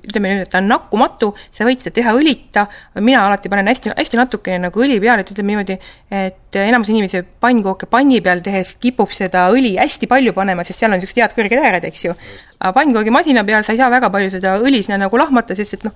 ütleme 0.03 0.31
nüüd, 0.31 0.45
et 0.45 0.51
ta 0.51 0.61
on 0.61 0.69
nakkumatu, 0.71 1.33
sa 1.51 1.67
võid 1.67 1.83
seda 1.83 1.97
teha 1.99 2.13
õlita, 2.15 2.65
mina 3.03 3.25
alati 3.27 3.51
panen 3.51 3.67
hästi, 3.67 3.91
hästi 3.97 4.19
natukene 4.19 4.61
nagu 4.69 4.85
õli 4.85 5.01
peale, 5.03 5.25
et 5.25 5.33
ütleme 5.35 5.51
niimoodi, 5.53 5.77
et 6.23 6.59
enamus 6.63 6.91
inimesi 6.93 7.25
pannkooke 7.43 7.89
panni 7.91 8.21
peal 8.23 8.43
tehes 8.45 8.77
kipub 8.79 9.11
seda 9.15 9.49
õli 9.51 9.75
hästi 9.75 10.07
palju 10.11 10.35
panema, 10.37 10.63
sest 10.63 10.83
seal 10.83 10.95
on 10.95 11.01
niisugused 11.01 11.19
head 11.19 11.35
kõrged 11.35 11.67
ääred, 11.67 11.91
eks 11.91 12.07
ju. 12.07 12.15
aga 12.63 12.71
pannkoogimasina 12.79 13.43
peal 13.43 13.67
sa 13.67 13.75
ei 13.75 13.83
saa 13.83 13.91
väga 13.91 14.11
palju 14.13 14.31
seda 14.37 14.55
õli 14.63 14.79
sinna 14.85 15.03
nagu 15.03 15.19
lahmata, 15.19 15.55
sest 15.59 15.81
et 15.81 15.87
noh, 15.89 15.95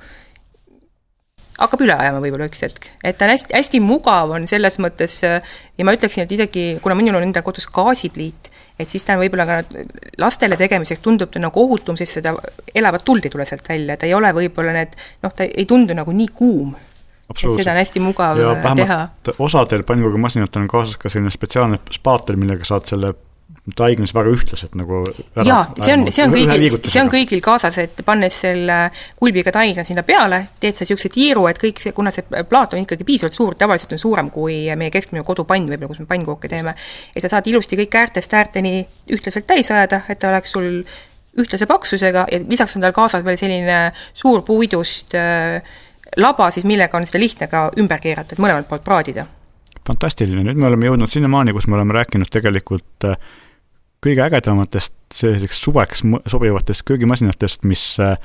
hakkab 1.58 1.84
üle 1.86 1.96
ajama 1.96 2.22
võib-olla 2.24 2.48
üks 2.50 2.62
hetk. 2.66 2.90
et 3.04 3.18
ta 3.18 3.26
on 3.26 3.34
hästi, 3.34 3.54
hästi 3.56 3.82
mugav 3.84 4.34
on 4.36 4.48
selles 4.50 4.78
mõttes 4.84 5.20
ja 5.24 5.86
ma 5.86 5.96
ütleksin, 5.98 6.26
et 6.26 6.34
isegi 6.38 6.66
kuna 6.84 6.98
minul 6.98 7.20
on 7.20 7.28
endal 7.28 7.46
kodus 7.46 7.70
gaasipliit, 7.74 8.52
et 8.80 8.90
siis 8.90 9.06
ta 9.06 9.16
on 9.16 9.24
võib-olla 9.24 9.48
ka 9.50 9.86
lastele 10.22 10.58
tegemiseks 10.60 11.02
tundub 11.04 11.32
ta 11.34 11.42
nagu 11.42 11.64
ohutum, 11.64 11.98
sest 12.00 12.20
seda 12.20 12.36
elavat 12.76 13.06
tuld 13.08 13.26
ei 13.26 13.34
tule 13.34 13.46
sealt 13.50 13.68
välja, 13.70 13.98
ta 13.98 14.10
ei 14.10 14.16
ole 14.18 14.34
võib-olla 14.38 14.76
need, 14.76 14.98
noh, 15.26 15.34
ta 15.34 15.48
ei 15.48 15.66
tundu 15.70 15.98
nagu 15.98 16.14
nii 16.14 16.30
kuum. 16.34 16.76
seda 17.36 17.74
on 17.74 17.82
hästi 17.82 18.00
mugav 18.00 18.40
ja 18.40 18.58
teha. 18.64 19.00
osadel 19.38 19.84
pannkoogimasinatel 19.84 20.66
on 20.66 20.70
kaasas 20.72 20.98
ka 21.02 21.10
selline 21.10 21.34
spetsiaalne 21.34 21.82
spaatel, 21.92 22.38
millega 22.40 22.66
saad 22.66 22.86
selle 22.88 23.16
taignes 23.76 24.14
väga 24.16 24.32
ühtlaselt 24.32 24.76
nagu 24.80 25.02
jaa, 25.44 25.64
see 25.82 25.96
on, 25.96 26.06
see 26.14 26.24
on 26.24 26.32
kõigil, 26.32 26.78
see 26.88 27.02
on 27.02 27.10
kõigil 27.12 27.42
kaasas, 27.44 27.80
et 27.82 28.00
pannes 28.08 28.38
selle 28.46 28.78
kulbiga 29.20 29.52
taigna 29.56 29.84
sinna 29.88 30.06
peale, 30.08 30.40
teed 30.62 30.78
sa 30.78 30.86
niisuguse 30.86 31.12
tiiru, 31.12 31.44
et 31.52 31.60
kõik 31.60 31.82
see, 31.84 31.96
kuna 31.96 32.14
see 32.16 32.24
plaat 32.48 32.76
on 32.78 32.86
ikkagi 32.86 33.08
piisavalt 33.08 33.36
suur, 33.36 33.58
tavaliselt 33.60 33.98
on 33.98 34.02
suurem 34.02 34.32
kui 34.32 34.62
meie 34.80 34.94
keskmine 34.94 35.26
kodupann 35.28 35.68
võib-olla, 35.68 35.92
kus 35.92 36.04
me 36.04 36.08
pannkooke 36.08 36.52
teeme, 36.52 36.78
et 37.12 37.26
sa 37.26 37.34
saad 37.34 37.50
ilusti 37.52 37.80
kõik 37.82 38.00
äärtest 38.00 38.38
äärteni 38.40 38.78
ühtlaselt 39.12 39.48
täis 39.50 39.72
ajada, 39.74 40.06
et 40.08 40.22
ta 40.22 40.32
oleks 40.32 40.56
sul 40.56 40.70
ühtlase 41.38 41.68
paksusega 41.70 42.26
ja 42.32 42.40
lisaks 42.48 42.78
on 42.78 42.86
tal 42.86 42.96
kaasas 42.96 43.26
veel 43.26 43.38
selline 43.40 43.82
suur 44.18 44.46
puidust 44.48 45.16
äh, 45.18 45.60
laba 46.18 46.52
siis, 46.56 46.66
millega 46.66 46.98
on 46.98 47.08
seda 47.10 47.20
lihtne 47.22 47.50
ka 47.52 47.68
ümber 47.78 48.00
keerata, 48.02 48.36
et 48.36 48.42
mõlemalt 48.42 48.70
poolt 48.70 48.86
praadida. 48.86 49.28
fantastiline, 49.88 50.44
nüüd 50.44 50.58
me 50.60 50.68
oleme 50.68 50.88
jõudnud 50.90 51.12
sinnamaani, 51.12 51.54
kus 51.56 51.68
me 51.68 51.78
oleme 51.78 51.96
rääkinud 51.96 52.32
tegelikult 52.32 53.08
äh, 53.08 53.20
kõige 54.08 54.26
ägedamatest 54.28 54.94
selliseks 55.14 55.62
suveks 55.64 56.04
sobivatest 56.30 56.86
köögimasinatest, 56.88 57.64
mis 57.68 57.84
äh, 58.04 58.16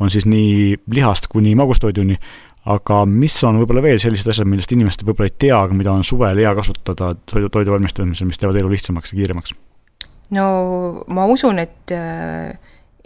on 0.00 0.12
siis 0.12 0.26
nii 0.28 0.76
lihast 0.92 1.28
kuni 1.32 1.54
magustoiduni, 1.58 2.16
aga 2.70 3.02
mis 3.08 3.36
on 3.48 3.60
võib-olla 3.60 3.82
veel 3.84 4.00
sellised 4.02 4.28
asjad, 4.30 4.48
millest 4.48 4.72
inimesed 4.72 5.04
võib-olla 5.06 5.30
ei 5.30 5.36
tea, 5.46 5.56
aga 5.56 5.76
mida 5.76 5.92
on 5.92 6.04
suvel 6.04 6.40
hea 6.40 6.52
kasutada 6.56 7.12
toidu, 7.28 7.48
toidu 7.52 7.74
valmistamisel, 7.74 8.28
mis 8.28 8.40
teevad 8.40 8.58
elu 8.60 8.72
lihtsamaks 8.72 9.14
ja 9.14 9.20
kiiremaks? 9.20 9.54
no 10.36 10.48
ma 11.10 11.26
usun, 11.26 11.58
et 11.58 11.94
äh, 11.96 12.52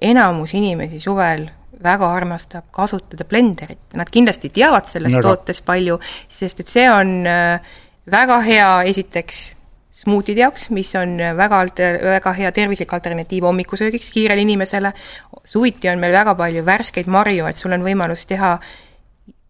enamus 0.02 0.54
inimesi 0.58 1.00
suvel 1.00 1.46
väga 1.84 2.08
armastab 2.16 2.68
kasutada 2.74 3.26
blenderit, 3.28 3.94
nad 3.98 4.10
kindlasti 4.12 4.50
teavad 4.54 4.86
sellest 4.88 5.18
Naga. 5.18 5.32
tootest 5.34 5.64
palju, 5.66 5.98
sest 6.30 6.62
et 6.62 6.70
see 6.70 6.86
on 6.90 7.16
äh, 7.28 7.74
väga 8.10 8.40
hea 8.44 8.70
esiteks 8.90 9.44
smuutide 10.04 10.44
jaoks, 10.44 10.68
mis 10.74 10.94
on 11.00 11.16
väga 11.18 11.60
alter-, 11.64 12.00
väga 12.14 12.32
hea 12.38 12.52
tervislik 12.54 12.92
alternatiiv 12.92 13.48
hommikusöögiks 13.48 14.10
kiirele 14.14 14.44
inimesele, 14.44 14.92
suviti 15.44 15.90
on 15.90 16.02
meil 16.02 16.14
väga 16.14 16.36
palju 16.38 16.64
värskeid 16.66 17.08
marju, 17.10 17.46
et 17.48 17.58
sul 17.58 17.76
on 17.76 17.86
võimalus 17.86 18.26
teha 18.28 18.58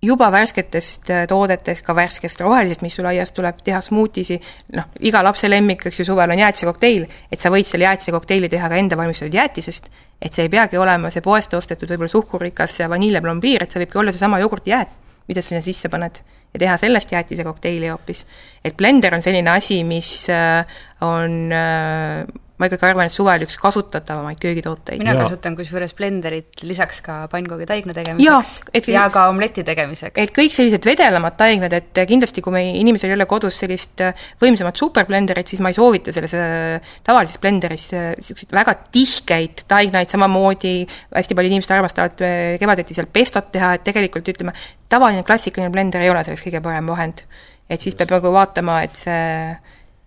juba 0.04 0.28
värsketest 0.32 1.10
äh, 1.10 1.24
toodetest, 1.28 1.84
ka 1.86 1.94
värskest 1.96 2.40
rohelisest, 2.40 2.82
mis 2.84 2.96
sul 2.98 3.08
aiast 3.08 3.34
tuleb, 3.36 3.60
teha 3.64 3.80
smuutisi, 3.84 4.38
noh, 4.76 4.90
iga 5.08 5.22
lapse 5.24 5.48
lemmik, 5.48 5.86
eks 5.88 6.02
ju, 6.02 6.08
suvel 6.10 6.34
on 6.34 6.42
jäätisekokteil, 6.42 7.06
et 7.32 7.40
sa 7.40 7.52
võid 7.52 7.68
selle 7.68 7.88
jäätisekokteili 7.88 8.50
teha 8.52 8.68
ka 8.70 8.80
enda 8.80 8.98
valmistatud 9.00 9.34
jäätisest, 9.34 9.90
et 10.20 10.32
see 10.36 10.46
ei 10.46 10.52
peagi 10.52 10.80
olema 10.80 11.12
see 11.12 11.24
poest 11.24 11.56
ostetud 11.56 11.90
võib-olla 11.90 12.12
suhkurrikas 12.12 12.78
vaniljeplombiir, 12.92 13.64
et 13.64 13.74
see 13.74 13.84
võibki 13.84 14.00
olla 14.02 14.14
seesama 14.14 14.40
jogurtijäät, 14.44 14.96
mida 15.28 15.42
sa 15.42 15.54
sinna 15.54 15.64
sisse 15.64 15.88
paned 15.92 16.20
ja 16.54 16.58
teha 16.58 16.76
sellest 16.76 17.12
jäätisekokteili 17.12 17.88
hoopis. 17.88 18.26
et 18.64 18.76
blender 18.76 19.14
on 19.14 19.22
selline 19.22 19.50
asi, 19.50 19.84
mis 19.84 20.30
äh, 20.30 20.66
on 21.00 21.52
äh, 21.52 22.26
ma 22.54 22.68
ikkagi 22.68 22.86
arvan, 22.86 23.08
et 23.08 23.12
suvel 23.12 23.42
üks 23.42 23.56
kasutatavamaid 23.58 24.38
köögitooteid. 24.38 25.00
mina 25.02 25.16
ja. 25.16 25.24
kasutan 25.24 25.56
kusjuures 25.58 25.94
blenderit 25.98 26.62
lisaks 26.62 27.00
ka 27.02 27.16
pannkoogi 27.32 27.66
taigna 27.66 27.96
tegemiseks 27.96 28.28
ja, 28.28 28.68
et, 28.78 28.88
ja 28.94 29.08
ka 29.14 29.24
omleti 29.32 29.64
tegemiseks. 29.66 30.20
et 30.22 30.30
kõik 30.36 30.54
sellised 30.54 30.86
vedelamad 30.86 31.34
taignad, 31.40 31.74
et 31.74 32.02
kindlasti 32.06 32.44
kui 32.44 32.54
meie 32.54 32.76
inimesel 32.78 33.10
ei 33.10 33.18
ole 33.18 33.26
kodus 33.30 33.58
sellist 33.64 34.04
äh, 34.06 34.14
võimsamat 34.42 34.78
superblenderit, 34.78 35.50
siis 35.50 35.64
ma 35.66 35.74
ei 35.74 35.78
soovita 35.78 36.14
selles 36.14 36.36
äh, 36.38 36.94
tavalises 37.06 37.42
blenderis 37.42 37.88
niisuguseid 37.90 38.54
äh, 38.54 38.58
väga 38.60 38.78
tihkeid 38.94 39.66
taignaid, 39.70 40.14
samamoodi 40.14 40.76
hästi 41.10 41.34
paljud 41.34 41.56
inimesed 41.56 41.74
armastavad 41.74 42.22
kevadeti 42.62 42.94
seal 42.94 43.10
pestot 43.10 43.50
teha, 43.54 43.74
et 43.74 43.86
tegelikult 43.90 44.30
ütleme, 44.30 44.54
tavaline 44.94 45.26
klassikaline 45.26 45.74
blender 45.74 46.06
ei 46.06 46.14
ole 46.14 46.22
selleks 46.22 46.46
kõige 46.46 46.62
parem 46.62 46.94
vahend. 46.94 47.26
et 47.66 47.82
siis 47.82 47.96
peab 47.98 48.14
nagu 48.14 48.30
vaatama, 48.30 48.84
et 48.86 48.94
see 48.94 49.24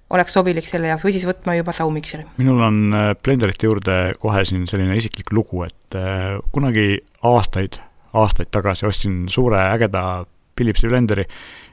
oleks 0.09 0.35
sobilik 0.37 0.67
selle 0.67 0.91
jaoks 0.91 1.05
või 1.05 1.13
siis 1.15 1.25
võtma 1.27 1.57
juba 1.57 1.73
saumikseri. 1.75 2.25
minul 2.39 2.63
on 2.63 2.79
äh, 2.95 3.11
blenderite 3.23 3.67
juurde 3.67 3.97
kohe 4.21 4.45
siin 4.47 4.67
selline 4.69 4.95
isiklik 4.99 5.33
lugu, 5.35 5.63
et 5.67 5.97
äh, 5.99 6.37
kunagi 6.55 6.99
aastaid, 7.27 7.79
aastaid 8.17 8.51
tagasi 8.53 8.87
ostsin 8.87 9.25
suure 9.31 9.61
ägeda 9.73 10.25
Philipsi 10.57 10.89
blenderi, 10.89 11.27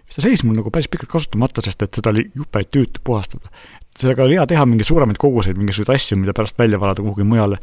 siis 0.05 0.18
ta 0.18 0.26
seisis 0.26 0.45
mul 0.45 0.59
nagu 0.59 0.72
päris 0.74 0.91
pikalt 0.93 1.12
kasutamata, 1.14 1.64
sest 1.64 1.87
et 1.87 2.01
seda 2.01 2.12
oli 2.12 2.26
jube 2.35 2.64
tüütu 2.68 3.05
puhastada. 3.05 3.49
sellega 3.97 4.26
oli 4.26 4.39
hea 4.41 4.47
teha 4.51 4.66
mingeid 4.66 4.91
suuremaid 4.91 5.20
koguseid, 5.22 5.59
mingisuguseid 5.61 5.95
asju, 5.95 6.18
mida 6.18 6.35
pärast 6.37 6.59
välja 6.59 6.80
valada 6.80 7.03
kuhugi 7.03 7.24
mujale. 7.24 7.62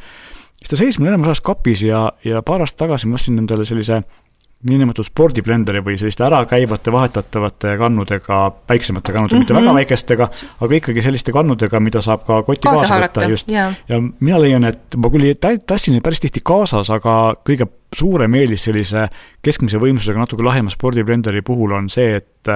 siis 0.58 0.70
ta 0.70 0.80
seisis 0.80 1.00
mul 1.00 1.12
enamus 1.12 1.34
ajast 1.34 1.46
kapis 1.46 1.84
ja, 1.84 2.12
ja 2.24 2.42
paar 2.42 2.64
aastat 2.64 2.88
tagasi 2.88 3.12
ma 3.12 3.20
ostsin 3.20 3.44
endale 3.44 3.68
sellise 3.68 4.00
äh, 4.00 4.21
niinimetatud 4.68 5.08
spordiblenderi 5.08 5.82
või 5.86 5.98
selliste 6.00 6.26
ärakäivate 6.28 6.92
vahetatavate 6.94 7.76
kannudega, 7.80 8.42
väiksemate 8.70 9.14
kannudega 9.14 9.36
mm, 9.36 9.42
-hmm. 9.42 9.46
mitte 9.46 9.54
väga 9.54 9.68
mhm. 9.68 9.76
väikestega, 9.76 10.30
aga 10.62 10.76
ikkagi 10.76 11.02
selliste 11.02 11.32
kannudega, 11.32 11.80
mida 11.80 12.02
saab 12.02 12.26
ka 12.28 12.42
kotti 12.44 12.68
kaasa, 12.68 12.86
kaasa 12.88 13.00
võtta, 13.06 13.30
just. 13.30 13.50
ja 13.52 14.02
mina 14.20 14.42
leian, 14.42 14.64
et 14.70 14.98
ma 14.98 15.10
küll 15.10 15.34
tassin 15.42 15.98
neid 15.98 16.06
päris 16.06 16.22
tihti 16.22 16.44
kaasas, 16.44 16.90
aga 16.94 17.36
kõige 17.48 17.68
suurem 17.96 18.36
eelis 18.40 18.64
sellise 18.70 19.08
keskmise 19.44 19.82
võimsusega 19.82 20.20
natuke 20.20 20.44
lahema 20.44 20.70
spordiblenderi 20.70 21.42
puhul 21.42 21.74
on 21.76 21.90
see, 21.90 22.22
et 22.22 22.54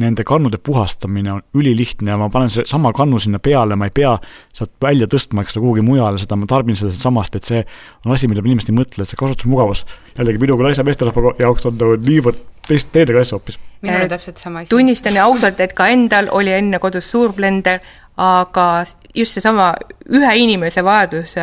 nende 0.00 0.24
kannude 0.26 0.58
puhastamine 0.58 1.32
on 1.32 1.42
ülilihtne 1.54 2.10
ja 2.10 2.16
ma 2.18 2.28
panen 2.30 2.50
sama 2.50 2.92
kannu 2.92 3.20
sinna 3.22 3.38
peale, 3.38 3.76
ma 3.76 3.86
ei 3.86 3.94
pea 3.94 4.16
sealt 4.54 4.72
välja 4.82 5.06
tõstma, 5.10 5.44
eks 5.44 5.56
ole, 5.56 5.66
kuhugi 5.66 5.84
mujale 5.86 6.18
seda, 6.18 6.38
ma 6.38 6.48
tarbin 6.50 6.78
seda 6.78 6.90
samast, 6.98 7.36
et 7.38 7.46
see 7.46 7.62
on 8.04 8.14
asi, 8.16 8.30
mida 8.30 8.42
inimesed 8.42 8.72
ei 8.72 8.78
mõtle, 8.80 9.04
et 9.04 9.12
see 9.12 9.20
kasutusmugavus 9.20 9.84
jällegi 10.18 10.42
minu 10.42 10.58
kui 10.58 10.66
naise 10.66 10.86
meesterahva 10.86 11.36
jaoks 11.38 11.70
on 11.70 11.78
nagu 11.78 11.98
niivõrd 12.02 12.42
teist 12.66 12.90
teedega 12.92 13.22
asja 13.22 13.38
hoopis. 13.38 13.58
minul 13.82 14.00
oli 14.00 14.08
täpselt 14.08 14.40
sama 14.42 14.64
asi. 14.64 14.70
tunnistan 14.70 15.18
ausalt, 15.22 15.60
et 15.60 15.76
ka 15.76 15.88
endal 15.92 16.30
oli 16.32 16.54
enne 16.56 16.80
kodus 16.82 17.10
suur 17.10 17.34
blender, 17.36 17.80
aga 18.20 18.66
just 19.14 19.38
seesama 19.38 19.72
ühe 20.14 20.34
inimese 20.38 20.84
vajadus, 20.86 21.34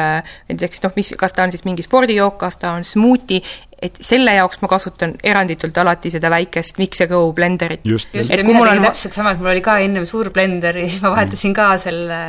näiteks 0.49 0.83
noh, 0.83 0.95
mis, 0.95 1.13
kas 1.19 1.35
ta 1.35 1.43
on 1.43 1.51
siis 1.51 1.65
mingi 1.67 1.83
spordijook, 1.83 2.37
kas 2.41 2.57
ta 2.61 2.71
on 2.75 2.85
smuuti, 2.87 3.41
et 3.81 3.97
selle 4.03 4.33
jaoks 4.35 4.59
ma 4.61 4.69
kasutan 4.69 5.15
eranditult 5.25 5.77
alati 5.81 6.11
seda 6.13 6.29
väikest 6.33 6.77
Mix 6.81 7.01
ja 7.01 7.07
Go 7.09 7.21
blenderit. 7.37 7.81
just, 7.87 8.11
just, 8.13 8.29
ja 8.29 8.43
mina 8.45 8.61
tegin 8.67 8.85
täpselt 8.85 9.17
sama, 9.17 9.33
et 9.33 9.41
mul 9.41 9.51
oli 9.53 9.63
ka 9.65 9.77
ennem 9.81 10.05
suur 10.09 10.29
blender 10.33 10.77
ja 10.77 10.87
siis 10.87 11.01
ma 11.03 11.13
vahetasin 11.15 11.55
ka 11.57 11.69
selle 11.81 12.19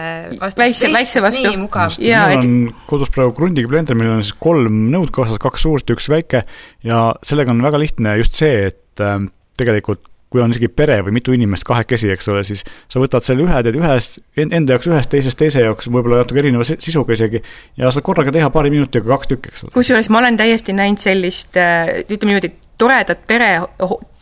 vastu 0.41 0.65
väikse, 0.65 0.93
väikse 0.95 1.25
vastu. 1.25 1.45
nii 1.49 1.61
mugav. 1.65 1.99
mul 1.99 2.37
et... 2.37 2.47
on 2.47 2.87
kodus 2.89 3.13
praegu 3.13 3.35
Grundigi 3.37 3.69
blender, 3.71 3.99
millel 3.99 4.19
on 4.19 4.25
siis 4.25 4.39
kolm 4.41 4.87
nõud 4.93 5.13
kaasas, 5.15 5.41
kaks 5.43 5.67
suurt 5.69 5.93
ja 5.93 5.99
üks 5.99 6.09
väike, 6.13 6.47
ja 6.89 7.05
sellega 7.27 7.53
on 7.53 7.61
väga 7.65 7.83
lihtne 7.83 8.17
just 8.23 8.41
see, 8.41 8.71
et 8.73 9.05
äh, 9.05 9.21
tegelikult 9.61 10.09
kui 10.33 10.43
on 10.43 10.55
isegi 10.55 10.71
pere 10.73 10.99
või 11.05 11.17
mitu 11.19 11.35
inimest 11.37 11.67
kahekesi, 11.69 12.11
eks 12.15 12.31
ole, 12.33 12.43
siis 12.49 12.65
sa 12.91 13.03
võtad 13.03 13.27
selle 13.27 13.45
ühe, 13.47 13.63
teed 13.67 13.79
ühest, 13.79 14.19
enda 14.43 14.77
jaoks 14.77 14.89
ühest, 14.91 15.11
teisest 15.13 15.39
teise 15.41 15.65
jaoks, 15.65 15.91
võib-olla 15.93 16.23
natuke 16.23 16.43
erineva 16.43 16.67
sisuga 16.67 17.17
isegi, 17.17 17.43
ja 17.79 17.93
saad 17.93 18.07
korraga 18.07 18.35
teha 18.35 18.51
paari 18.55 18.73
minutiga 18.75 19.13
kaks 19.13 19.33
tükki, 19.35 19.53
eks 19.53 19.67
ole. 19.67 19.77
kusjuures 19.77 20.11
ma 20.13 20.23
olen 20.23 20.41
täiesti 20.41 20.77
näinud 20.77 21.03
sellist, 21.03 21.57
äh, 21.61 22.01
ütleme 22.09 22.33
niimoodi, 22.33 22.55
toredat 22.83 23.27
pere 23.29 23.53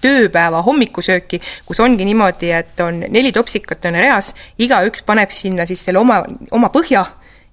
tööpäeva 0.05 0.61
hommikusööki, 0.67 1.41
kus 1.69 1.81
ongi 1.81 2.05
niimoodi, 2.09 2.51
et 2.57 2.81
on 2.85 3.05
neli 3.09 3.33
topsikat 3.33 3.87
on 3.89 4.01
reas, 4.01 4.35
igaüks 4.61 5.05
paneb 5.07 5.33
sinna 5.35 5.67
siis 5.69 5.85
selle 5.87 6.03
oma, 6.03 6.21
oma 6.57 6.73
põhja 6.75 7.07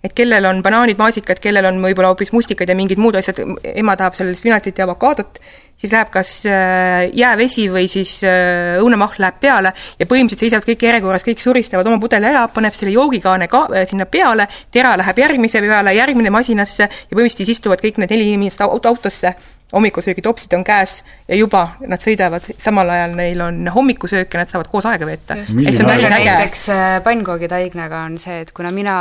et 0.08 0.16
kellel 0.18 0.46
on 0.50 0.62
banaanid, 0.66 0.98
maasikad, 1.00 1.42
kellel 1.44 1.68
on 1.70 1.80
võib-olla 1.84 2.12
hoopis 2.14 2.34
mustikad 2.36 2.70
ja 2.70 2.76
mingid 2.78 3.00
muud 3.02 3.18
asjad, 3.20 3.42
ema 3.76 3.98
tahab 4.00 4.16
seal 4.18 4.34
spinatit 4.40 4.80
ja 4.80 4.88
avokaadot, 4.88 5.40
siis 5.78 5.94
läheb 5.94 6.10
kas 6.14 6.32
äh, 6.50 7.08
jäävesi 7.18 7.68
või 7.74 7.86
siis 7.92 8.18
äh, 8.26 8.78
õunamahl 8.82 9.20
läheb 9.22 9.40
peale 9.42 9.74
ja 10.00 10.08
põhimõtteliselt 10.10 10.46
seisavad 10.48 10.70
kõik 10.70 10.88
järjekorras, 10.88 11.28
kõik 11.28 11.44
suristavad 11.44 11.90
oma 11.90 12.00
pudeli 12.02 12.30
ära, 12.32 12.48
paneb 12.54 12.78
selle 12.78 12.96
joogikaane 12.96 13.50
ka 13.52 13.68
äh, 13.70 13.86
sinna 13.90 14.08
peale, 14.10 14.48
tera 14.74 14.96
läheb 15.00 15.22
järgmise 15.26 15.62
peale, 15.66 15.94
järgmine 15.98 16.34
masinasse 16.34 16.88
ja 16.88 17.14
põhimõtteliselt 17.14 17.46
siis 17.46 17.58
istuvad 17.58 17.84
kõik 17.84 18.02
need 18.02 18.16
neli 18.16 18.32
inimest 18.34 18.64
autosse 18.66 19.36
hommikusöögitopsid 19.74 20.54
on 20.54 20.64
käes 20.64 21.04
ja 21.28 21.36
juba 21.36 21.64
nad 21.88 22.02
sõidavad, 22.02 22.46
samal 22.62 22.90
ajal 22.90 23.18
neil 23.18 23.42
on 23.44 23.68
hommikusöök 23.76 24.34
ja 24.34 24.44
nad 24.44 24.52
saavad 24.52 24.70
koos 24.72 24.86
aega 24.86 25.06
veeta. 25.06 25.36
näiteks 25.36 26.70
äh, 26.70 26.86
pannkoogitaignaga 27.04 28.06
on 28.08 28.18
see, 28.20 28.40
et 28.46 28.52
kuna 28.52 28.72
mina 28.72 28.96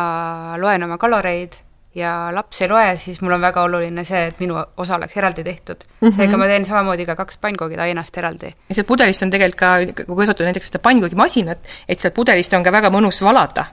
loen 0.59 0.83
oma 0.83 0.99
kaloreid 0.99 1.61
ja 1.97 2.29
laps 2.35 2.61
ei 2.63 2.69
loe, 2.69 2.97
siis 3.01 3.23
mul 3.25 3.37
on 3.39 3.41
väga 3.41 3.63
oluline 3.65 4.05
see, 4.05 4.27
et 4.29 4.41
minu 4.43 4.59
osa 4.77 4.99
oleks 4.99 5.17
eraldi 5.17 5.45
tehtud 5.45 5.87
mm. 5.87 6.09
-hmm. 6.09 6.17
seega 6.17 6.37
ma 6.37 6.51
teen 6.51 6.65
samamoodi 6.65 7.07
ka 7.07 7.17
kaks 7.17 7.39
pannkoogitainast 7.39 8.19
eraldi. 8.19 8.53
ja 8.69 8.75
sealt 8.75 8.87
pudelist 8.87 9.23
on 9.23 9.31
tegelikult 9.31 9.59
ka, 9.59 10.05
kui 10.05 10.17
kasutada 10.17 10.51
näiteks 10.51 10.67
seda 10.73 10.79
pannkoogimasinat, 10.79 11.59
et 11.89 11.99
sealt 11.99 12.15
pudelist 12.15 12.53
on 12.53 12.65
ka 12.65 12.73
väga 12.73 12.91
mõnus 12.91 13.23
valada 13.23 13.65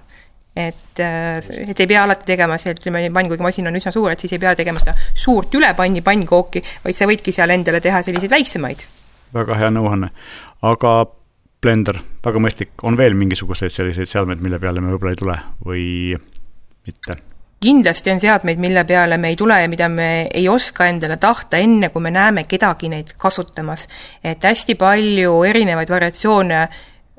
et, 0.56 1.00
äh, 1.00 1.38
et 1.68 1.80
ei 1.80 1.88
pea 1.90 2.04
alati 2.04 2.28
tegema 2.28 2.58
see, 2.62 2.76
ütleme, 2.76 3.08
pannkuigimasin 3.14 3.68
on 3.70 3.80
üsna 3.80 3.94
suur, 3.94 4.12
et 4.14 4.22
siis 4.22 4.36
ei 4.36 4.42
pea 4.42 4.54
tegema 4.58 4.82
seda 4.82 4.94
suurt 5.18 5.54
ülepanni 5.58 6.04
pannkooki, 6.06 6.62
vaid 6.86 6.98
sa 6.98 7.10
võidki 7.10 7.34
seal 7.34 7.54
endale 7.56 7.82
teha 7.82 8.04
selliseid 8.06 8.32
väiksemaid. 8.34 8.86
väga 9.34 9.58
hea 9.58 9.72
nõuanne, 9.74 10.12
aga 10.70 10.94
blender, 11.64 12.00
väga 12.26 12.42
mõistlik, 12.44 12.74
on 12.84 12.98
veel 13.00 13.18
mingisuguseid 13.18 13.74
selliseid 13.74 14.10
seadmeid, 14.10 14.42
mille 14.44 14.60
peale 14.62 14.84
me 14.84 14.94
võib-olla 14.94 15.14
ei 15.14 15.22
tule 15.22 15.38
või 15.66 15.86
mitte? 16.88 17.22
kindlasti 17.64 18.12
on 18.12 18.20
seadmeid, 18.20 18.60
mille 18.60 18.82
peale 18.84 19.16
me 19.18 19.30
ei 19.32 19.38
tule 19.40 19.56
ja 19.62 19.70
mida 19.72 19.88
me 19.90 20.28
ei 20.28 20.50
oska 20.52 20.90
endale 20.92 21.16
tahta, 21.18 21.58
enne 21.64 21.90
kui 21.94 22.04
me 22.04 22.12
näeme 22.12 22.44
kedagi 22.44 22.90
neid 22.92 23.14
kasutamas. 23.18 23.88
et 24.24 24.44
hästi 24.44 24.76
palju 24.76 25.44
erinevaid 25.48 25.90
variatsioone 25.90 26.68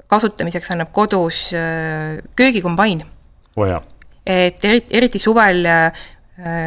kasutamiseks 0.07 0.71
annab 0.71 0.93
kodus 0.93 1.49
äh, 1.57 2.21
köögikombain 2.37 3.03
oh. 3.57 3.83
et 4.27 4.65
eriti, 4.65 4.97
eriti 4.97 5.19
suvel 5.23 5.67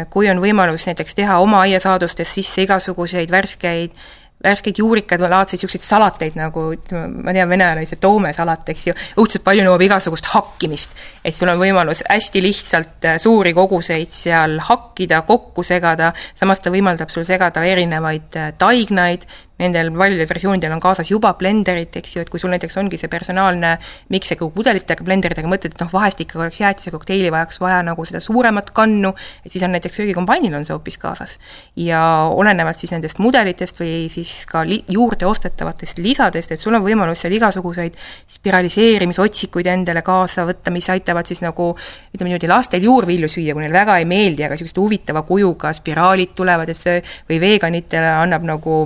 kui 0.09 0.29
on 0.31 0.39
võimalus 0.39 0.85
näiteks 0.87 1.17
teha 1.17 1.41
oma 1.43 1.65
aiasaadustest 1.65 2.37
sisse 2.39 2.63
igasuguseid 2.63 3.31
värskeid 3.31 3.97
värskeid 4.43 4.77
juurikaid 4.77 5.21
või 5.21 5.31
laadseid 5.31 5.57
niisuguseid 5.57 5.83
salateid 5.83 6.35
nagu 6.37 6.67
ütleme, 6.75 7.23
ma 7.25 7.33
tean, 7.33 7.49
venelane 7.49 7.81
oli 7.81 7.89
see 7.89 7.99
toomesalat, 8.01 8.69
eks 8.73 8.83
ju, 8.89 8.93
õudselt 9.17 9.43
palju 9.45 9.65
nõuab 9.65 9.83
igasugust 9.87 10.29
hakkimist. 10.33 10.93
et 11.25 11.35
sul 11.35 11.49
on 11.49 11.59
võimalus 11.59 12.03
hästi 12.09 12.43
lihtsalt 12.45 13.07
äh, 13.09 13.17
suuri 13.21 13.53
koguseid 13.57 14.13
seal 14.13 14.59
hakkida, 14.69 15.23
kokku 15.25 15.65
segada, 15.65 16.13
samas 16.35 16.61
ta 16.61 16.73
võimaldab 16.73 17.09
sul 17.09 17.25
segada 17.25 17.65
erinevaid 17.65 18.37
äh, 18.37 18.53
taignaid, 18.57 19.25
nendel 19.61 19.89
paljudel 19.95 20.27
versioonidel 20.29 20.73
on 20.75 20.81
kaasas 20.81 21.09
juba 21.11 21.33
blenderid, 21.37 21.95
eks 21.99 22.15
ju, 22.15 22.23
et 22.23 22.29
kui 22.29 22.41
sul 22.41 22.51
näiteks 22.53 22.77
ongi 22.77 22.99
see 23.01 23.09
personaalne 23.11 23.73
miksega 24.13 24.47
pudelitega, 24.53 25.05
blenderitega, 25.05 25.49
mõtled, 25.49 25.73
et 25.73 25.81
noh, 25.81 25.89
vahest 25.91 26.21
ikka 26.21 26.39
oleks 26.39 26.61
jäätisekokteili 26.61 27.31
vajaks 27.33 27.61
vaja 27.63 27.79
nagu 27.85 28.05
seda 28.07 28.21
suuremat 28.23 28.69
kannu, 28.77 29.13
et 29.45 29.53
siis 29.53 29.65
on 29.65 29.73
näiteks 29.73 29.97
köögikombainil 30.01 30.55
on 30.57 30.67
see 30.67 30.75
hoopis 30.75 30.99
kaasas. 31.01 31.37
ja 31.75 32.01
olenevalt 32.29 32.77
siis 32.77 32.93
nendest 32.93 33.19
mudelitest 33.23 33.79
või 33.81 34.07
siis 34.13 34.45
ka 34.49 34.63
li-, 34.65 34.83
juurde 34.93 35.25
ostetavatest 35.25 35.97
lisadest, 36.03 36.51
et 36.51 36.61
sul 36.61 36.77
on 36.77 36.85
võimalus 36.85 37.21
seal 37.25 37.33
igasuguseid 37.37 37.97
spiraliseerimisotsikuid 38.37 39.67
endale 39.73 40.01
kaasa 40.05 40.45
võtta, 40.47 40.71
mis 40.73 40.89
aitavad 40.93 41.25
siis 41.25 41.41
nagu 41.41 41.73
ütleme 42.13 42.31
niimoodi, 42.31 42.49
lastel 42.51 42.85
juurvilju 42.85 43.29
süüa, 43.31 43.53
kui 43.53 43.65
neile 43.65 43.79
väga 43.79 43.97
ei 43.97 44.05
meeldi, 44.09 44.45
aga 44.45 44.57
niisuguse 44.57 44.79
huvitava 44.79 45.23
kujuga 45.27 45.73
spiraalid 45.73 46.35
tulevad, 46.37 46.69
et 46.69 46.77
see 46.77 46.99
või 47.29 47.41
veganitele 47.41 48.11
annab 48.21 48.45
nagu 48.47 48.81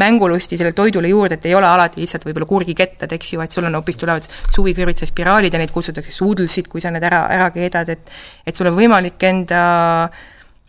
mängulusti 0.00 0.58
sellele 0.58 0.76
toidule 0.76 1.10
juurde, 1.10 1.38
et 1.38 1.48
ei 1.48 1.54
ole 1.54 1.68
alati 1.68 2.02
lihtsalt 2.02 2.26
võib-olla 2.28 2.48
kurgikettad, 2.50 3.12
eks 3.16 3.34
ju, 3.34 3.42
et 3.44 3.54
sul 3.54 3.68
on 3.68 3.78
hoopis, 3.78 3.98
tulevad 4.00 4.28
suvikõrvitsad 4.54 5.10
spiraalid 5.10 5.54
ja 5.54 5.62
neid 5.62 5.74
kutsutakse 5.74 6.14
suudlsid, 6.14 6.70
kui 6.72 6.82
sa 6.84 6.92
need 6.94 7.04
ära, 7.06 7.24
ära 7.34 7.50
keedad, 7.54 7.92
et 7.94 8.14
et 8.46 8.56
sul 8.56 8.70
on 8.70 8.76
võimalik 8.78 9.22
enda 9.28 9.62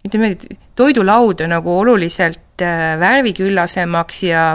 ütleme 0.06 0.32
niimoodi, 0.32 0.60
toidulauda 0.78 1.48
nagu 1.50 1.80
oluliselt 1.80 2.62
äh, 2.64 2.94
värviküllasemaks 3.02 4.24
ja 4.28 4.46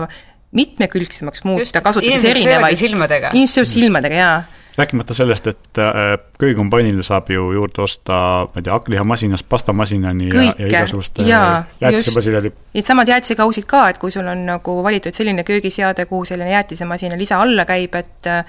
mitmekülgsemaks 0.57 1.45
muuta, 1.47 1.83
kasutades 1.85 2.25
erinevaid 2.27 2.79
silmadega. 2.79 3.35
inimesed 3.35 3.61
söövad 3.61 3.75
silmadega, 3.75 4.25
jaa 4.25 4.41
rääkimata 4.81 5.15
sellest, 5.15 5.47
et 5.51 5.79
äh, 5.79 6.17
köögikombainile 6.41 7.05
saab 7.07 7.31
ju 7.31 7.51
juurde 7.55 7.85
osta, 7.85 8.17
ma 8.49 8.61
ei 8.61 8.67
tea, 8.67 8.75
hakklihamasinast 8.75 9.49
pastamasinani 9.49 10.29
ja, 10.33 10.47
ja 10.51 10.67
igasuguste 10.67 11.27
jäätisemasinani. 11.29 12.53
Needsamad 12.75 13.13
jäätisekausid 13.13 13.69
ka, 13.71 13.87
et 13.93 14.01
kui 14.03 14.13
sul 14.15 14.29
on 14.31 14.45
nagu 14.49 14.77
valitud 14.85 15.17
selline 15.17 15.45
köögiseade, 15.47 16.07
kuhu 16.11 16.29
selline 16.29 16.53
jäätisemasina 16.57 17.19
lisa 17.21 17.41
alla 17.45 17.67
käib, 17.69 17.97
et 18.01 18.31
äh, 18.31 18.45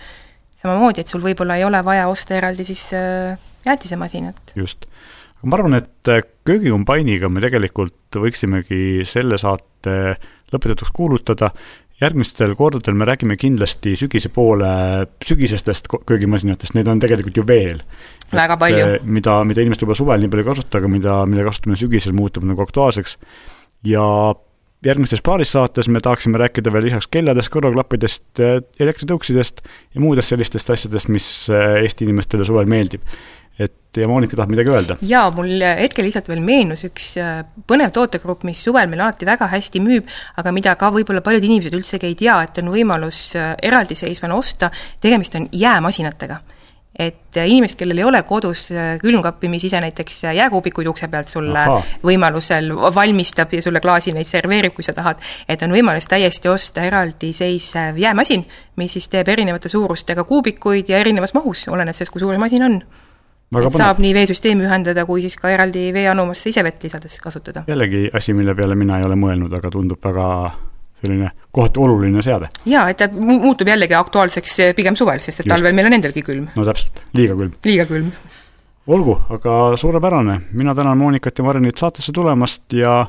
samamoodi, 0.64 1.04
et 1.04 1.12
sul 1.12 1.24
võib-olla 1.26 1.60
ei 1.60 1.66
ole 1.68 1.84
vaja 1.86 2.08
osta 2.12 2.38
eraldi 2.40 2.66
siis 2.68 2.88
äh, 2.98 3.38
jäätisemasinat. 3.66 4.56
just. 4.56 4.88
aga 5.42 5.50
ma 5.50 5.60
arvan, 5.60 5.80
et 5.82 6.14
köögikombainiga 6.48 7.30
me 7.30 7.44
tegelikult 7.44 8.22
võiksimegi 8.24 9.06
selle 9.10 9.38
saate 9.42 10.16
lõpetatuks 10.52 10.92
kuulutada 10.94 11.52
järgmistel 12.02 12.56
kordadel 12.58 12.98
me 12.98 13.06
räägime 13.06 13.38
kindlasti 13.40 13.96
sügise 14.00 14.32
poole 14.34 14.70
sügisestest 15.26 15.90
köögimasinatest, 16.10 16.76
neid 16.78 16.90
on 16.92 17.02
tegelikult 17.02 17.38
ju 17.38 17.48
veel. 17.48 17.82
väga 18.32 18.58
palju. 18.58 18.86
Eh, 18.86 19.04
mida, 19.04 19.42
mida 19.48 19.64
inimesed 19.64 19.84
võib-olla 19.84 20.00
suvel 20.00 20.24
nii 20.24 20.32
palju 20.32 20.46
ei 20.46 20.52
kasuta, 20.52 20.80
aga 20.80 20.92
mida, 20.92 21.18
mille 21.30 21.46
kasutamine 21.48 21.82
sügisel 21.82 22.16
muutub 22.18 22.48
nagu 22.48 22.64
aktuaalseks. 22.64 23.18
ja 23.86 24.06
järgmistes 24.86 25.22
paaris 25.22 25.52
saates 25.54 25.90
me 25.90 26.00
tahaksime 26.02 26.38
rääkida 26.42 26.74
veel 26.74 26.88
lisaks 26.90 27.08
kelladest, 27.08 27.52
kõrvaklappidest, 27.54 28.26
eh, 28.40 28.62
elektritõuksidest 28.80 29.62
ja 29.94 30.02
muudest 30.02 30.34
sellistest 30.34 30.70
asjadest, 30.70 31.10
mis 31.10 31.28
eh, 31.50 31.84
Eesti 31.84 32.08
inimestele 32.10 32.48
suvel 32.48 32.66
meeldib 32.66 33.06
et 33.62 34.00
ja 34.00 34.08
Monika 34.08 34.38
tahab 34.40 34.54
midagi 34.54 34.72
öelda? 34.72 34.98
jaa, 35.04 35.26
mul 35.36 35.52
hetkel 35.82 36.08
lihtsalt 36.08 36.30
veel 36.32 36.42
meenus 36.46 36.86
üks 36.88 37.12
äh, 37.20 37.42
põnev 37.68 37.92
tootegrupp, 37.96 38.46
mis 38.48 38.62
suvel 38.64 38.88
meil 38.92 39.04
alati 39.04 39.28
väga 39.28 39.50
hästi 39.52 39.84
müüb, 39.84 40.08
aga 40.40 40.56
mida 40.56 40.78
ka 40.80 40.92
võib-olla 40.96 41.24
paljud 41.26 41.46
inimesed 41.50 41.76
üldsegi 41.76 42.08
ei 42.08 42.18
tea, 42.20 42.40
et 42.48 42.62
on 42.64 42.72
võimalus 42.72 43.20
äh, 43.36 43.54
eraldiseisvana 43.68 44.38
osta, 44.38 44.72
tegemist 45.04 45.36
on 45.40 45.50
jäämasinatega 45.52 46.40
et 47.02 47.38
äh, 47.40 47.50
inimesed, 47.52 47.80
kellel 47.80 48.00
ei 48.00 48.08
ole 48.08 48.24
kodus 48.28 48.66
külmkappi, 49.02 49.52
mis 49.52 49.68
ise 49.68 49.80
näiteks 49.84 50.24
jääkuubikuid 50.38 50.88
ukse 50.92 51.08
pealt 51.12 51.32
sulle 51.32 51.60
Aha. 51.60 51.84
võimalusel 52.04 52.72
valmistab 52.96 53.54
ja 53.56 53.62
sulle 53.64 53.84
klaasi 53.84 54.16
neid 54.16 54.28
serveerib, 54.30 54.76
kui 54.76 54.88
sa 54.88 54.96
tahad, 54.96 55.20
et 55.52 55.64
on 55.68 55.76
võimalus 55.76 56.08
täiesti 56.12 56.52
osta 56.52 56.88
eraldiseisev 56.88 58.00
jäämasin, 58.00 58.48
mis 58.80 59.00
siis 59.00 59.12
teeb 59.12 59.32
erinevate 59.36 59.72
suurustega 59.72 60.28
kuubikuid 60.28 60.92
ja 60.92 61.00
erinevas 61.04 61.36
mahus, 61.36 61.68
oleneb 61.72 61.96
sellest, 61.96 62.14
kui 62.16 62.24
suur 62.24 62.40
masin 62.40 62.68
on 62.68 62.84
et 63.60 63.68
põnev. 63.68 63.78
saab 63.78 64.00
nii 64.00 64.14
veesüsteemi 64.16 64.66
ühendada, 64.68 65.06
kui 65.06 65.22
siis 65.26 65.36
ka 65.40 65.52
eraldi 65.52 65.90
veeanumasse 65.94 66.50
ise 66.50 66.64
vett 66.64 66.84
lisades 66.84 67.20
kasutada. 67.20 67.64
jällegi 67.68 68.10
asi, 68.14 68.34
mille 68.34 68.56
peale 68.56 68.76
mina 68.76 69.00
ei 69.00 69.08
ole 69.08 69.18
mõelnud, 69.20 69.54
aga 69.58 69.72
tundub 69.74 70.00
väga 70.04 70.28
selline 71.02 71.32
kohati 71.52 71.80
oluline 71.80 72.22
seade. 72.22 72.50
jaa, 72.66 72.88
et 72.90 72.98
ta 72.98 73.10
muutub 73.12 73.68
jällegi 73.68 73.98
aktuaalseks 73.98 74.60
eh, 74.60 74.76
pigem 74.76 74.96
suvel, 74.96 75.20
sest 75.20 75.42
et 75.42 75.46
Just. 75.46 75.56
talvel 75.56 75.76
meil 75.76 75.90
on 75.90 75.98
endalgi 76.00 76.24
külm. 76.24 76.48
no 76.56 76.66
täpselt, 76.66 77.04
liiga 77.18 77.36
külm. 77.36 77.52
liiga 77.66 77.88
külm. 77.90 78.12
olgu, 78.88 79.18
aga 79.30 79.60
suurepärane, 79.76 80.40
mina 80.54 80.76
tänan 80.76 80.98
Monikat 80.98 81.38
ja 81.38 81.44
Marinit 81.44 81.78
saatesse 81.78 82.12
tulemast 82.12 82.74
ja 82.74 83.06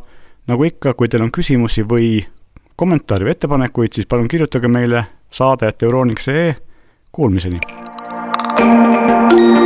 nagu 0.49 0.65
ikka, 0.65 0.95
kui 0.95 1.09
teil 1.09 1.23
on 1.23 1.33
küsimusi 1.33 1.87
või 1.87 2.27
kommentaare 2.77 3.29
või 3.29 3.37
ettepanekuid, 3.37 3.93
siis 3.95 4.11
palun 4.11 4.29
kirjutage 4.29 4.69
meile 4.69 5.07
saade, 5.31 5.69
et 5.69 5.83
euroonik.ee, 5.83 6.55
kuulmiseni! 7.13 7.61
thank 8.63 9.57
you 9.57 9.62